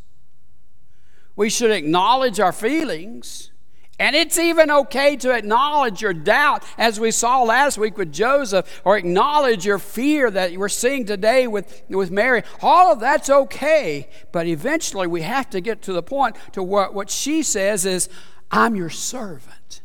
We 1.36 1.48
should 1.48 1.70
acknowledge 1.70 2.40
our 2.40 2.52
feelings. 2.52 3.50
And 3.98 4.16
it's 4.16 4.38
even 4.38 4.70
okay 4.70 5.14
to 5.16 5.30
acknowledge 5.30 6.00
your 6.00 6.14
doubt, 6.14 6.64
as 6.78 6.98
we 6.98 7.10
saw 7.10 7.42
last 7.42 7.76
week 7.76 7.98
with 7.98 8.10
Joseph, 8.10 8.80
or 8.82 8.96
acknowledge 8.96 9.66
your 9.66 9.78
fear 9.78 10.30
that 10.30 10.56
we're 10.56 10.70
seeing 10.70 11.04
today 11.04 11.46
with, 11.46 11.82
with 11.90 12.10
Mary. 12.10 12.42
All 12.62 12.90
of 12.90 13.00
that's 13.00 13.28
okay. 13.28 14.08
But 14.32 14.46
eventually 14.46 15.06
we 15.06 15.20
have 15.20 15.50
to 15.50 15.60
get 15.60 15.82
to 15.82 15.92
the 15.92 16.02
point 16.02 16.36
to 16.52 16.62
what, 16.62 16.94
what 16.94 17.10
she 17.10 17.42
says 17.42 17.84
is, 17.84 18.08
I'm 18.50 18.74
your 18.74 18.88
servant. 18.88 19.82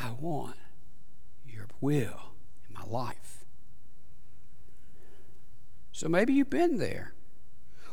I 0.00 0.10
want 0.18 0.56
your 1.46 1.66
will 1.82 2.32
in 2.66 2.74
my 2.74 2.84
life. 2.86 3.21
So 6.02 6.08
maybe 6.08 6.32
you've 6.32 6.50
been 6.50 6.78
there. 6.78 7.12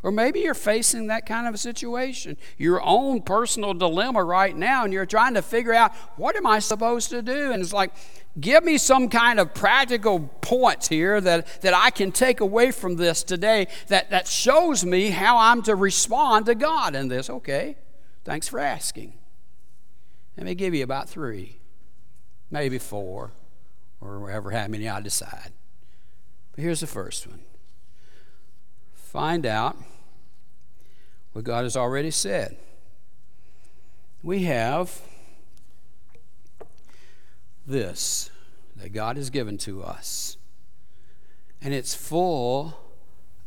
Or 0.01 0.11
maybe 0.11 0.39
you're 0.39 0.55
facing 0.55 1.07
that 1.07 1.27
kind 1.27 1.47
of 1.47 1.53
a 1.53 1.59
situation, 1.59 2.37
your 2.57 2.81
own 2.81 3.21
personal 3.21 3.75
dilemma 3.75 4.23
right 4.23 4.57
now, 4.57 4.83
and 4.83 4.91
you're 4.91 5.05
trying 5.05 5.35
to 5.35 5.43
figure 5.43 5.75
out 5.75 5.93
what 6.17 6.35
am 6.35 6.47
I 6.47 6.57
supposed 6.57 7.11
to 7.11 7.21
do? 7.21 7.51
And 7.51 7.61
it's 7.61 7.71
like, 7.71 7.91
give 8.39 8.63
me 8.63 8.79
some 8.79 9.09
kind 9.09 9.39
of 9.39 9.53
practical 9.53 10.21
points 10.41 10.87
here 10.87 11.21
that, 11.21 11.61
that 11.61 11.75
I 11.75 11.91
can 11.91 12.11
take 12.11 12.39
away 12.39 12.71
from 12.71 12.95
this 12.95 13.21
today 13.21 13.67
that, 13.89 14.09
that 14.09 14.27
shows 14.27 14.83
me 14.83 15.11
how 15.11 15.37
I'm 15.37 15.61
to 15.61 15.75
respond 15.75 16.47
to 16.47 16.55
God 16.55 16.95
in 16.95 17.09
this. 17.09 17.29
Okay, 17.29 17.77
thanks 18.25 18.47
for 18.47 18.57
asking. 18.57 19.13
Let 20.35 20.47
me 20.47 20.55
give 20.55 20.73
you 20.73 20.83
about 20.83 21.09
three, 21.09 21.59
maybe 22.49 22.79
four, 22.79 23.33
or 24.01 24.19
whatever, 24.19 24.49
how 24.49 24.67
many 24.67 24.89
I 24.89 24.99
decide. 24.99 25.51
But 26.55 26.63
here's 26.63 26.79
the 26.79 26.87
first 26.87 27.27
one 27.27 27.41
find 29.09 29.43
out 29.43 29.75
what 31.33 31.43
God 31.43 31.63
has 31.63 31.75
already 31.75 32.11
said. 32.11 32.57
We 34.21 34.43
have 34.43 35.01
this 37.65 38.29
that 38.75 38.93
God 38.93 39.17
has 39.17 39.29
given 39.29 39.57
to 39.59 39.81
us, 39.83 40.37
and 41.59 41.73
it's 41.73 41.95
full 41.95 42.79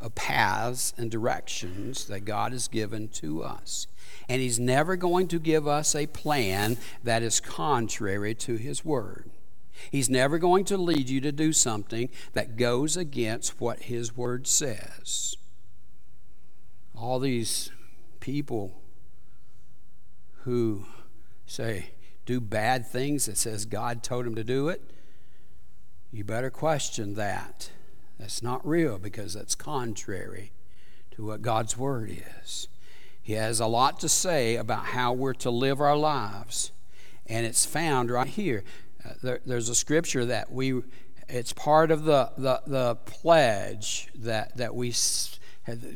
of 0.01 0.15
paths 0.15 0.93
and 0.97 1.09
directions 1.09 2.05
that 2.05 2.25
God 2.25 2.51
has 2.51 2.67
given 2.67 3.07
to 3.09 3.41
us. 3.41 3.87
And 4.27 4.41
He's 4.41 4.59
never 4.59 4.97
going 4.97 5.29
to 5.29 5.39
give 5.39 5.65
us 5.65 5.95
a 5.95 6.07
plan 6.07 6.77
that 7.05 7.23
is 7.23 7.39
contrary 7.39 8.35
to 8.35 8.57
His 8.57 8.83
Word. 8.83 9.31
He's 9.89 10.09
never 10.09 10.37
going 10.37 10.65
to 10.65 10.77
lead 10.77 11.09
you 11.09 11.21
to 11.21 11.31
do 11.31 11.53
something 11.53 12.09
that 12.33 12.57
goes 12.57 12.97
against 12.97 13.61
what 13.61 13.83
His 13.83 14.15
Word 14.15 14.45
says. 14.45 15.35
All 16.95 17.19
these 17.19 17.71
people 18.19 18.71
who 20.43 20.85
say, 21.45 21.91
do 22.25 22.39
bad 22.39 22.87
things 22.87 23.25
that 23.25 23.37
says 23.37 23.65
God 23.65 24.03
told 24.03 24.25
them 24.25 24.35
to 24.35 24.43
do 24.43 24.69
it, 24.69 24.81
you 26.11 26.23
better 26.23 26.49
question 26.49 27.15
that. 27.15 27.71
That's 28.19 28.43
not 28.43 28.65
real 28.65 28.97
because 28.97 29.33
that's 29.33 29.55
contrary 29.55 30.51
to 31.11 31.25
what 31.25 31.41
God's 31.41 31.75
Word 31.77 32.09
is. 32.43 32.67
He 33.21 33.33
has 33.33 33.59
a 33.59 33.67
lot 33.67 33.99
to 34.01 34.09
say 34.09 34.55
about 34.55 34.85
how 34.85 35.13
we're 35.13 35.33
to 35.35 35.49
live 35.49 35.81
our 35.81 35.97
lives, 35.97 36.71
and 37.25 37.45
it's 37.45 37.65
found 37.65 38.11
right 38.11 38.27
here. 38.27 38.63
Uh, 39.03 39.13
there, 39.21 39.39
there's 39.45 39.69
a 39.69 39.75
scripture 39.75 40.25
that 40.25 40.51
we, 40.51 40.81
it's 41.27 41.53
part 41.53 41.89
of 41.89 42.03
the, 42.03 42.31
the, 42.37 42.61
the 42.67 42.95
pledge 43.05 44.09
that, 44.15 44.55
that 44.57 44.75
we 44.75 44.91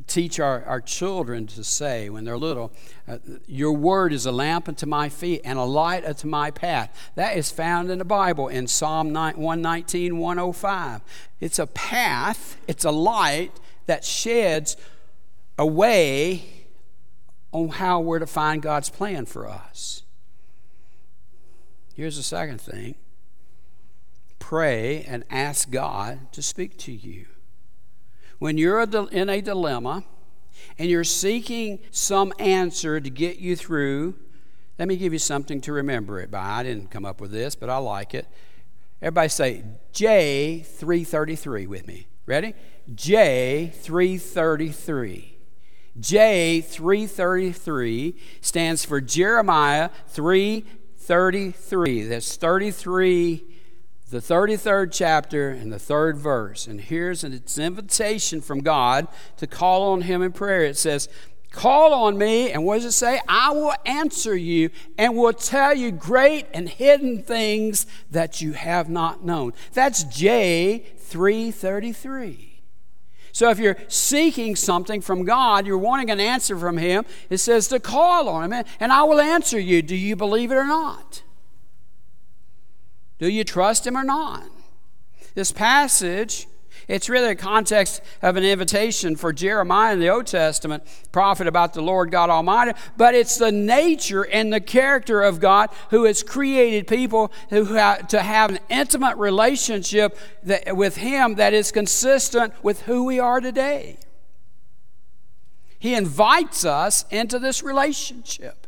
teach 0.08 0.40
our, 0.40 0.64
our 0.64 0.80
children 0.80 1.46
to 1.48 1.64
say 1.64 2.10
when 2.10 2.24
they're 2.24 2.38
little, 2.38 2.72
uh, 3.08 3.18
Your 3.48 3.74
word 3.74 4.14
is 4.14 4.26
a 4.26 4.32
lamp 4.32 4.70
unto 4.70 4.86
my 4.86 5.10
feet 5.10 5.42
and 5.44 5.60
a 5.60 5.64
light 5.64 6.06
unto 6.06 6.28
my 6.28 6.52
path. 6.52 7.12
That 7.16 7.36
is 7.36 7.52
found 7.52 7.92
in 7.92 8.00
the 8.00 8.06
Bible 8.06 8.48
in 8.48 8.68
Psalm 8.68 9.14
119, 9.14 10.18
105. 10.18 11.02
It's 11.42 11.60
a 11.60 11.68
path, 11.68 12.58
it's 12.68 12.86
a 12.86 12.92
light 12.92 13.52
that 13.88 14.06
sheds 14.06 14.78
a 15.58 15.66
way 15.66 16.46
on 17.52 17.70
how 17.70 18.00
we're 18.00 18.20
to 18.20 18.28
find 18.28 18.62
God's 18.62 18.90
plan 18.90 19.26
for 19.26 19.48
us. 19.48 20.04
Here's 21.94 22.18
the 22.18 22.24
second 22.24 22.62
thing 22.62 22.96
pray 24.40 25.04
and 25.04 25.26
ask 25.30 25.70
God 25.72 26.32
to 26.32 26.42
speak 26.42 26.78
to 26.80 26.92
you. 26.92 27.26
When 28.40 28.58
you're 28.58 28.82
in 28.82 29.30
a 29.30 29.42
dilemma 29.42 30.04
and 30.78 30.90
you're 30.90 31.04
seeking 31.04 31.80
some 31.92 32.34
answer 32.40 33.00
to 33.00 33.10
get 33.10 33.40
you 33.40 33.56
through, 33.56 34.16
let 34.78 34.88
me 34.88 34.98
give 34.98 35.14
you 35.14 35.20
something 35.20 35.60
to 35.62 35.74
remember 35.74 36.20
it 36.20 36.30
by. 36.30 36.40
I 36.40 36.62
didn't 36.64 36.92
come 36.92 37.06
up 37.06 37.20
with 37.20 37.32
this, 37.32 37.56
but 37.56 37.70
I 37.70 37.78
like 37.78 38.14
it. 38.14 38.28
Everybody 39.02 39.30
say 39.30 39.64
J333 39.94 41.68
with 41.68 41.88
me. 41.88 42.08
Ready? 42.26 42.54
J333. 42.94 45.30
J333 46.00 48.16
stands 48.42 48.86
for 48.86 49.02
Jeremiah 49.02 49.90
333. 50.10 52.04
That's 52.04 52.36
33 52.36 53.57
the 54.10 54.20
33rd 54.20 54.90
chapter 54.94 55.50
and 55.50 55.72
the 55.72 55.80
third 55.80 56.18
verse. 56.18 56.66
And 56.66 56.80
here's 56.80 57.24
an 57.24 57.42
invitation 57.58 58.42
from 58.42 58.62
God 58.62 59.08
to 59.38 59.48
call 59.48 59.92
on 59.92 60.02
Him 60.02 60.22
in 60.22 60.32
prayer. 60.32 60.64
It 60.64 60.78
says, 60.78 61.10
Call 61.52 61.94
on 61.94 62.18
me, 62.18 62.52
and 62.52 62.66
what 62.66 62.76
does 62.76 62.86
it 62.86 62.92
say? 62.92 63.20
I 63.28 63.52
will 63.52 63.74
answer 63.86 64.36
you 64.36 64.70
and 64.98 65.16
will 65.16 65.34
tell 65.34 65.74
you 65.74 65.92
great 65.92 66.46
and 66.54 66.68
hidden 66.68 67.24
things 67.24 67.88
that 68.12 68.42
you 68.42 68.52
have 68.54 68.90
not 68.90 69.24
known. 69.24 69.54
That's 69.74 70.04
J 70.04 70.86
333. 70.98 72.62
So 73.32 73.50
if 73.50 73.60
you're 73.60 73.78
seeking 73.88 74.56
something 74.56 75.00
from 75.00 75.24
God, 75.24 75.66
you're 75.66 75.78
wanting 75.78 76.12
an 76.12 76.20
answer 76.20 76.58
from 76.58 76.78
Him, 76.78 77.06
it 77.30 77.38
says 77.38 77.68
to 77.70 77.80
call 77.80 78.28
on 78.30 78.52
Him, 78.52 78.66
and 78.80 78.92
I 78.92 79.04
will 79.04 79.20
answer 79.20 79.60
you. 79.60 79.82
Do 79.82 79.96
you 79.96 80.16
believe 80.16 80.52
it 80.52 80.56
or 80.56 80.66
not? 80.66 81.24
Do 83.20 83.30
you 83.30 83.44
trust 83.44 83.88
him 83.88 83.98
or 83.98 84.04
not? 84.04 84.44
This 85.34 85.52
passage, 85.52 86.48
it's 86.88 87.10
really 87.10 87.32
a 87.32 87.36
context 87.36 88.02
of 88.22 88.38
an 88.38 88.44
invitation 88.44 89.16
for 89.16 89.34
Jeremiah 89.34 89.94
in 89.94 90.00
the 90.00 90.10
Old 90.10 90.28
Testament, 90.28 90.84
prophet 91.12 91.48
about 91.48 91.74
the 91.74 91.82
Lord 91.82 92.12
God 92.12 92.30
Almighty, 92.30 92.74
but 92.96 93.16
it's 93.16 93.38
the 93.38 93.52
nature 93.52 94.24
and 94.24 94.54
the 94.54 94.62
character 94.62 95.22
of 95.22 95.40
God 95.40 95.70
who 95.90 96.06
has 96.06 96.24
created 96.24 96.88
people 96.88 97.32
who 97.50 97.66
have, 97.66 98.08
to 98.10 98.22
have 98.22 98.52
an 98.52 98.60
intimate 98.70 99.18
relationship 99.18 100.18
that, 100.44 100.76
with 100.76 100.98
Him 100.98 101.36
that 101.36 101.54
is 101.54 101.72
consistent 101.72 102.54
with 102.64 102.84
who 102.84 103.04
we 103.04 103.20
are 103.20 103.42
today. 103.42 103.98
He 105.80 105.94
invites 105.94 106.66
us 106.66 107.06
into 107.12 107.40
this 107.40 107.64
relationship. 107.64 108.67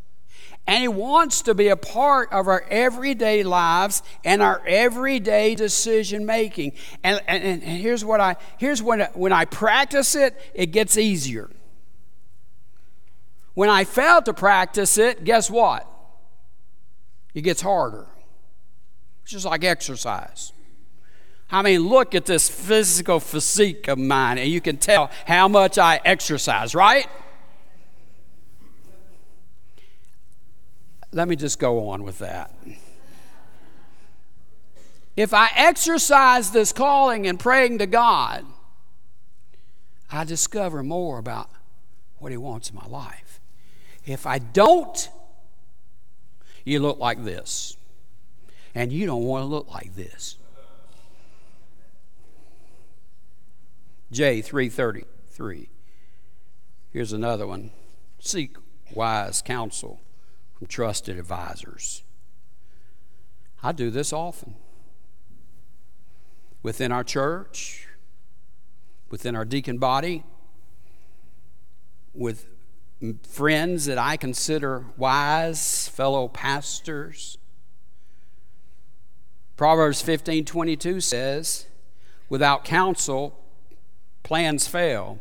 And 0.70 0.84
He 0.84 0.88
wants 0.88 1.42
to 1.42 1.56
be 1.56 1.70
a 1.70 1.76
part 1.76 2.32
of 2.32 2.48
our 2.48 2.64
everyday 2.70 3.42
lives 3.42 4.04
and 4.24 4.40
our 4.40 4.62
everyday 4.68 5.56
decision 5.56 6.28
making. 6.28 6.74
And, 7.04 7.20
and, 7.28 7.44
and 7.44 7.64
here's 7.64 8.06
what 8.06 8.22
I 8.22 8.36
here's 8.60 8.80
when 8.80 9.00
when 9.16 9.34
I 9.34 9.46
practice 9.46 10.14
it, 10.14 10.40
it 10.54 10.68
gets 10.68 10.96
easier. 10.96 11.50
When 13.56 13.68
I 13.68 13.84
fail 13.84 14.22
to 14.22 14.32
practice 14.32 15.00
it, 15.00 15.24
guess 15.24 15.50
what? 15.50 15.88
It 17.34 17.42
gets 17.42 17.62
harder. 17.62 18.06
It's 19.24 19.32
just 19.32 19.46
like 19.46 19.64
exercise. 19.64 20.54
I 21.50 21.64
mean, 21.64 21.88
look 21.88 22.14
at 22.14 22.28
this 22.28 22.48
physical 22.48 23.20
physique 23.20 23.88
of 23.88 23.98
mine, 23.98 24.38
and 24.38 24.48
you 24.48 24.62
can 24.62 24.78
tell 24.78 25.10
how 25.26 25.48
much 25.48 25.80
I 25.80 26.00
exercise, 26.06 26.76
right? 26.76 27.08
Let 31.12 31.28
me 31.28 31.36
just 31.36 31.60
go 31.60 31.90
on 31.90 32.04
with 32.04 32.20
that. 32.20 32.54
If 35.16 35.34
I 35.34 35.50
exercise 35.56 36.52
this 36.52 36.72
calling 36.72 37.28
and 37.28 37.40
praying 37.40 37.80
to 37.80 37.88
God, 37.88 38.46
I 40.12 40.24
discover 40.24 40.84
more 40.84 41.18
about 41.18 41.50
what 42.20 42.32
He 42.32 42.38
wants 42.38 42.70
in 42.70 42.76
my 42.76 42.86
life. 42.86 43.42
If 44.06 44.26
I 44.26 44.40
don't, 44.40 45.10
you 46.64 46.80
look 46.80 47.00
like 47.00 47.24
this. 47.24 47.76
And 48.76 48.94
you 48.94 49.08
don't 49.08 49.24
want 49.24 49.42
to 49.42 49.48
look 49.48 49.68
like 49.68 49.96
this. 49.96 50.38
J333. 54.14 55.68
Here's 56.92 57.14
another 57.14 57.46
one. 57.46 57.72
Seek 58.20 58.56
wise 58.94 59.42
counsel 59.42 60.00
trusted 60.68 61.18
advisors. 61.18 62.04
I 63.64 63.72
do 63.72 63.90
this 63.90 64.14
often. 64.14 64.56
Within 66.62 66.92
our 66.92 67.04
church, 67.04 67.88
within 69.10 69.36
our 69.36 69.46
deacon 69.46 69.78
body, 69.78 70.24
with 72.14 72.48
friends 73.24 73.86
that 73.86 73.98
I 73.98 74.18
consider 74.18 74.86
wise, 74.98 75.88
fellow 75.88 76.28
pastors. 76.28 77.38
Proverbs 79.56 80.02
15 80.02 80.46
22 80.46 81.02
says, 81.02 81.68
Without 82.30 82.64
counsel, 82.64 83.40
plans 84.24 84.68
fail, 84.68 85.20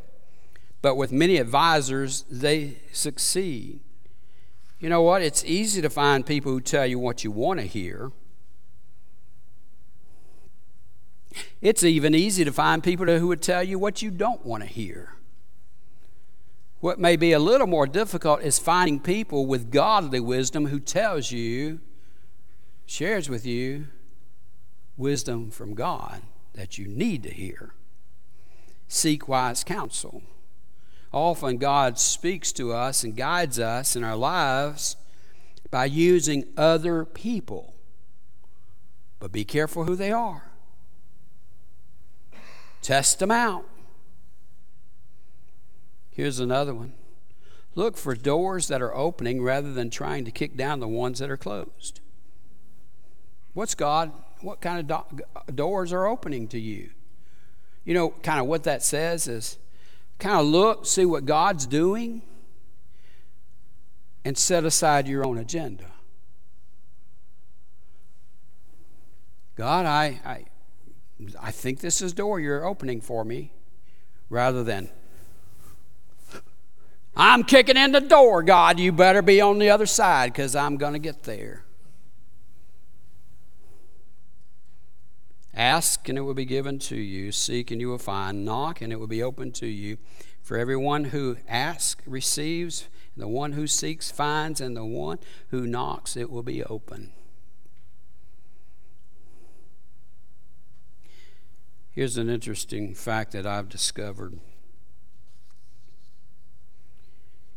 but 0.82 0.96
with 0.96 1.12
many 1.12 1.38
advisors, 1.38 2.24
they 2.30 2.78
succeed. 2.92 3.80
You 4.80 4.88
know 4.88 5.02
what? 5.02 5.22
It's 5.22 5.44
easy 5.44 5.82
to 5.82 5.90
find 5.90 6.24
people 6.24 6.52
who 6.52 6.60
tell 6.60 6.86
you 6.86 6.98
what 6.98 7.24
you 7.24 7.30
want 7.30 7.60
to 7.60 7.66
hear. 7.66 8.12
It's 11.60 11.82
even 11.82 12.14
easy 12.14 12.44
to 12.44 12.52
find 12.52 12.82
people 12.82 13.06
who 13.06 13.28
would 13.28 13.42
tell 13.42 13.62
you 13.62 13.78
what 13.78 14.02
you 14.02 14.10
don't 14.10 14.44
want 14.44 14.62
to 14.62 14.68
hear. 14.68 15.14
What 16.80 17.00
may 17.00 17.16
be 17.16 17.32
a 17.32 17.40
little 17.40 17.66
more 17.66 17.86
difficult 17.86 18.42
is 18.42 18.60
finding 18.60 19.00
people 19.00 19.46
with 19.46 19.72
godly 19.72 20.20
wisdom 20.20 20.66
who 20.66 20.78
tells 20.78 21.32
you, 21.32 21.80
shares 22.86 23.28
with 23.28 23.44
you 23.44 23.88
wisdom 24.96 25.50
from 25.50 25.74
God 25.74 26.22
that 26.54 26.78
you 26.78 26.86
need 26.86 27.24
to 27.24 27.30
hear. 27.30 27.72
Seek 28.86 29.28
wise 29.28 29.64
counsel. 29.64 30.22
Often 31.12 31.58
God 31.58 31.98
speaks 31.98 32.52
to 32.52 32.72
us 32.72 33.02
and 33.02 33.16
guides 33.16 33.58
us 33.58 33.96
in 33.96 34.04
our 34.04 34.16
lives 34.16 34.96
by 35.70 35.86
using 35.86 36.44
other 36.56 37.04
people. 37.04 37.74
But 39.18 39.32
be 39.32 39.44
careful 39.44 39.84
who 39.84 39.96
they 39.96 40.12
are. 40.12 40.50
Test 42.82 43.18
them 43.18 43.30
out. 43.30 43.64
Here's 46.10 46.40
another 46.40 46.74
one. 46.74 46.92
Look 47.74 47.96
for 47.96 48.14
doors 48.14 48.68
that 48.68 48.82
are 48.82 48.94
opening 48.94 49.42
rather 49.42 49.72
than 49.72 49.88
trying 49.90 50.24
to 50.24 50.30
kick 50.30 50.56
down 50.56 50.80
the 50.80 50.88
ones 50.88 51.20
that 51.20 51.30
are 51.30 51.36
closed. 51.36 52.00
What's 53.54 53.74
God? 53.74 54.12
What 54.40 54.60
kind 54.60 54.90
of 54.90 55.06
do- 55.08 55.52
doors 55.52 55.92
are 55.92 56.06
opening 56.06 56.48
to 56.48 56.58
you? 56.58 56.90
You 57.84 57.94
know, 57.94 58.10
kind 58.22 58.40
of 58.40 58.46
what 58.46 58.64
that 58.64 58.82
says 58.82 59.28
is 59.28 59.58
kind 60.18 60.40
of 60.40 60.46
look, 60.46 60.86
see 60.86 61.04
what 61.04 61.24
God's 61.24 61.66
doing, 61.66 62.22
and 64.24 64.36
set 64.36 64.64
aside 64.64 65.06
your 65.08 65.24
own 65.24 65.38
agenda. 65.38 65.92
God, 69.54 69.86
I, 69.86 70.20
I, 70.24 70.44
I 71.40 71.50
think 71.50 71.80
this 71.80 72.00
is 72.02 72.12
door 72.12 72.38
you're 72.38 72.64
opening 72.64 73.00
for 73.00 73.24
me, 73.24 73.52
rather 74.28 74.62
than, 74.62 74.90
I'm 77.16 77.42
kicking 77.42 77.76
in 77.76 77.90
the 77.90 78.00
door, 78.00 78.44
God, 78.44 78.78
you 78.78 78.92
better 78.92 79.22
be 79.22 79.40
on 79.40 79.58
the 79.58 79.70
other 79.70 79.86
side 79.86 80.32
because 80.32 80.54
I'm 80.54 80.76
going 80.76 80.92
to 80.92 81.00
get 81.00 81.24
there. 81.24 81.64
Ask 85.58 86.08
and 86.08 86.16
it 86.16 86.20
will 86.20 86.34
be 86.34 86.44
given 86.44 86.78
to 86.78 86.96
you. 86.96 87.32
Seek 87.32 87.72
and 87.72 87.80
you 87.80 87.88
will 87.88 87.98
find. 87.98 88.44
Knock 88.44 88.80
and 88.80 88.92
it 88.92 89.00
will 89.00 89.08
be 89.08 89.24
open 89.24 89.50
to 89.52 89.66
you. 89.66 89.98
For 90.40 90.56
everyone 90.56 91.06
who 91.06 91.36
asks 91.48 92.06
receives, 92.06 92.88
and 93.14 93.24
the 93.24 93.28
one 93.28 93.52
who 93.52 93.66
seeks 93.66 94.10
finds, 94.10 94.60
and 94.60 94.76
the 94.76 94.84
one 94.84 95.18
who 95.48 95.66
knocks 95.66 96.16
it 96.16 96.30
will 96.30 96.44
be 96.44 96.62
open. 96.62 97.10
Here's 101.90 102.16
an 102.16 102.30
interesting 102.30 102.94
fact 102.94 103.32
that 103.32 103.44
I've 103.44 103.68
discovered. 103.68 104.38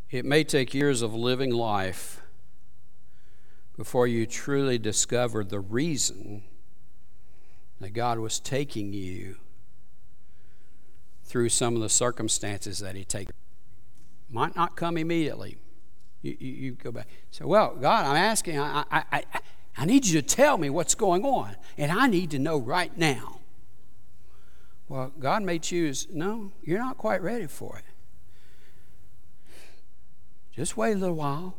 It 0.10 0.26
may 0.26 0.44
take 0.44 0.74
years 0.74 1.04
of 1.04 1.14
living 1.14 1.52
life 1.52 2.24
before 3.78 4.08
you 4.08 4.26
truly 4.26 4.80
discover 4.80 5.44
the 5.44 5.60
reason 5.60 6.44
that 7.82 7.92
God 7.92 8.20
was 8.20 8.40
taking 8.40 8.94
you 8.94 9.38
through 11.24 11.50
some 11.50 11.76
of 11.76 11.82
the 11.82 11.90
circumstances 11.90 12.80
that 12.80 12.96
He 12.96 13.04
takes. 13.04 13.32
Might 14.30 14.56
not 14.56 14.76
come 14.76 14.98
immediately. 14.98 15.58
You, 16.22 16.38
you, 16.40 16.52
you, 16.52 16.72
go 16.74 16.92
back. 16.92 17.08
So, 17.32 17.48
well, 17.48 17.76
God, 17.76 18.06
I'm 18.06 18.16
asking, 18.16 18.60
I, 18.60 18.86
I, 18.92 19.04
I, 19.12 19.24
I 19.78 19.86
need 19.86 20.06
you 20.06 20.22
to 20.22 20.28
tell 20.28 20.58
me 20.58 20.70
what's 20.70 20.94
going 20.94 21.26
on, 21.26 21.56
and 21.78 21.92
I 21.92 22.08
need 22.08 22.32
to 22.32 22.40
know 22.40 22.58
right 22.58 22.96
now. 22.98 23.40
Well, 24.88 25.12
God 25.20 25.42
may 25.44 25.58
choose, 25.58 26.08
no, 26.12 26.52
you're 26.64 26.80
not 26.80 26.98
quite 26.98 27.22
ready 27.22 27.48
for 27.48 27.78
it. 27.78 27.86
Just 30.56 30.78
wait 30.78 30.94
a 30.94 30.98
little 30.98 31.16
while, 31.16 31.56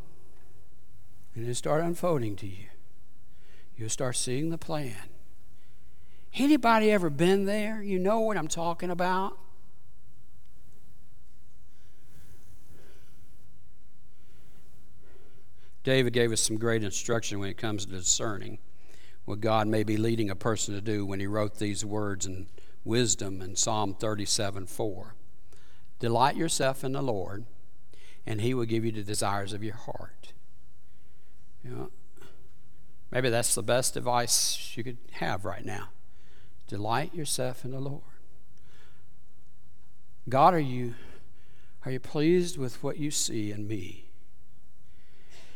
and 1.34 1.44
it'll 1.44 1.54
start 1.54 1.82
unfolding 1.82 2.36
to 2.36 2.46
you. 2.46 2.66
You'll 3.76 3.88
start 3.88 4.16
seeing 4.16 4.50
the 4.50 4.58
plan. 4.58 4.96
Anybody 6.34 6.90
ever 6.90 7.10
been 7.10 7.44
there? 7.44 7.82
You 7.82 7.98
know 7.98 8.20
what 8.20 8.38
I'm 8.38 8.48
talking 8.48 8.90
about? 8.90 9.38
David 15.84 16.12
gave 16.12 16.32
us 16.32 16.40
some 16.40 16.56
great 16.58 16.84
instruction 16.84 17.38
when 17.38 17.48
it 17.48 17.58
comes 17.58 17.84
to 17.84 17.92
discerning 17.92 18.58
what 19.24 19.40
God 19.40 19.66
may 19.66 19.82
be 19.82 19.96
leading 19.96 20.30
a 20.30 20.36
person 20.36 20.74
to 20.74 20.80
do 20.80 21.04
when 21.04 21.20
he 21.20 21.26
wrote 21.26 21.58
these 21.58 21.84
words 21.84 22.24
in 22.24 22.46
wisdom 22.84 23.42
in 23.42 23.56
Psalm 23.56 23.94
37 23.94 24.66
4. 24.66 25.14
Delight 25.98 26.36
yourself 26.36 26.82
in 26.82 26.92
the 26.92 27.02
Lord, 27.02 27.44
and 28.26 28.40
he 28.40 28.54
will 28.54 28.64
give 28.64 28.84
you 28.84 28.92
the 28.92 29.02
desires 29.02 29.52
of 29.52 29.62
your 29.62 29.74
heart. 29.74 30.32
You 31.64 31.70
know, 31.70 31.90
maybe 33.10 33.28
that's 33.28 33.54
the 33.54 33.62
best 33.62 33.96
advice 33.96 34.72
you 34.76 34.82
could 34.82 34.98
have 35.12 35.44
right 35.44 35.64
now. 35.64 35.90
Delight 36.72 37.14
yourself 37.14 37.66
in 37.66 37.70
the 37.70 37.80
Lord. 37.80 38.00
God, 40.26 40.54
are 40.54 40.58
you, 40.58 40.94
are 41.84 41.92
you 41.92 42.00
pleased 42.00 42.56
with 42.56 42.82
what 42.82 42.96
you 42.96 43.10
see 43.10 43.52
in 43.52 43.68
me? 43.68 44.06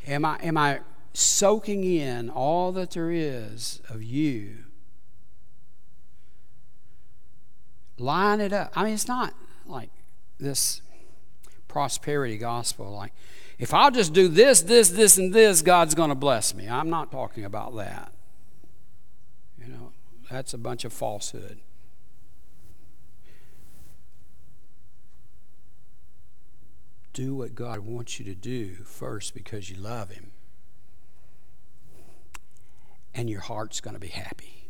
Am 0.06 0.26
I, 0.26 0.38
am 0.42 0.58
I 0.58 0.80
soaking 1.14 1.84
in 1.84 2.28
all 2.28 2.70
that 2.72 2.90
there 2.90 3.10
is 3.10 3.80
of 3.88 4.02
you? 4.02 4.58
Line 7.96 8.42
it 8.42 8.52
up. 8.52 8.72
I 8.76 8.84
mean, 8.84 8.92
it's 8.92 9.08
not 9.08 9.32
like 9.64 9.88
this 10.38 10.82
prosperity 11.66 12.36
gospel, 12.36 12.90
like, 12.90 13.14
if 13.58 13.72
I'll 13.72 13.90
just 13.90 14.12
do 14.12 14.28
this, 14.28 14.60
this, 14.60 14.90
this, 14.90 15.16
and 15.16 15.32
this, 15.32 15.62
God's 15.62 15.94
going 15.94 16.10
to 16.10 16.14
bless 16.14 16.54
me. 16.54 16.68
I'm 16.68 16.90
not 16.90 17.10
talking 17.10 17.46
about 17.46 17.74
that. 17.76 18.12
That's 20.30 20.52
a 20.52 20.58
bunch 20.58 20.84
of 20.84 20.92
falsehood. 20.92 21.60
Do 27.12 27.34
what 27.34 27.54
God 27.54 27.80
wants 27.80 28.18
you 28.18 28.24
to 28.26 28.34
do 28.34 28.74
first 28.84 29.34
because 29.34 29.70
you 29.70 29.76
love 29.76 30.10
Him. 30.10 30.32
And 33.14 33.30
your 33.30 33.40
heart's 33.40 33.80
going 33.80 33.94
to 33.94 34.00
be 34.00 34.08
happy, 34.08 34.68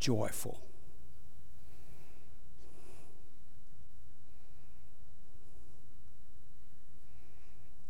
joyful. 0.00 0.62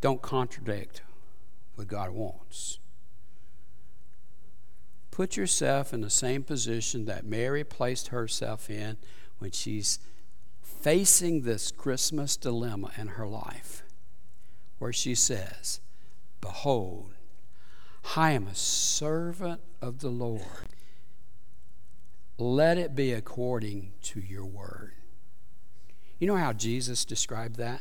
Don't 0.00 0.22
contradict 0.22 1.02
what 1.76 1.86
God 1.88 2.10
wants. 2.10 2.78
Put 5.16 5.34
yourself 5.34 5.94
in 5.94 6.02
the 6.02 6.10
same 6.10 6.42
position 6.42 7.06
that 7.06 7.24
Mary 7.24 7.64
placed 7.64 8.08
herself 8.08 8.68
in 8.68 8.98
when 9.38 9.50
she's 9.50 9.98
facing 10.60 11.40
this 11.40 11.70
Christmas 11.70 12.36
dilemma 12.36 12.90
in 12.98 13.06
her 13.06 13.26
life, 13.26 13.82
where 14.78 14.92
she 14.92 15.14
says, 15.14 15.80
Behold, 16.42 17.14
I 18.14 18.32
am 18.32 18.46
a 18.46 18.54
servant 18.54 19.62
of 19.80 20.00
the 20.00 20.10
Lord. 20.10 20.68
Let 22.36 22.76
it 22.76 22.94
be 22.94 23.14
according 23.14 23.92
to 24.02 24.20
your 24.20 24.44
word. 24.44 24.92
You 26.18 26.26
know 26.26 26.36
how 26.36 26.52
Jesus 26.52 27.06
described 27.06 27.56
that? 27.56 27.80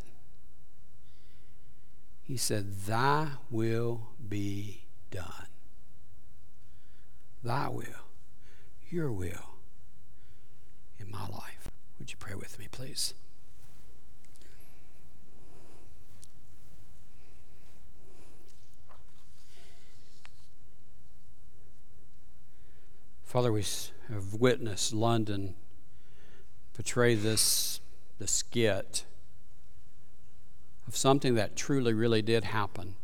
He 2.24 2.38
said, 2.38 2.72
Thy 2.86 3.32
will 3.52 4.12
be 4.26 4.86
done 5.12 5.48
thy 7.46 7.70
will, 7.70 7.86
your 8.90 9.12
will 9.12 9.56
in 11.00 11.10
my 11.10 11.28
life. 11.28 11.70
Would 12.00 12.12
you 12.12 12.18
pray 12.18 12.36
with 12.36 12.58
me, 12.60 12.68
please? 12.70 13.14
Father, 23.24 23.52
we 23.52 23.66
have 24.10 24.34
witnessed 24.34 24.94
London 24.94 25.56
portray 26.74 27.16
this, 27.16 27.80
the 28.18 28.28
skit 28.28 29.06
of 30.88 30.96
something 30.96 31.36
that 31.36 31.56
truly, 31.56 31.94
really 31.94 32.22
did 32.22 32.46
happen 32.46 32.96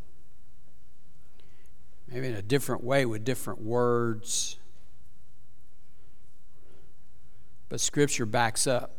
maybe 2.12 2.28
in 2.28 2.34
a 2.34 2.42
different 2.42 2.84
way 2.84 3.06
with 3.06 3.24
different 3.24 3.62
words. 3.62 4.58
But 7.70 7.80
Scripture 7.80 8.26
backs 8.26 8.68
up 8.68 8.98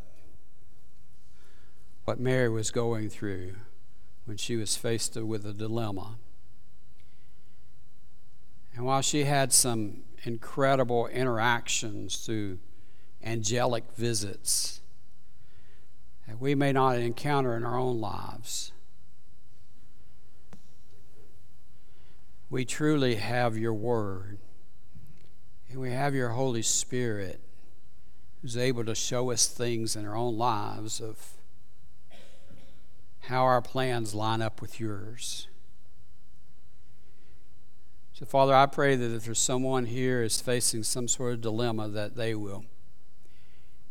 what 2.04 2.18
Mary 2.18 2.48
was 2.48 2.70
going 2.70 3.10
through 3.10 3.54
when 4.24 4.38
she 4.38 4.56
was 4.56 4.76
faced 4.76 5.14
with 5.14 5.44
a 5.44 5.52
dilemma. 5.52 6.16
And 8.74 8.86
while 8.86 9.02
she 9.02 9.24
had 9.24 9.52
some 9.52 10.04
incredible 10.24 11.06
interactions 11.08 12.16
through 12.16 12.58
angelic 13.22 13.84
visits 13.94 14.80
that 16.26 16.40
we 16.40 16.54
may 16.54 16.72
not 16.72 16.96
encounter 16.96 17.54
in 17.56 17.64
our 17.64 17.78
own 17.78 18.00
lives, 18.00 18.72
we 22.52 22.66
truly 22.66 23.14
have 23.14 23.56
your 23.56 23.72
word. 23.72 24.36
And 25.70 25.80
we 25.80 25.90
have 25.90 26.14
your 26.14 26.28
Holy 26.28 26.60
Spirit 26.60 27.40
who's 28.42 28.58
able 28.58 28.84
to 28.84 28.94
show 28.94 29.30
us 29.30 29.46
things 29.46 29.96
in 29.96 30.06
our 30.06 30.14
own 30.14 30.36
lives 30.36 31.00
of 31.00 31.18
how 33.20 33.42
our 33.44 33.62
plans 33.62 34.14
line 34.14 34.42
up 34.42 34.60
with 34.60 34.78
yours. 34.78 35.48
So, 38.12 38.26
Father, 38.26 38.54
I 38.54 38.66
pray 38.66 38.96
that 38.96 39.14
if 39.14 39.24
there's 39.24 39.38
someone 39.38 39.86
here 39.86 40.22
is 40.22 40.42
facing 40.42 40.82
some 40.82 41.08
sort 41.08 41.32
of 41.32 41.40
dilemma, 41.40 41.88
that 41.88 42.16
they 42.16 42.34
will 42.34 42.66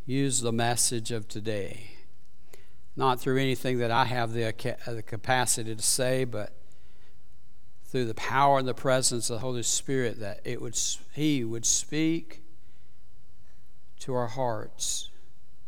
use 0.06 0.42
the 0.42 0.52
message 0.52 1.10
of 1.10 1.28
today. 1.28 1.94
Not 2.96 3.20
through 3.20 3.40
anything 3.40 3.80
that 3.80 3.90
I 3.90 4.06
have 4.06 4.34
the, 4.34 4.54
the 4.86 5.02
capacity 5.02 5.76
to 5.76 5.82
say, 5.82 6.26
but 6.26 6.61
through 7.91 8.05
the 8.05 8.13
power 8.13 8.57
and 8.57 8.68
the 8.68 8.73
presence 8.73 9.30
of 9.30 9.35
the 9.35 9.39
Holy 9.41 9.63
Spirit 9.63 10.19
that 10.22 10.39
it 10.45 10.61
would 10.61 10.80
He 11.13 11.43
would 11.43 11.65
speak 11.65 12.41
to 13.99 14.13
our 14.13 14.27
hearts 14.27 15.09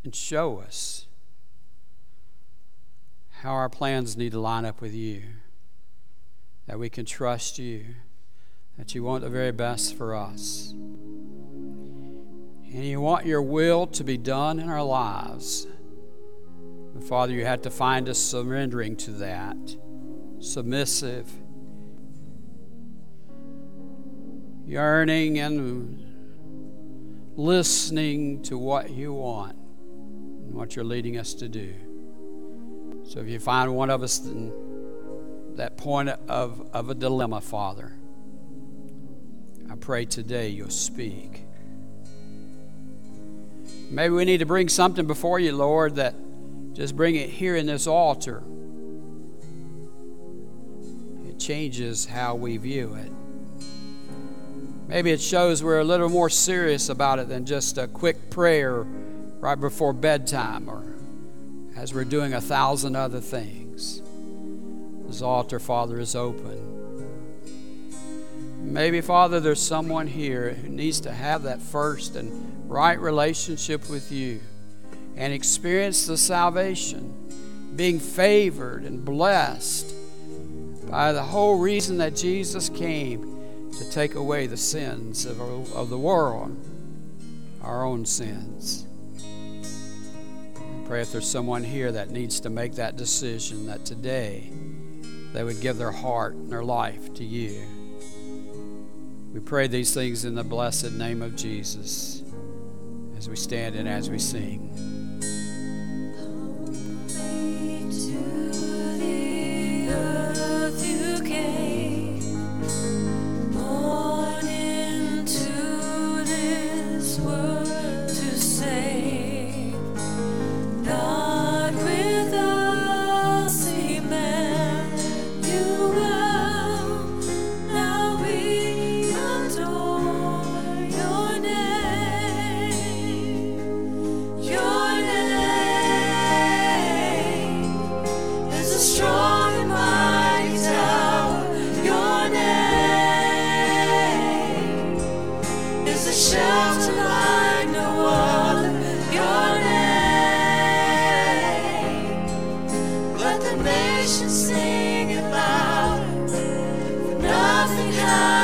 and 0.05 0.15
show 0.15 0.59
us 0.59 1.05
how 3.41 3.51
our 3.51 3.67
plans 3.67 4.15
need 4.15 4.31
to 4.31 4.39
line 4.39 4.63
up 4.63 4.79
with 4.79 4.93
you, 4.93 5.23
that 6.65 6.79
we 6.79 6.89
can 6.89 7.03
trust 7.03 7.59
you, 7.59 7.87
that 8.77 8.95
you 8.95 9.03
want 9.03 9.21
the 9.21 9.29
very 9.29 9.51
best 9.51 9.97
for 9.97 10.15
us. 10.15 10.71
And 10.71 12.85
you 12.85 13.01
want 13.01 13.25
your 13.25 13.41
will 13.41 13.85
to 13.87 14.03
be 14.03 14.17
done 14.17 14.59
in 14.59 14.69
our 14.69 14.81
lives. 14.81 15.67
And 16.93 17.03
Father, 17.03 17.33
you 17.33 17.43
had 17.43 17.63
to 17.63 17.69
find 17.69 18.07
us 18.07 18.17
surrendering 18.17 18.95
to 18.97 19.11
that, 19.11 19.57
submissive, 20.39 21.29
yearning, 24.65 25.39
and 25.39 25.99
listening 27.35 28.41
to 28.43 28.57
what 28.57 28.89
you 28.91 29.13
want 29.13 29.57
and 30.45 30.53
what 30.53 30.75
you're 30.75 30.85
leading 30.85 31.17
us 31.17 31.33
to 31.33 31.47
do. 31.47 31.73
So 33.05 33.19
if 33.19 33.27
you 33.27 33.39
find 33.39 33.75
one 33.75 33.89
of 33.89 34.03
us 34.03 34.25
in 34.25 34.53
that 35.55 35.77
point 35.77 36.09
of, 36.09 36.69
of 36.73 36.89
a 36.89 36.95
dilemma, 36.95 37.41
Father, 37.41 37.91
I 39.69 39.75
pray 39.75 40.05
today 40.05 40.49
you'll 40.49 40.69
speak. 40.69 41.45
Maybe 43.89 44.13
we 44.13 44.25
need 44.25 44.39
to 44.39 44.45
bring 44.45 44.69
something 44.69 45.05
before 45.05 45.39
you, 45.39 45.55
Lord, 45.55 45.95
that 45.95 46.15
just 46.73 46.95
bring 46.95 47.15
it 47.15 47.29
here 47.29 47.55
in 47.55 47.65
this 47.65 47.85
altar. 47.85 48.43
It 51.27 51.39
changes 51.39 52.05
how 52.05 52.35
we 52.35 52.57
view 52.57 52.95
it. 52.95 53.11
Maybe 54.93 55.09
it 55.09 55.21
shows 55.21 55.63
we're 55.63 55.79
a 55.79 55.83
little 55.83 56.07
more 56.07 56.29
serious 56.29 56.87
about 56.87 57.17
it 57.17 57.27
than 57.27 57.47
just 57.47 57.79
a 57.79 57.87
quick 57.87 58.29
prayer 58.29 58.83
right 59.39 59.59
before 59.59 59.91
bedtime 59.91 60.69
or 60.69 60.83
as 61.75 61.95
we're 61.95 62.03
doing 62.03 62.35
a 62.35 62.39
thousand 62.39 62.95
other 62.95 63.19
things. 63.19 64.03
This 65.07 65.23
altar, 65.23 65.59
Father, 65.59 65.99
is 65.99 66.15
open. 66.15 66.59
Maybe, 68.61 69.01
Father, 69.01 69.39
there's 69.39 69.59
someone 69.59 70.05
here 70.05 70.51
who 70.53 70.69
needs 70.69 70.99
to 71.01 71.11
have 71.11 71.41
that 71.41 71.59
first 71.59 72.15
and 72.15 72.69
right 72.69 72.99
relationship 72.99 73.89
with 73.89 74.11
you 74.11 74.41
and 75.15 75.33
experience 75.33 76.05
the 76.05 76.17
salvation, 76.17 77.15
being 77.75 77.97
favored 77.97 78.83
and 78.83 79.03
blessed 79.03 79.91
by 80.87 81.11
the 81.11 81.23
whole 81.23 81.57
reason 81.57 81.97
that 81.97 82.15
Jesus 82.15 82.69
came 82.69 83.32
to 83.77 83.89
take 83.89 84.15
away 84.15 84.47
the 84.47 84.57
sins 84.57 85.25
of, 85.25 85.39
of 85.73 85.89
the 85.89 85.97
world, 85.97 86.55
our 87.61 87.83
own 87.83 88.05
sins. 88.05 88.85
I 90.57 90.87
pray 90.87 91.01
if 91.01 91.11
there's 91.11 91.29
someone 91.29 91.63
here 91.63 91.91
that 91.91 92.09
needs 92.09 92.39
to 92.41 92.49
make 92.49 92.73
that 92.75 92.95
decision, 92.95 93.65
that 93.67 93.85
today 93.85 94.51
they 95.33 95.43
would 95.43 95.61
give 95.61 95.77
their 95.77 95.91
heart 95.91 96.35
and 96.35 96.51
their 96.51 96.63
life 96.63 97.13
to 97.15 97.23
you. 97.23 97.65
We 99.33 99.39
pray 99.39 99.67
these 99.67 99.93
things 99.93 100.25
in 100.25 100.35
the 100.35 100.43
blessed 100.43 100.91
name 100.91 101.23
of 101.23 101.35
Jesus 101.35 102.21
as 103.17 103.27
we 103.27 103.35
stand 103.35 103.75
and 103.75 103.89
as 103.89 104.09
we 104.09 104.19
sing. 104.19 104.92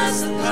Let 0.09 0.21
the 0.21 0.48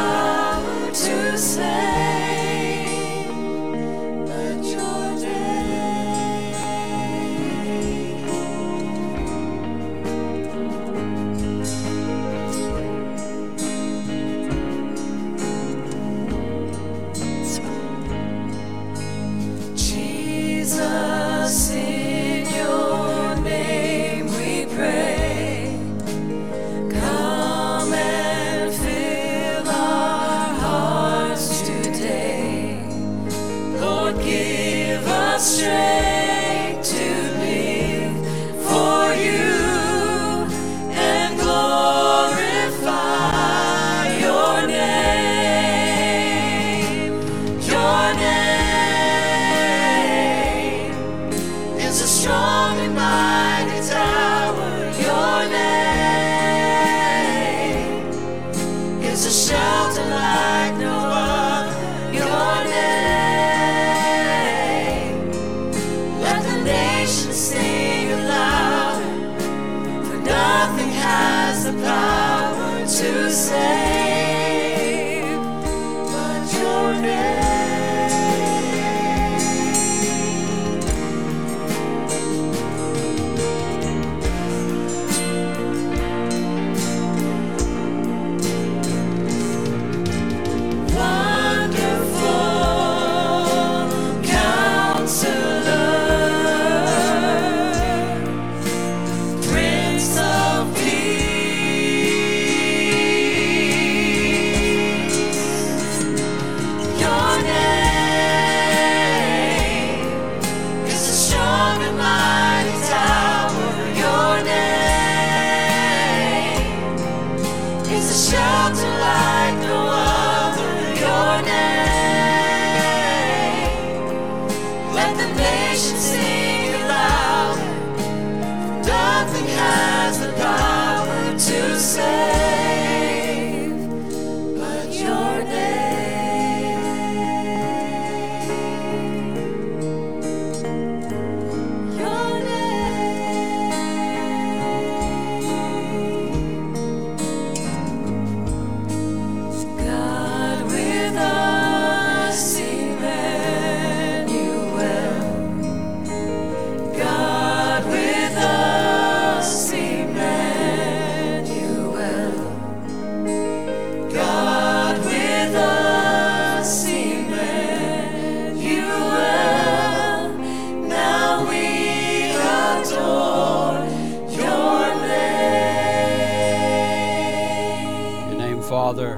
Father, 178.88 179.18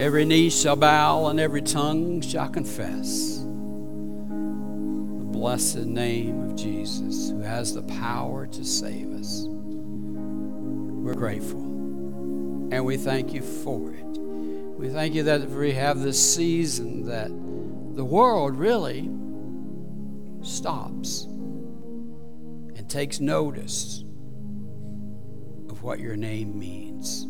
every 0.00 0.24
knee 0.24 0.50
shall 0.50 0.74
bow 0.74 1.28
and 1.28 1.38
every 1.38 1.62
tongue 1.62 2.20
shall 2.20 2.48
confess 2.48 3.36
the 3.36 3.44
blessed 5.30 5.84
name 5.84 6.40
of 6.50 6.56
Jesus, 6.56 7.30
who 7.30 7.38
has 7.38 7.72
the 7.72 7.82
power 7.82 8.48
to 8.48 8.64
save 8.64 9.12
us. 9.12 9.44
We're 9.46 11.14
grateful 11.14 11.60
and 11.60 12.84
we 12.84 12.96
thank 12.96 13.32
you 13.32 13.42
for 13.42 13.92
it. 13.92 14.18
We 14.76 14.88
thank 14.88 15.14
you 15.14 15.22
that 15.22 15.48
we 15.48 15.70
have 15.74 16.00
this 16.00 16.18
season 16.34 17.06
that 17.06 17.28
the 17.96 18.04
world 18.04 18.56
really 18.56 19.08
stops 20.42 21.26
and 21.26 22.90
takes 22.90 23.20
notice 23.20 24.02
of 25.70 25.84
what 25.84 26.00
your 26.00 26.16
name 26.16 26.58
means. 26.58 27.28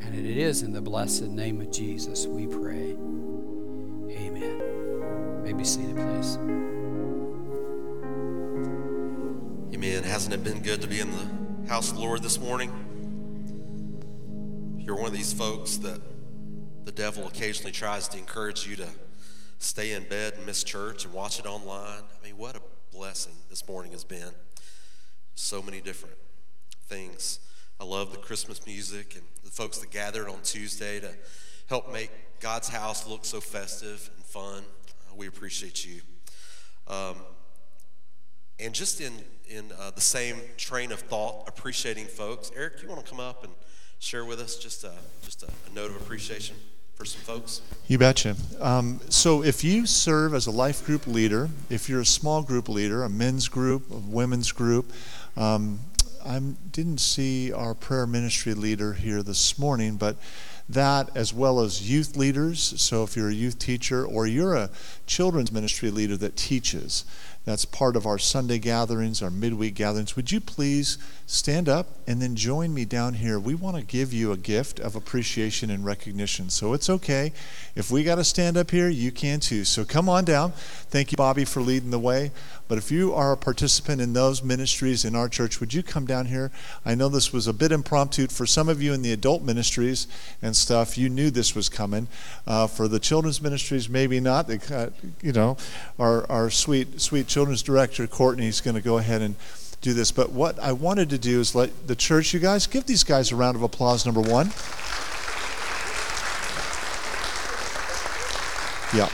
And 0.00 0.14
it 0.14 0.36
is 0.36 0.62
in 0.62 0.72
the 0.72 0.80
blessed 0.80 1.22
name 1.22 1.60
of 1.60 1.70
Jesus 1.70 2.26
we 2.26 2.46
pray. 2.46 2.96
Amen. 4.10 5.42
May 5.42 5.52
be 5.52 5.64
seated, 5.64 5.96
please. 5.96 6.36
Amen. 9.74 10.02
Hasn't 10.02 10.34
it 10.34 10.42
been 10.42 10.60
good 10.62 10.80
to 10.82 10.88
be 10.88 11.00
in 11.00 11.10
the 11.10 11.68
house 11.68 11.90
of 11.90 11.96
the 11.96 12.02
Lord 12.02 12.22
this 12.22 12.38
morning? 12.38 12.70
If 14.78 14.86
you're 14.86 14.96
one 14.96 15.06
of 15.06 15.12
these 15.12 15.32
folks 15.32 15.76
that 15.78 16.00
the 16.84 16.92
devil 16.92 17.26
occasionally 17.26 17.72
tries 17.72 18.08
to 18.08 18.18
encourage 18.18 18.66
you 18.66 18.76
to 18.76 18.88
stay 19.58 19.92
in 19.92 20.04
bed 20.04 20.34
and 20.36 20.46
miss 20.46 20.64
church 20.64 21.04
and 21.04 21.12
watch 21.12 21.38
it 21.38 21.46
online, 21.46 22.02
I 22.02 22.24
mean, 22.24 22.38
what 22.38 22.56
a 22.56 22.62
blessing 22.92 23.34
this 23.50 23.68
morning 23.68 23.92
has 23.92 24.04
been. 24.04 24.30
So 25.34 25.62
many 25.62 25.80
different 25.80 26.16
things. 26.86 27.40
I 27.80 27.84
love 27.84 28.10
the 28.10 28.18
Christmas 28.18 28.66
music 28.66 29.14
and 29.14 29.24
the 29.44 29.50
folks 29.50 29.78
that 29.78 29.90
gathered 29.90 30.28
on 30.28 30.40
Tuesday 30.42 30.98
to 30.98 31.10
help 31.68 31.92
make 31.92 32.10
God's 32.40 32.68
house 32.68 33.06
look 33.06 33.24
so 33.24 33.40
festive 33.40 34.10
and 34.16 34.24
fun. 34.24 34.64
Uh, 35.08 35.14
we 35.16 35.28
appreciate 35.28 35.86
you. 35.86 36.00
Um, 36.88 37.16
and 38.58 38.74
just 38.74 39.00
in 39.00 39.12
in 39.48 39.72
uh, 39.78 39.90
the 39.92 40.00
same 40.00 40.36
train 40.56 40.92
of 40.92 41.00
thought, 41.00 41.48
appreciating 41.48 42.06
folks. 42.06 42.50
Eric, 42.54 42.82
you 42.82 42.88
want 42.88 43.04
to 43.04 43.10
come 43.10 43.20
up 43.20 43.44
and 43.44 43.52
share 43.98 44.24
with 44.24 44.40
us 44.40 44.56
just 44.56 44.84
a, 44.84 44.92
just 45.22 45.42
a, 45.42 45.46
a 45.46 45.74
note 45.74 45.90
of 45.90 45.96
appreciation 45.96 46.56
for 46.94 47.04
some 47.04 47.20
folks? 47.22 47.62
You 47.86 47.96
betcha. 47.96 48.36
Um, 48.60 49.00
so, 49.08 49.42
if 49.42 49.64
you 49.64 49.86
serve 49.86 50.34
as 50.34 50.46
a 50.46 50.50
life 50.50 50.84
group 50.84 51.06
leader, 51.06 51.48
if 51.70 51.88
you're 51.88 52.00
a 52.00 52.06
small 52.06 52.42
group 52.42 52.68
leader, 52.68 53.04
a 53.04 53.08
men's 53.08 53.48
group, 53.48 53.90
a 53.90 53.94
women's 53.94 54.52
group, 54.52 54.92
um, 55.36 55.80
I 56.28 56.40
didn't 56.40 57.00
see 57.00 57.54
our 57.54 57.72
prayer 57.72 58.06
ministry 58.06 58.52
leader 58.52 58.92
here 58.92 59.22
this 59.22 59.58
morning, 59.58 59.96
but 59.96 60.18
that 60.68 61.08
as 61.16 61.32
well 61.32 61.60
as 61.60 61.90
youth 61.90 62.18
leaders. 62.18 62.60
So, 62.60 63.02
if 63.02 63.16
you're 63.16 63.30
a 63.30 63.34
youth 63.34 63.58
teacher 63.58 64.04
or 64.04 64.26
you're 64.26 64.54
a 64.54 64.68
children's 65.06 65.50
ministry 65.50 65.90
leader 65.90 66.18
that 66.18 66.36
teaches, 66.36 67.06
that's 67.46 67.64
part 67.64 67.96
of 67.96 68.04
our 68.04 68.18
Sunday 68.18 68.58
gatherings, 68.58 69.22
our 69.22 69.30
midweek 69.30 69.74
gatherings. 69.74 70.16
Would 70.16 70.30
you 70.30 70.38
please 70.38 70.98
stand 71.30 71.68
up 71.68 71.86
and 72.06 72.22
then 72.22 72.34
join 72.34 72.72
me 72.72 72.86
down 72.86 73.12
here? 73.12 73.38
We 73.38 73.54
want 73.54 73.76
to 73.76 73.82
give 73.82 74.14
you 74.14 74.32
a 74.32 74.36
gift 74.36 74.80
of 74.80 74.96
appreciation 74.96 75.68
and 75.68 75.84
recognition. 75.84 76.48
So 76.48 76.72
it's 76.72 76.88
okay. 76.88 77.32
If 77.76 77.90
we 77.90 78.02
got 78.02 78.14
to 78.14 78.24
stand 78.24 78.56
up 78.56 78.70
here, 78.70 78.88
you 78.88 79.12
can 79.12 79.38
too. 79.38 79.64
So 79.64 79.84
come 79.84 80.08
on 80.08 80.24
down. 80.24 80.52
Thank 80.90 81.12
you, 81.12 81.16
Bobby, 81.16 81.44
for 81.44 81.60
leading 81.60 81.90
the 81.90 81.98
way. 81.98 82.30
But 82.66 82.78
if 82.78 82.90
you 82.90 83.12
are 83.12 83.32
a 83.32 83.36
participant 83.36 84.00
in 84.00 84.14
those 84.14 84.42
ministries 84.42 85.04
in 85.04 85.14
our 85.14 85.28
church, 85.28 85.60
would 85.60 85.74
you 85.74 85.82
come 85.82 86.06
down 86.06 86.26
here? 86.26 86.50
I 86.84 86.94
know 86.94 87.10
this 87.10 87.30
was 87.30 87.46
a 87.46 87.52
bit 87.52 87.72
impromptu 87.72 88.26
for 88.28 88.46
some 88.46 88.70
of 88.70 88.80
you 88.80 88.94
in 88.94 89.02
the 89.02 89.12
adult 89.12 89.42
ministries 89.42 90.06
and 90.40 90.56
stuff. 90.56 90.96
You 90.96 91.10
knew 91.10 91.30
this 91.30 91.54
was 91.54 91.68
coming. 91.68 92.08
Uh, 92.46 92.66
for 92.66 92.88
the 92.88 92.98
children's 92.98 93.42
ministries, 93.42 93.88
maybe 93.88 94.18
not. 94.18 94.48
They, 94.48 94.60
uh, 94.74 94.90
you 95.20 95.32
know, 95.32 95.58
our, 95.98 96.30
our 96.30 96.48
sweet, 96.48 97.02
sweet 97.02 97.26
children's 97.26 97.62
director, 97.62 98.06
Courtney, 98.06 98.46
is 98.46 98.62
going 98.62 98.76
to 98.76 98.82
go 98.82 98.96
ahead 98.96 99.20
and 99.20 99.36
do 99.80 99.94
this. 99.94 100.10
But 100.10 100.30
what 100.30 100.58
I 100.58 100.72
wanted 100.72 101.10
to 101.10 101.18
do 101.18 101.40
is 101.40 101.54
let 101.54 101.86
the 101.86 101.96
church, 101.96 102.34
you 102.34 102.40
guys, 102.40 102.66
give 102.66 102.86
these 102.86 103.04
guys 103.04 103.32
a 103.32 103.36
round 103.36 103.56
of 103.56 103.62
applause, 103.62 104.04
number 104.04 104.20
one. 104.20 104.52
Yeah. 108.94 109.08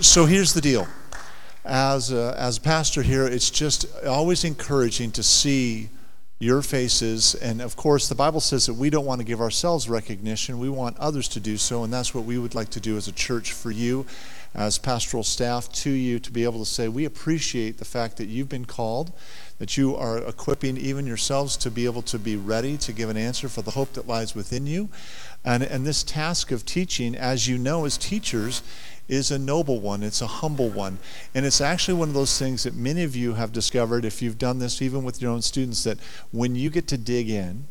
So 0.00 0.24
here's 0.26 0.54
the 0.54 0.60
deal. 0.60 0.86
As 1.64 2.12
a, 2.12 2.34
as 2.38 2.58
a 2.58 2.60
pastor 2.60 3.02
here, 3.02 3.26
it's 3.26 3.50
just 3.50 3.86
always 4.04 4.44
encouraging 4.44 5.10
to 5.12 5.22
see 5.22 5.90
your 6.38 6.62
faces. 6.62 7.34
And 7.34 7.60
of 7.60 7.76
course, 7.76 8.08
the 8.08 8.14
Bible 8.14 8.40
says 8.40 8.66
that 8.66 8.74
we 8.74 8.90
don't 8.90 9.06
want 9.06 9.20
to 9.20 9.24
give 9.24 9.40
ourselves 9.40 9.88
recognition, 9.88 10.58
we 10.58 10.68
want 10.68 10.98
others 10.98 11.28
to 11.28 11.40
do 11.40 11.56
so. 11.56 11.82
And 11.82 11.92
that's 11.92 12.14
what 12.14 12.24
we 12.24 12.38
would 12.38 12.54
like 12.54 12.70
to 12.70 12.80
do 12.80 12.96
as 12.96 13.08
a 13.08 13.12
church 13.12 13.52
for 13.52 13.70
you, 13.70 14.06
as 14.56 14.78
pastoral 14.78 15.22
staff, 15.22 15.70
to 15.70 15.90
you, 15.90 16.18
to 16.18 16.32
be 16.32 16.42
able 16.42 16.58
to 16.58 16.64
say, 16.64 16.88
we 16.88 17.04
appreciate 17.04 17.76
the 17.76 17.84
fact 17.84 18.16
that 18.16 18.26
you've 18.26 18.48
been 18.48 18.64
called, 18.64 19.12
that 19.58 19.76
you 19.76 19.94
are 19.94 20.16
equipping 20.18 20.78
even 20.78 21.06
yourselves 21.06 21.58
to 21.58 21.70
be 21.70 21.84
able 21.84 22.00
to 22.00 22.18
be 22.18 22.36
ready 22.36 22.78
to 22.78 22.92
give 22.92 23.10
an 23.10 23.18
answer 23.18 23.50
for 23.50 23.60
the 23.60 23.72
hope 23.72 23.92
that 23.92 24.08
lies 24.08 24.34
within 24.34 24.66
you. 24.66 24.88
And, 25.44 25.62
and 25.62 25.86
this 25.86 26.02
task 26.02 26.50
of 26.50 26.64
teaching, 26.64 27.14
as 27.14 27.46
you 27.46 27.58
know, 27.58 27.84
as 27.84 27.98
teachers, 27.98 28.62
is 29.08 29.30
a 29.30 29.38
noble 29.38 29.78
one. 29.78 30.02
It's 30.02 30.22
a 30.22 30.26
humble 30.26 30.70
one. 30.70 30.98
And 31.34 31.44
it's 31.44 31.60
actually 31.60 31.94
one 31.94 32.08
of 32.08 32.14
those 32.14 32.38
things 32.38 32.62
that 32.62 32.74
many 32.74 33.02
of 33.02 33.14
you 33.14 33.34
have 33.34 33.52
discovered, 33.52 34.06
if 34.06 34.22
you've 34.22 34.38
done 34.38 34.58
this 34.58 34.80
even 34.80 35.04
with 35.04 35.20
your 35.20 35.32
own 35.32 35.42
students, 35.42 35.84
that 35.84 35.98
when 36.32 36.56
you 36.56 36.70
get 36.70 36.88
to 36.88 36.96
dig 36.96 37.28
in, 37.28 37.66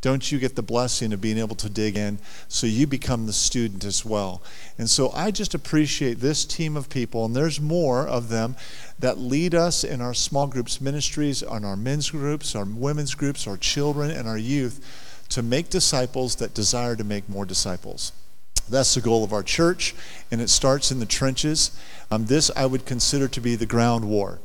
don't 0.00 0.32
you 0.32 0.38
get 0.38 0.56
the 0.56 0.62
blessing 0.62 1.12
of 1.12 1.20
being 1.20 1.38
able 1.38 1.56
to 1.56 1.68
dig 1.68 1.96
in 1.96 2.18
so 2.48 2.66
you 2.66 2.86
become 2.86 3.26
the 3.26 3.32
student 3.32 3.84
as 3.84 4.04
well? 4.04 4.42
And 4.78 4.88
so 4.88 5.10
I 5.12 5.30
just 5.30 5.54
appreciate 5.54 6.20
this 6.20 6.44
team 6.44 6.76
of 6.76 6.88
people, 6.88 7.26
and 7.26 7.36
there's 7.36 7.60
more 7.60 8.06
of 8.06 8.28
them 8.28 8.56
that 8.98 9.18
lead 9.18 9.54
us 9.54 9.84
in 9.84 10.00
our 10.00 10.14
small 10.14 10.46
groups 10.46 10.80
ministries, 10.80 11.42
on 11.42 11.64
our 11.64 11.76
men's 11.76 12.10
groups, 12.10 12.54
our 12.54 12.64
women's 12.64 13.14
groups, 13.14 13.46
our 13.46 13.56
children, 13.58 14.10
and 14.10 14.26
our 14.26 14.38
youth 14.38 15.26
to 15.28 15.42
make 15.42 15.68
disciples 15.68 16.36
that 16.36 16.54
desire 16.54 16.96
to 16.96 17.04
make 17.04 17.28
more 17.28 17.44
disciples. 17.44 18.12
That's 18.68 18.94
the 18.94 19.00
goal 19.00 19.24
of 19.24 19.32
our 19.32 19.42
church, 19.42 19.94
and 20.30 20.40
it 20.40 20.48
starts 20.48 20.90
in 20.90 21.00
the 21.00 21.06
trenches. 21.06 21.76
Um, 22.10 22.26
this 22.26 22.50
I 22.56 22.66
would 22.66 22.86
consider 22.86 23.28
to 23.28 23.40
be 23.40 23.56
the 23.56 23.66
ground 23.66 24.04
war. 24.04 24.38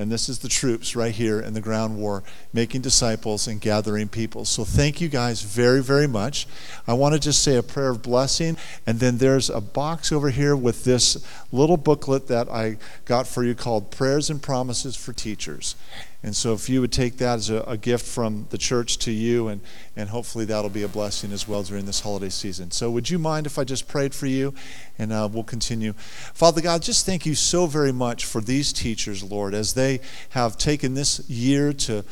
And 0.00 0.10
this 0.10 0.28
is 0.28 0.38
the 0.38 0.48
troops 0.48 0.96
right 0.96 1.14
here 1.14 1.40
in 1.40 1.52
the 1.52 1.60
ground 1.60 1.98
war, 1.98 2.22
making 2.52 2.80
disciples 2.80 3.46
and 3.46 3.60
gathering 3.60 4.08
people. 4.08 4.44
So 4.46 4.64
thank 4.64 5.00
you 5.00 5.08
guys 5.08 5.42
very, 5.42 5.82
very 5.82 6.06
much. 6.06 6.46
I 6.88 6.94
want 6.94 7.14
to 7.14 7.20
just 7.20 7.42
say 7.42 7.56
a 7.56 7.62
prayer 7.62 7.90
of 7.90 8.02
blessing. 8.02 8.56
And 8.86 8.98
then 8.98 9.18
there's 9.18 9.50
a 9.50 9.60
box 9.60 10.10
over 10.10 10.30
here 10.30 10.56
with 10.56 10.84
this 10.84 11.22
little 11.52 11.76
booklet 11.76 12.28
that 12.28 12.48
I 12.48 12.78
got 13.04 13.26
for 13.26 13.44
you 13.44 13.54
called 13.54 13.90
Prayers 13.90 14.30
and 14.30 14.42
Promises 14.42 14.96
for 14.96 15.12
Teachers. 15.12 15.76
And 16.22 16.36
so, 16.36 16.52
if 16.52 16.68
you 16.68 16.82
would 16.82 16.92
take 16.92 17.16
that 17.16 17.36
as 17.36 17.48
a, 17.48 17.62
a, 17.62 17.78
gift 17.78 18.04
from 18.04 18.46
the 18.50 18.58
church 18.58 18.98
to 18.98 19.10
you, 19.10 19.48
and, 19.48 19.62
and 19.96 20.10
hopefully 20.10 20.44
that'll 20.44 20.68
be 20.68 20.82
a 20.82 20.88
blessing 20.88 21.32
as 21.32 21.48
well 21.48 21.62
during 21.62 21.86
this 21.86 22.00
holiday 22.00 22.28
season. 22.28 22.70
So, 22.72 22.90
would 22.90 23.08
you 23.08 23.18
mind 23.18 23.46
if 23.46 23.58
I 23.58 23.64
just 23.64 23.88
prayed 23.88 24.14
for 24.14 24.26
you? 24.26 24.52
And 24.98 25.14
uh, 25.14 25.30
we'll 25.32 25.44
continue. 25.44 25.94
Father 25.94 26.60
God, 26.60 26.82
just 26.82 27.06
thank 27.06 27.24
you 27.24 27.34
so 27.34 27.66
very 27.66 27.92
much 27.92 28.26
for 28.26 28.42
these 28.42 28.70
teachers, 28.70 29.22
Lord, 29.22 29.54
as 29.54 29.72
they 29.72 30.00
have 30.30 30.58
taken 30.58 30.92
this 30.92 31.26
year 31.30 31.72
to 31.72 32.04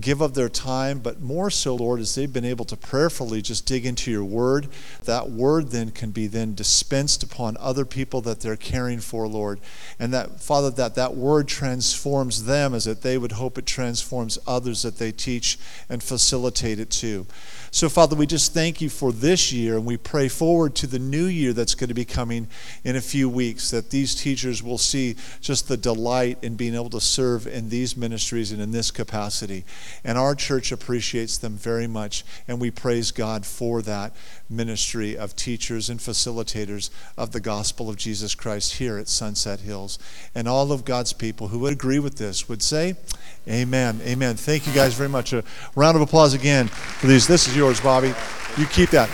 give 0.00 0.20
of 0.22 0.34
their 0.34 0.48
time, 0.48 1.00
but 1.00 1.20
more 1.20 1.50
so, 1.50 1.74
Lord, 1.74 2.00
as 2.00 2.14
they've 2.14 2.32
been 2.32 2.44
able 2.44 2.64
to 2.64 2.76
prayerfully 2.76 3.42
just 3.42 3.66
dig 3.66 3.84
into 3.84 4.10
your 4.10 4.24
word. 4.24 4.68
That 5.04 5.30
word 5.30 5.68
then 5.68 5.90
can 5.90 6.10
be 6.10 6.26
then 6.26 6.54
dispensed 6.54 7.22
upon 7.22 7.56
other 7.60 7.84
people 7.84 8.22
that 8.22 8.40
they're 8.40 8.56
caring 8.56 9.00
for, 9.00 9.28
Lord. 9.28 9.60
And 9.98 10.12
that, 10.14 10.40
Father, 10.40 10.70
that 10.70 10.94
that 10.94 11.14
word 11.14 11.46
transforms 11.46 12.44
them 12.44 12.74
as 12.74 12.84
that 12.84 13.02
they 13.02 13.18
would 13.18 13.32
hope 13.32 13.58
it 13.58 13.66
transforms 13.66 14.38
others 14.46 14.82
that 14.82 14.98
they 14.98 15.12
teach 15.12 15.58
and 15.90 16.02
facilitate 16.02 16.80
it 16.80 16.90
to. 16.90 17.26
So, 17.74 17.88
Father, 17.88 18.14
we 18.14 18.26
just 18.26 18.52
thank 18.52 18.82
you 18.82 18.90
for 18.90 19.12
this 19.12 19.50
year, 19.50 19.76
and 19.76 19.86
we 19.86 19.96
pray 19.96 20.28
forward 20.28 20.74
to 20.74 20.86
the 20.86 20.98
new 20.98 21.24
year 21.24 21.54
that's 21.54 21.74
going 21.74 21.88
to 21.88 21.94
be 21.94 22.04
coming 22.04 22.48
in 22.84 22.96
a 22.96 23.00
few 23.00 23.30
weeks, 23.30 23.70
that 23.70 23.88
these 23.88 24.14
teachers 24.14 24.62
will 24.62 24.76
see 24.76 25.16
just 25.40 25.68
the 25.68 25.78
delight 25.78 26.36
in 26.42 26.54
being 26.54 26.74
able 26.74 26.90
to 26.90 27.00
serve 27.00 27.46
in 27.46 27.70
these 27.70 27.96
ministries 27.96 28.52
and 28.52 28.60
in 28.60 28.72
this 28.72 28.90
capacity. 28.90 29.64
And 30.04 30.18
our 30.18 30.34
church 30.34 30.70
appreciates 30.70 31.38
them 31.38 31.56
very 31.56 31.86
much, 31.86 32.26
and 32.46 32.60
we 32.60 32.70
praise 32.70 33.10
God 33.10 33.46
for 33.46 33.80
that 33.80 34.14
ministry 34.52 35.16
of 35.16 35.34
teachers 35.34 35.88
and 35.88 35.98
facilitators 35.98 36.90
of 37.16 37.32
the 37.32 37.40
gospel 37.40 37.88
of 37.88 37.96
Jesus 37.96 38.34
Christ 38.34 38.74
here 38.74 38.98
at 38.98 39.08
Sunset 39.08 39.60
Hills. 39.60 39.98
And 40.34 40.46
all 40.46 40.70
of 40.70 40.84
God's 40.84 41.12
people 41.12 41.48
who 41.48 41.58
would 41.60 41.72
agree 41.72 41.98
with 41.98 42.16
this 42.16 42.48
would 42.48 42.62
say, 42.62 42.96
Amen. 43.48 44.00
Amen. 44.04 44.36
Thank 44.36 44.66
you 44.66 44.72
guys 44.72 44.94
very 44.94 45.08
much. 45.08 45.32
A 45.32 45.42
round 45.74 45.96
of 45.96 46.02
applause 46.02 46.34
again 46.34 46.68
for 46.68 47.08
these. 47.08 47.26
This 47.26 47.48
is 47.48 47.56
yours, 47.56 47.80
Bobby. 47.80 48.14
You 48.56 48.66
keep 48.66 48.90
that. 48.90 49.08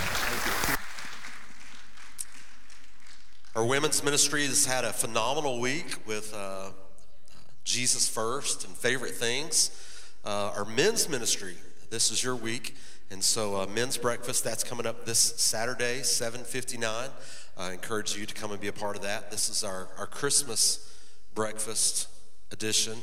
Our 3.55 3.65
women's 3.65 4.05
ministry 4.05 4.47
has 4.47 4.67
had 4.67 4.85
a 4.85 4.93
phenomenal 4.93 5.59
week 5.59 6.07
with 6.07 6.33
uh, 6.35 6.71
Jesus 7.65 8.09
First 8.09 8.65
and 8.65 8.77
favorite 8.77 9.15
things. 9.15 9.71
Uh, 10.25 10.53
our 10.57 10.65
men's 10.65 11.09
ministry, 11.09 11.57
this 11.91 12.11
is 12.11 12.23
your 12.23 12.37
week. 12.37 12.77
And 13.11 13.25
so, 13.25 13.57
uh, 13.57 13.67
men's 13.67 13.97
breakfast 13.97 14.45
that's 14.45 14.63
coming 14.63 14.87
up 14.87 15.07
this 15.07 15.19
Saturday, 15.19 16.03
7:59. 16.03 17.11
I 17.57 17.73
encourage 17.73 18.17
you 18.17 18.27
to 18.27 18.35
come 18.35 18.53
and 18.53 18.61
be 18.61 18.69
a 18.69 18.73
part 18.73 18.97
of 18.97 19.03
that. 19.03 19.31
This 19.31 19.49
is 19.49 19.65
our 19.65 19.89
our 19.97 20.07
Christmas 20.07 20.93
breakfast 21.35 22.09
edition. 22.53 23.03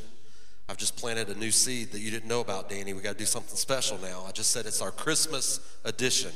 I've 0.67 0.77
just 0.77 0.95
planted 0.95 1.29
a 1.29 1.35
new 1.35 1.51
seed 1.51 1.91
that 1.91 1.99
you 1.99 2.09
didn't 2.09 2.27
know 2.27 2.41
about, 2.41 2.69
Danny. 2.69 2.93
We 2.93 3.01
got 3.01 3.13
to 3.13 3.17
do 3.17 3.25
something 3.25 3.55
special 3.55 3.99
now. 3.99 4.23
I 4.27 4.31
just 4.31 4.51
said 4.51 4.65
it's 4.65 4.81
our 4.81 4.91
Christmas 4.91 5.59
edition. 5.83 6.31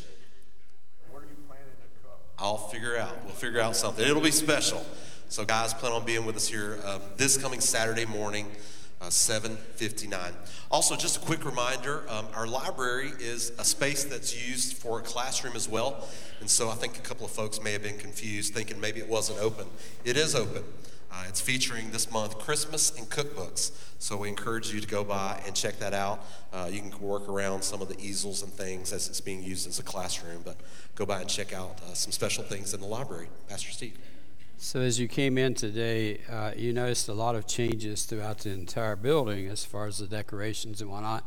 I'll 2.37 2.57
figure 2.57 2.97
out. 2.97 3.23
We'll 3.25 3.33
figure 3.33 3.59
out 3.59 3.75
something. 3.75 4.05
It'll 4.05 4.21
be 4.21 4.31
special. 4.31 4.85
So, 5.27 5.43
guys, 5.45 5.73
plan 5.73 5.91
on 5.91 6.05
being 6.05 6.25
with 6.25 6.37
us 6.37 6.47
here 6.47 6.79
uh, 6.85 6.99
this 7.17 7.37
coming 7.37 7.59
Saturday 7.59 8.05
morning, 8.05 8.47
uh, 9.01 9.09
7:59. 9.09 10.33
Also, 10.71 10.95
just 10.95 11.17
a 11.17 11.19
quick 11.19 11.45
reminder: 11.45 12.03
um, 12.09 12.27
our 12.33 12.47
library 12.47 13.11
is 13.19 13.51
a 13.57 13.63
space 13.63 14.03
that's 14.03 14.35
used 14.47 14.77
for 14.77 14.99
a 14.99 15.01
classroom 15.01 15.55
as 15.55 15.67
well. 15.67 16.07
And 16.39 16.49
so, 16.49 16.69
I 16.69 16.75
think 16.75 16.97
a 16.97 17.01
couple 17.01 17.25
of 17.25 17.31
folks 17.31 17.61
may 17.61 17.71
have 17.73 17.83
been 17.83 17.97
confused, 17.97 18.53
thinking 18.53 18.79
maybe 18.79 18.99
it 18.99 19.07
wasn't 19.07 19.39
open. 19.39 19.67
It 20.03 20.17
is 20.17 20.35
open. 20.35 20.63
Uh, 21.11 21.25
it's 21.27 21.41
featuring 21.41 21.89
this 21.89 22.11
month 22.11 22.37
Christmas 22.37 22.95
and 22.97 23.09
cookbooks. 23.09 23.71
So 23.97 24.15
we 24.15 24.29
encourage 24.29 24.71
you 24.71 24.79
to 24.79 24.87
go 24.87 25.03
by 25.03 25.41
and 25.45 25.55
check 25.55 25.79
that 25.79 25.93
out. 25.93 26.23
Uh, 26.53 26.69
you 26.71 26.81
can 26.81 26.97
work 26.99 27.27
around 27.27 27.63
some 27.63 27.81
of 27.81 27.89
the 27.89 27.99
easels 27.99 28.43
and 28.43 28.51
things 28.51 28.93
as 28.93 29.07
it's 29.07 29.19
being 29.19 29.43
used 29.43 29.67
as 29.67 29.79
a 29.79 29.83
classroom, 29.83 30.41
but 30.45 30.57
go 30.95 31.05
by 31.05 31.21
and 31.21 31.29
check 31.29 31.51
out 31.51 31.79
uh, 31.83 31.93
some 31.93 32.11
special 32.11 32.43
things 32.43 32.73
in 32.73 32.79
the 32.79 32.87
library. 32.87 33.27
Pastor 33.47 33.71
Steve. 33.71 33.97
So, 34.61 34.81
as 34.81 34.99
you 34.99 35.07
came 35.07 35.37
in 35.37 35.53
today, 35.53 36.19
uh, 36.29 36.51
you 36.53 36.73
noticed 36.73 37.07
a 37.07 37.13
lot 37.13 37.33
of 37.37 37.47
changes 37.47 38.03
throughout 38.03 38.39
the 38.39 38.49
entire 38.49 38.97
building 38.97 39.47
as 39.47 39.63
far 39.63 39.87
as 39.87 39.99
the 39.99 40.05
decorations 40.05 40.81
and 40.81 40.91
whatnot. 40.91 41.23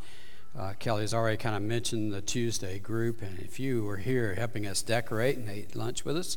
Uh, 0.57 0.75
Kelly's 0.79 1.15
already 1.15 1.39
kind 1.39 1.57
of 1.57 1.63
mentioned 1.63 2.13
the 2.13 2.21
Tuesday 2.21 2.79
group, 2.79 3.23
and 3.23 3.39
if 3.39 3.59
you 3.59 3.85
were 3.85 3.97
here 3.97 4.35
helping 4.35 4.67
us 4.67 4.83
decorate 4.83 5.39
and 5.39 5.49
ate 5.49 5.75
lunch 5.75 6.05
with 6.05 6.19
us, 6.19 6.37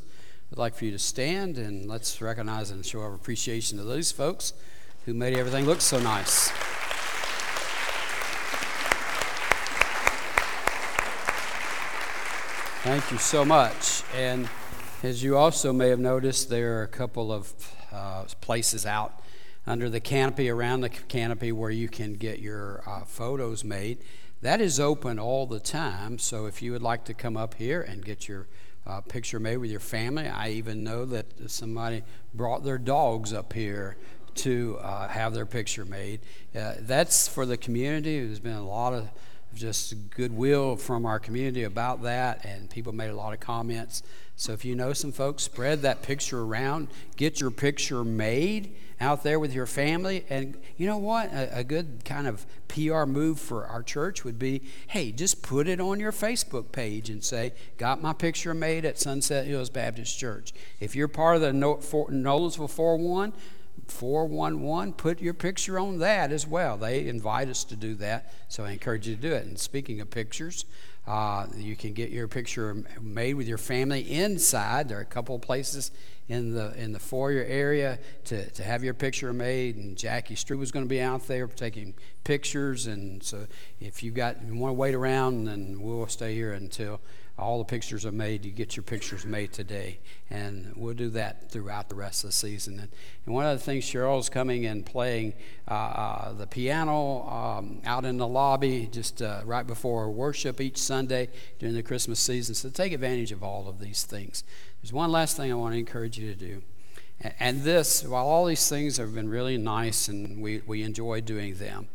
I'd 0.49 0.57
like 0.57 0.73
for 0.73 0.85
you 0.85 0.91
to 0.91 0.97
stand 0.97 1.57
and 1.57 1.85
let's 1.85 2.21
recognize 2.21 2.71
and 2.71 2.85
show 2.85 3.01
our 3.01 3.13
appreciation 3.13 3.77
to 3.77 3.83
those 3.83 4.13
folks 4.13 4.53
who 5.03 5.13
made 5.13 5.37
everything 5.37 5.65
look 5.65 5.81
so 5.81 5.99
nice. 5.99 6.47
Thank 12.83 13.11
you 13.11 13.17
so 13.17 13.43
much. 13.43 14.03
And 14.15 14.47
as 15.05 15.21
you 15.21 15.37
also 15.37 15.71
may 15.71 15.89
have 15.89 15.99
noticed, 15.99 16.49
there 16.49 16.79
are 16.79 16.83
a 16.83 16.87
couple 16.87 17.31
of 17.31 17.53
uh, 17.91 18.23
places 18.41 18.85
out 18.87 19.21
under 19.67 19.87
the 19.87 19.99
canopy, 19.99 20.49
around 20.49 20.81
the 20.81 20.89
canopy, 20.89 21.51
where 21.51 21.69
you 21.69 21.87
can 21.87 22.13
get 22.15 22.39
your 22.39 22.83
uh, 22.87 23.01
photos 23.01 23.63
made. 23.63 23.99
That 24.41 24.61
is 24.61 24.79
open 24.79 25.19
all 25.19 25.45
the 25.45 25.59
time, 25.59 26.17
so 26.17 26.47
if 26.47 26.61
you 26.61 26.71
would 26.71 26.81
like 26.81 27.05
to 27.05 27.13
come 27.13 27.37
up 27.37 27.53
here 27.53 27.81
and 27.81 28.03
get 28.03 28.27
your 28.27 28.47
uh, 28.87 29.01
picture 29.01 29.39
made 29.39 29.57
with 29.57 29.69
your 29.69 29.79
family, 29.79 30.27
I 30.27 30.49
even 30.49 30.83
know 30.83 31.05
that 31.05 31.51
somebody 31.51 32.03
brought 32.33 32.63
their 32.63 32.79
dogs 32.79 33.31
up 33.31 33.53
here 33.53 33.97
to 34.35 34.77
uh, 34.81 35.07
have 35.07 35.33
their 35.35 35.45
picture 35.45 35.85
made. 35.85 36.19
Uh, 36.55 36.73
that's 36.79 37.27
for 37.27 37.45
the 37.45 37.57
community. 37.57 38.25
There's 38.25 38.39
been 38.39 38.53
a 38.53 38.67
lot 38.67 38.93
of 38.93 39.09
just 39.53 40.09
goodwill 40.09 40.75
from 40.75 41.05
our 41.05 41.19
community 41.19 41.63
about 41.63 42.03
that, 42.03 42.43
and 42.43 42.69
people 42.69 42.91
made 42.91 43.09
a 43.09 43.15
lot 43.15 43.33
of 43.33 43.39
comments. 43.39 44.03
So 44.37 44.51
if 44.51 44.65
you 44.65 44.75
know 44.75 44.91
some 44.93 45.11
folks, 45.11 45.43
spread 45.43 45.81
that 45.83 46.01
picture 46.01 46.41
around, 46.41 46.89
get 47.15 47.39
your 47.39 47.51
picture 47.51 48.03
made 48.03 48.75
out 48.99 49.23
there 49.23 49.39
with 49.39 49.53
your 49.53 49.65
family. 49.65 50.25
And 50.29 50.57
you 50.77 50.87
know 50.87 50.97
what? 50.97 51.31
A, 51.31 51.59
a, 51.59 51.63
good 51.63 52.03
kind 52.05 52.27
of 52.27 52.45
PR 52.67 53.05
move 53.05 53.39
for 53.39 53.65
our 53.65 53.83
church 53.83 54.23
would 54.23 54.39
be 54.39 54.61
hey, 54.87 55.11
just 55.11 55.41
put 55.41 55.67
it 55.67 55.79
on 55.79 55.99
your 55.99 56.11
Facebook 56.11 56.71
page 56.71 57.09
and 57.09 57.23
say, 57.23 57.53
Got 57.77 58.01
my 58.01 58.13
picture 58.13 58.53
made 58.53 58.85
at 58.85 58.99
Sunset 58.99 59.45
Hills 59.45 59.69
Baptist 59.69 60.17
Church. 60.17 60.53
If 60.79 60.95
you're 60.95 61.07
part 61.07 61.37
of 61.37 61.41
the 61.41 61.51
Nolensville 61.51 62.69
4 62.69 62.97
1, 62.97 63.33
411, 63.87 64.93
put 64.93 65.21
your 65.21 65.33
picture 65.33 65.79
on 65.79 65.99
that 65.99 66.31
as 66.31 66.47
well. 66.47 66.77
They 66.77 67.07
invite 67.07 67.49
us 67.49 67.63
to 67.65 67.75
do 67.75 67.95
that, 67.95 68.33
so 68.49 68.63
I 68.65 68.71
encourage 68.71 69.07
you 69.07 69.15
to 69.15 69.21
do 69.21 69.33
it. 69.33 69.45
And 69.45 69.59
speaking 69.59 70.01
of 70.01 70.09
pictures, 70.09 70.65
uh, 71.07 71.45
you 71.55 71.75
can 71.75 71.93
get 71.93 72.09
your 72.09 72.27
picture 72.27 72.83
made 72.99 73.35
with 73.35 73.47
your 73.47 73.57
family 73.57 74.01
inside. 74.01 74.89
There 74.89 74.97
are 74.97 75.01
a 75.01 75.05
couple 75.05 75.35
of 75.35 75.41
places 75.41 75.91
in 76.27 76.55
the 76.55 76.73
in 76.73 76.91
the 76.93 76.99
foyer 76.99 77.43
area 77.43 77.99
to, 78.23 78.49
to 78.51 78.63
have 78.63 78.83
your 78.83 78.95
picture 78.95 79.31
made. 79.31 79.75
And 79.75 79.95
Jackie 79.95 80.35
Strew 80.35 80.59
is 80.61 80.71
going 80.71 80.85
to 80.85 80.89
be 80.89 81.01
out 81.01 81.27
there 81.27 81.45
taking 81.47 81.93
pictures. 82.23 82.87
And 82.87 83.21
so 83.21 83.45
if 83.79 84.01
you 84.01 84.11
got 84.11 84.43
you 84.43 84.55
want 84.55 84.71
to 84.71 84.73
wait 84.73 84.95
around, 84.95 85.45
then 85.45 85.77
we'll 85.79 86.07
stay 86.07 86.33
here 86.33 86.53
until 86.53 86.99
all 87.37 87.57
the 87.57 87.65
pictures 87.65 88.05
are 88.05 88.11
made. 88.11 88.45
You 88.45 88.51
get 88.51 88.77
your 88.77 88.83
pictures 88.83 89.25
made 89.25 89.51
today, 89.51 89.99
and 90.29 90.71
we'll 90.75 90.93
do 90.93 91.09
that 91.09 91.51
throughout 91.51 91.89
the 91.89 91.95
rest 91.95 92.23
of 92.23 92.29
the 92.29 92.33
season. 92.33 92.79
And, 92.79 92.89
and 93.25 93.35
one 93.35 93.45
of 93.45 93.57
the 93.57 93.63
things 93.63 93.83
Cheryl's 93.85 94.29
coming 94.29 94.65
and 94.65 94.85
playing 94.85 95.33
uh, 95.69 95.73
uh, 95.73 96.33
the 96.33 96.47
piano 96.47 97.27
um, 97.27 97.81
out 97.85 98.05
in 98.05 98.17
the 98.17 98.27
lobby 98.27 98.87
just 98.89 99.21
uh, 99.21 99.41
right 99.43 99.67
before 99.67 100.09
worship 100.09 100.61
each 100.61 100.77
Sunday 100.77 101.27
during 101.59 101.75
the 101.75 101.83
Christmas 101.83 102.21
season. 102.21 102.55
So 102.55 102.69
take 102.69 102.93
advantage 102.93 103.33
of 103.33 103.43
all 103.43 103.67
of 103.67 103.79
these 103.79 104.03
things. 104.03 104.45
There's 104.81 104.93
one 104.93 105.11
last 105.11 105.35
thing 105.35 105.51
I 105.51 105.55
want 105.55 105.73
to 105.73 105.79
encourage 105.79 106.17
you 106.17 106.33
to 106.33 106.39
do. 106.39 106.61
And 107.39 107.63
this, 107.63 108.03
while 108.03 108.25
all 108.27 108.45
these 108.45 108.67
things 108.69 108.97
have 108.97 109.13
been 109.13 109.29
really 109.29 109.57
nice 109.57 110.07
and 110.07 110.41
we, 110.41 110.61
we 110.65 110.83
enjoy 110.83 111.21
doing 111.21 111.55
them, 111.55 111.87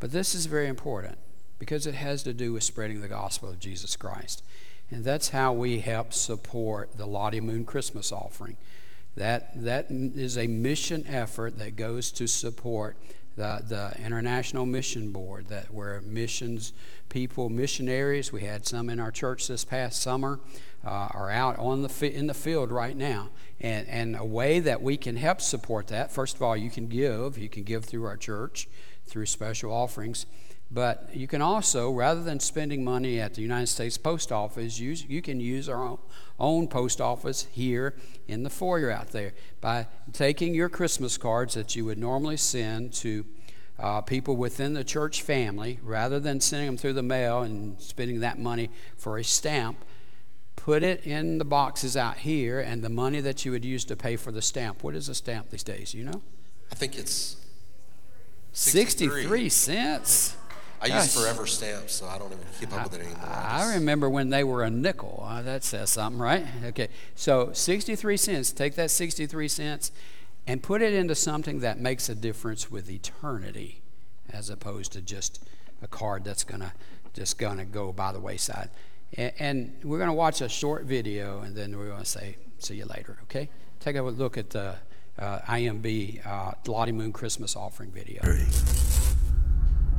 but 0.00 0.12
this 0.12 0.34
is 0.34 0.46
very 0.46 0.68
important 0.68 1.18
because 1.58 1.86
it 1.86 1.94
has 1.94 2.22
to 2.24 2.34
do 2.34 2.52
with 2.52 2.62
spreading 2.62 3.00
the 3.00 3.08
gospel 3.08 3.48
of 3.48 3.58
Jesus 3.58 3.96
Christ. 3.96 4.42
And 4.90 5.04
that's 5.04 5.30
how 5.30 5.52
we 5.52 5.80
help 5.80 6.12
support 6.12 6.96
the 6.96 7.06
Lottie 7.06 7.40
Moon 7.40 7.64
Christmas 7.64 8.12
offering. 8.12 8.56
That, 9.16 9.64
that 9.64 9.86
is 9.90 10.36
a 10.36 10.46
mission 10.46 11.06
effort 11.08 11.58
that 11.58 11.74
goes 11.74 12.12
to 12.12 12.26
support 12.26 12.96
the, 13.36 13.62
the 13.66 14.04
International 14.04 14.64
Mission 14.64 15.10
Board, 15.10 15.48
that 15.48 15.72
where 15.72 16.00
missions 16.02 16.72
people, 17.08 17.48
missionaries, 17.48 18.32
we 18.32 18.42
had 18.42 18.66
some 18.66 18.88
in 18.88 18.98
our 18.98 19.10
church 19.10 19.48
this 19.48 19.64
past 19.64 20.00
summer, 20.00 20.40
uh, 20.84 21.08
are 21.12 21.30
out 21.30 21.58
on 21.58 21.82
the 21.82 22.16
in 22.16 22.26
the 22.26 22.34
field 22.34 22.70
right 22.70 22.96
now. 22.96 23.28
And, 23.60 23.86
and 23.88 24.16
a 24.16 24.24
way 24.24 24.60
that 24.60 24.82
we 24.82 24.96
can 24.96 25.16
help 25.16 25.40
support 25.40 25.88
that, 25.88 26.12
first 26.12 26.36
of 26.36 26.42
all, 26.42 26.56
you 26.56 26.70
can 26.70 26.88
give. 26.88 27.38
You 27.38 27.48
can 27.48 27.62
give 27.62 27.84
through 27.84 28.04
our 28.04 28.16
church, 28.16 28.68
through 29.06 29.26
special 29.26 29.72
offerings. 29.72 30.26
But 30.70 31.10
you 31.14 31.28
can 31.28 31.42
also, 31.42 31.92
rather 31.92 32.22
than 32.22 32.40
spending 32.40 32.82
money 32.82 33.20
at 33.20 33.34
the 33.34 33.42
United 33.42 33.68
States 33.68 33.96
Post 33.96 34.32
Office, 34.32 34.80
use, 34.80 35.04
you 35.04 35.22
can 35.22 35.38
use 35.38 35.68
our 35.68 35.82
own, 35.82 35.98
own 36.40 36.66
post 36.68 37.00
office 37.00 37.46
here 37.52 37.94
in 38.26 38.42
the 38.42 38.50
foyer 38.50 38.90
out 38.90 39.12
there 39.12 39.32
by 39.60 39.86
taking 40.12 40.54
your 40.54 40.68
Christmas 40.68 41.16
cards 41.16 41.54
that 41.54 41.76
you 41.76 41.84
would 41.84 41.98
normally 41.98 42.36
send 42.36 42.92
to 42.94 43.24
uh, 43.78 44.00
people 44.00 44.36
within 44.36 44.72
the 44.72 44.82
church 44.82 45.22
family, 45.22 45.78
rather 45.82 46.18
than 46.18 46.40
sending 46.40 46.66
them 46.66 46.76
through 46.76 46.94
the 46.94 47.02
mail 47.02 47.42
and 47.42 47.80
spending 47.80 48.20
that 48.20 48.38
money 48.38 48.70
for 48.96 49.18
a 49.18 49.24
stamp, 49.24 49.84
put 50.56 50.82
it 50.82 51.06
in 51.06 51.38
the 51.38 51.44
boxes 51.44 51.96
out 51.96 52.18
here, 52.18 52.58
and 52.58 52.82
the 52.82 52.88
money 52.88 53.20
that 53.20 53.44
you 53.44 53.52
would 53.52 53.64
use 53.64 53.84
to 53.84 53.94
pay 53.94 54.16
for 54.16 54.32
the 54.32 54.42
stamp. 54.42 54.82
What 54.82 54.94
is 54.94 55.08
a 55.08 55.14
stamp 55.14 55.50
these 55.50 55.62
days? 55.62 55.94
You 55.94 56.04
know? 56.04 56.22
I 56.72 56.74
think 56.74 56.98
it's 56.98 57.36
63, 58.52 59.22
63 59.22 59.48
cents. 59.50 60.36
I 60.80 60.86
use 60.86 61.14
Forever 61.14 61.46
stamps, 61.46 61.94
so 61.94 62.06
I 62.06 62.18
don't 62.18 62.32
even 62.32 62.44
keep 62.58 62.72
up 62.72 62.84
with 62.84 63.00
it 63.00 63.06
anymore. 63.06 63.26
I, 63.26 63.62
I 63.62 63.74
remember 63.74 64.08
when 64.10 64.30
they 64.30 64.44
were 64.44 64.62
a 64.62 64.70
nickel. 64.70 65.24
Uh, 65.26 65.42
that 65.42 65.64
says 65.64 65.90
something, 65.90 66.20
right? 66.20 66.44
Okay, 66.66 66.88
so 67.14 67.52
63 67.52 68.16
cents. 68.16 68.52
Take 68.52 68.74
that 68.74 68.90
63 68.90 69.48
cents 69.48 69.92
and 70.46 70.62
put 70.62 70.82
it 70.82 70.92
into 70.92 71.14
something 71.14 71.60
that 71.60 71.80
makes 71.80 72.08
a 72.08 72.14
difference 72.14 72.70
with 72.70 72.90
eternity, 72.90 73.80
as 74.30 74.50
opposed 74.50 74.92
to 74.92 75.00
just 75.00 75.44
a 75.82 75.88
card 75.88 76.24
that's 76.24 76.44
gonna 76.44 76.72
just 77.14 77.38
gonna 77.38 77.64
go 77.64 77.92
by 77.92 78.12
the 78.12 78.20
wayside. 78.20 78.68
And, 79.14 79.32
and 79.38 79.72
we're 79.82 79.98
gonna 79.98 80.14
watch 80.14 80.40
a 80.40 80.48
short 80.48 80.84
video, 80.84 81.40
and 81.40 81.56
then 81.56 81.76
we're 81.76 81.88
gonna 81.88 82.04
say 82.04 82.36
see 82.58 82.76
you 82.76 82.84
later. 82.86 83.18
Okay? 83.24 83.48
Take 83.80 83.96
a 83.96 84.02
look 84.02 84.38
at 84.38 84.50
the 84.50 84.76
uh, 85.18 85.38
IMB 85.40 86.26
uh, 86.26 86.52
Lottie 86.66 86.92
Moon 86.92 87.12
Christmas 87.12 87.56
offering 87.56 87.90
video. 87.90 88.20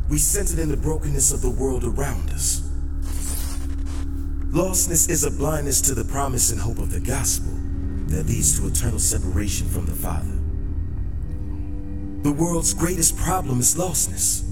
We 0.09 0.17
sense 0.17 0.53
it 0.53 0.59
in 0.59 0.69
the 0.69 0.77
brokenness 0.77 1.33
of 1.33 1.41
the 1.41 1.49
world 1.49 1.83
around 1.83 2.29
us. 2.29 2.61
Lostness 4.51 5.09
is 5.09 5.25
a 5.25 5.31
blindness 5.31 5.81
to 5.81 5.93
the 5.93 6.05
promise 6.05 6.51
and 6.51 6.59
hope 6.59 6.79
of 6.79 6.91
the 6.91 7.01
gospel 7.01 7.51
that 8.07 8.25
leads 8.27 8.57
to 8.57 8.67
eternal 8.67 8.99
separation 8.99 9.67
from 9.67 9.85
the 9.85 9.91
Father. 9.91 10.33
The 12.23 12.31
world's 12.31 12.73
greatest 12.73 13.17
problem 13.17 13.59
is 13.59 13.75
lostness, 13.75 14.43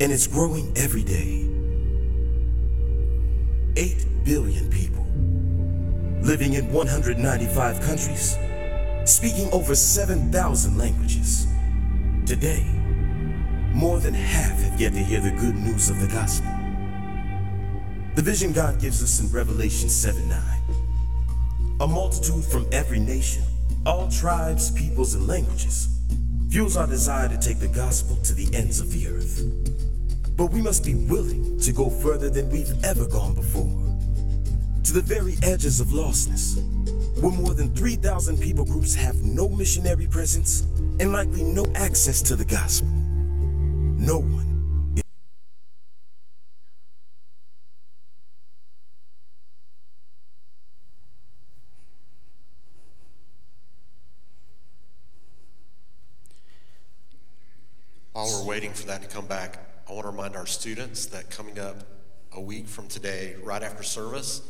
and 0.00 0.12
it's 0.12 0.26
growing 0.26 0.72
every 0.76 1.02
day. 1.02 1.48
8 3.76 4.06
billion 4.24 4.70
people 4.70 5.06
living 6.22 6.54
in 6.54 6.72
195 6.72 7.80
countries, 7.80 8.36
speaking 9.04 9.48
over 9.52 9.74
7,000 9.74 10.76
languages. 10.76 11.46
Today, 12.26 12.66
more 13.76 14.00
than 14.00 14.14
half 14.14 14.58
have 14.62 14.80
yet 14.80 14.92
to 14.94 14.98
hear 14.98 15.20
the 15.20 15.30
good 15.32 15.54
news 15.54 15.90
of 15.90 16.00
the 16.00 16.06
gospel. 16.06 16.50
The 18.14 18.22
vision 18.22 18.52
God 18.52 18.80
gives 18.80 19.02
us 19.02 19.20
in 19.20 19.30
Revelation 19.30 19.90
7 19.90 20.26
9. 20.26 20.40
A 21.80 21.86
multitude 21.86 22.42
from 22.42 22.66
every 22.72 22.98
nation, 22.98 23.42
all 23.84 24.10
tribes, 24.10 24.70
peoples, 24.70 25.12
and 25.12 25.26
languages, 25.26 25.88
fuels 26.48 26.78
our 26.78 26.86
desire 26.86 27.28
to 27.28 27.38
take 27.38 27.58
the 27.58 27.68
gospel 27.68 28.16
to 28.16 28.34
the 28.34 28.48
ends 28.56 28.80
of 28.80 28.90
the 28.92 29.08
earth. 29.08 29.44
But 30.38 30.46
we 30.46 30.62
must 30.62 30.82
be 30.82 30.94
willing 30.94 31.60
to 31.60 31.70
go 31.70 31.90
further 31.90 32.30
than 32.30 32.48
we've 32.48 32.82
ever 32.82 33.06
gone 33.06 33.34
before. 33.34 33.68
To 34.84 34.92
the 34.94 35.02
very 35.02 35.34
edges 35.42 35.80
of 35.80 35.88
lostness, 35.88 36.56
where 37.20 37.32
more 37.32 37.52
than 37.52 37.74
3,000 37.74 38.40
people 38.40 38.64
groups 38.64 38.94
have 38.94 39.22
no 39.22 39.50
missionary 39.50 40.06
presence 40.06 40.62
and 40.98 41.12
likely 41.12 41.42
no 41.42 41.66
access 41.74 42.22
to 42.22 42.36
the 42.36 42.44
gospel. 42.46 43.05
No 43.98 44.18
one 44.18 44.56
While 58.16 58.32
we're 58.32 58.48
waiting 58.48 58.72
for 58.72 58.86
that 58.86 59.02
to 59.02 59.08
come 59.08 59.26
back, 59.26 59.58
I 59.86 59.92
want 59.92 60.04
to 60.04 60.10
remind 60.10 60.36
our 60.36 60.46
students 60.46 61.04
that 61.06 61.28
coming 61.28 61.58
up 61.58 61.76
a 62.32 62.40
week 62.40 62.66
from 62.66 62.88
today, 62.88 63.34
right 63.42 63.62
after 63.62 63.82
service, 63.82 64.40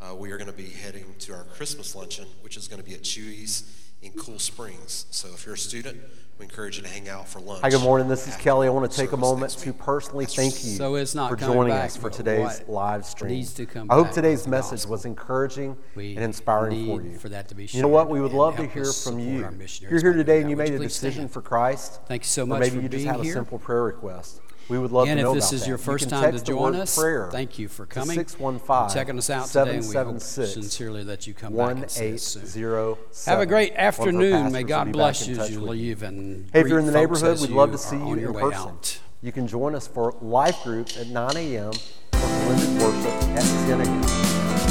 uh, 0.00 0.14
we 0.14 0.30
are 0.30 0.38
going 0.38 0.50
to 0.50 0.56
be 0.56 0.70
heading 0.70 1.04
to 1.18 1.34
our 1.34 1.44
Christmas 1.44 1.94
luncheon, 1.94 2.26
which 2.40 2.56
is 2.56 2.66
going 2.66 2.82
to 2.82 2.88
be 2.88 2.94
at 2.94 3.02
Chuy's 3.02 3.89
in 4.02 4.12
Cool 4.12 4.38
Springs. 4.38 5.06
So 5.10 5.28
if 5.34 5.44
you're 5.44 5.54
a 5.54 5.58
student, 5.58 6.00
we 6.38 6.44
encourage 6.44 6.78
you 6.78 6.82
to 6.82 6.88
hang 6.88 7.08
out 7.08 7.28
for 7.28 7.38
lunch. 7.38 7.60
Hi, 7.60 7.68
good 7.68 7.82
morning. 7.82 8.08
This 8.08 8.26
is 8.26 8.34
Kelly. 8.36 8.66
I 8.66 8.70
want 8.70 8.90
to 8.90 8.96
take 8.96 9.12
a 9.12 9.16
moment 9.16 9.52
to 9.58 9.72
personally 9.74 10.24
thank 10.24 10.54
you 10.64 10.70
So 10.70 10.94
it's 10.94 11.14
not 11.14 11.28
for 11.28 11.36
joining 11.36 11.74
back, 11.74 11.86
us 11.86 11.96
for 11.98 12.08
today's 12.08 12.62
live 12.66 13.04
stream. 13.04 13.32
needs 13.32 13.52
to 13.54 13.66
come 13.66 13.88
I 13.90 13.94
hope 13.94 14.10
today's 14.10 14.46
message 14.46 14.86
was 14.86 15.04
encouraging 15.04 15.76
We 15.94 16.14
and 16.14 16.24
inspiring 16.24 16.86
for 16.86 17.02
you. 17.02 17.18
for 17.18 17.28
that 17.28 17.48
to 17.48 17.54
be 17.54 17.66
you 17.66 17.82
know 17.82 17.88
what? 17.88 18.08
We 18.08 18.22
would 18.22 18.32
love 18.32 18.56
to 18.56 18.66
hear 18.66 18.86
from 18.90 19.18
you. 19.18 19.44
our 19.44 19.50
If 19.50 19.58
missionaries 19.58 20.02
You're 20.02 20.12
here 20.12 20.18
today 20.18 20.32
doing 20.36 20.42
and 20.44 20.50
you 20.50 20.56
made 20.56 20.70
you 20.70 20.76
a 20.76 20.78
decision 20.78 21.12
stand? 21.28 21.32
for 21.32 21.42
Christ. 21.42 22.00
Thank 22.06 22.22
you 22.22 22.28
so 22.28 22.46
much. 22.46 22.56
or 22.56 22.60
maybe 22.60 22.76
for 22.76 22.82
you 22.82 22.88
just 22.88 23.04
being 23.04 23.14
have 23.14 23.20
a 23.20 23.30
simple 23.30 23.58
prayer 23.58 23.82
request. 23.82 24.40
We 24.70 24.78
would 24.78 24.92
love 24.92 25.08
And 25.08 25.16
to 25.16 25.20
if 25.20 25.24
know 25.24 25.32
about 25.32 25.40
that. 25.40 25.44
If 25.46 25.50
this 25.50 25.62
is 25.62 25.66
your 25.66 25.78
first 25.78 26.08
can 26.08 26.20
time 26.20 26.32
to 26.32 26.44
join 26.44 26.76
us, 26.76 26.96
prayer 26.96 27.28
thank 27.32 27.58
you 27.58 27.66
for 27.66 27.86
coming, 27.86 28.16
615 28.16 28.94
checking 28.94 29.18
us 29.18 29.28
out 29.28 29.48
today, 29.48 29.76
and 29.76 29.88
we 29.88 29.94
hope 29.94 30.20
sincerely 30.20 31.02
that 31.04 31.26
you 31.26 31.34
come 31.34 31.56
back 31.56 31.70
and 31.76 31.90
see 31.90 32.14
us 32.14 32.22
soon. 32.22 32.96
Have 33.26 33.40
a 33.40 33.46
great 33.46 33.72
One 33.72 33.80
of 33.80 33.82
our 33.82 33.86
afternoon. 33.88 34.52
May 34.52 34.62
God 34.62 34.92
bless 34.92 35.26
you 35.26 35.40
as 35.40 35.50
you 35.50 35.60
leave. 35.60 36.04
And 36.04 36.48
Hey, 36.52 36.60
if 36.60 36.68
you're 36.68 36.78
in 36.78 36.86
the 36.86 36.92
neighborhood, 36.92 37.40
we'd 37.40 37.50
love 37.50 37.72
to 37.72 37.78
see 37.78 37.96
you 37.96 38.02
on 38.02 38.20
your 38.20 38.30
in 38.30 38.34
way 38.36 38.42
person. 38.42 38.68
out. 38.68 39.00
You 39.22 39.32
can 39.32 39.48
join 39.48 39.74
us 39.74 39.88
for 39.88 40.14
life 40.22 40.62
group 40.62 40.88
at 40.96 41.08
9 41.08 41.36
a.m. 41.36 41.72
for 41.72 42.20
blended 42.20 42.80
worship 42.80 43.12
at 43.36 43.42
10 43.66 43.80
a.m. 43.80 44.00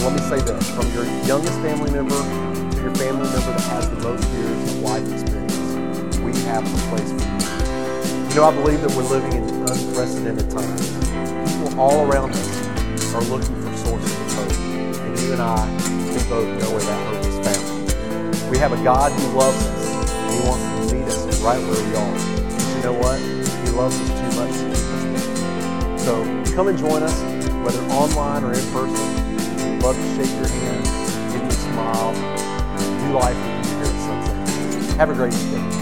Let 0.01 0.13
me 0.13 0.19
say 0.29 0.39
this 0.39 0.71
from 0.71 0.91
your 0.93 1.03
youngest 1.27 1.59
family 1.59 1.91
member 1.91 2.15
to 2.15 2.81
your 2.81 2.95
family 2.95 3.29
member 3.29 3.51
that 3.51 3.61
has 3.61 3.89
the 3.89 3.97
most 3.97 4.27
years 4.29 4.73
of 4.73 4.79
life 4.79 5.11
experience, 5.11 6.17
we 6.19 6.33
have 6.43 6.63
a 6.65 6.95
place 6.95 7.11
for 7.11 7.53
you. 7.53 7.58
You 8.29 8.35
know, 8.35 8.45
I 8.45 8.53
believe 8.53 8.81
that 8.81 8.91
we're 8.95 9.09
living 9.09 9.33
in 9.33 9.43
unprecedented 9.65 10.51
times. 10.51 10.87
People 11.51 11.79
all 11.79 12.05
around 12.05 12.29
us 12.29 13.15
are 13.15 13.23
looking 13.23 13.55
for 13.59 13.75
sources 13.75 14.11
of 14.13 14.33
hope. 14.33 14.51
And 15.01 15.19
you 15.19 15.33
and 15.33 15.41
I, 15.41 15.65
we 16.13 16.21
both 16.29 16.47
know 16.61 16.69
where 16.69 16.79
that 16.79 17.07
hope 17.09 17.25
is 17.25 17.39
found. 17.41 18.51
We 18.51 18.59
have 18.59 18.71
a 18.71 18.83
God 18.83 19.11
who 19.11 19.35
loves 19.35 19.57
us, 19.65 20.13
and 20.13 20.31
He 20.31 20.47
wants 20.47 20.91
to 20.91 20.95
meet 20.95 21.07
us 21.07 21.41
right 21.41 21.59
where 21.59 21.83
we 21.89 21.95
are. 21.95 22.13
But 22.13 22.75
you 22.75 22.83
know 22.83 22.93
what? 22.93 23.19
He 23.19 23.71
loves 23.71 23.99
us 23.99 24.09
too 24.09 24.31
much 24.37 24.53
to 24.53 24.71
us 24.73 24.83
there. 25.01 25.97
So 25.97 26.53
come 26.53 26.67
and 26.67 26.77
join 26.77 27.01
us, 27.01 27.19
whether 27.65 27.81
online 27.91 28.43
or 28.43 28.53
in 28.53 28.71
person. 28.71 29.09
We'd 29.57 29.81
love 29.81 29.95
to 29.95 30.15
shake 30.15 30.33
your 30.37 30.47
hand, 30.47 30.85
give 31.33 31.41
you 31.41 31.49
a 31.49 31.51
smile, 31.51 32.13
do 32.77 33.13
life 33.17 33.35
with 33.35 33.71
you 33.71 33.77
here 33.77 33.85
at 33.85 33.97
Sunset. 34.05 34.97
Have 34.97 35.09
a 35.09 35.13
great 35.15 35.33
weekend. 35.33 35.78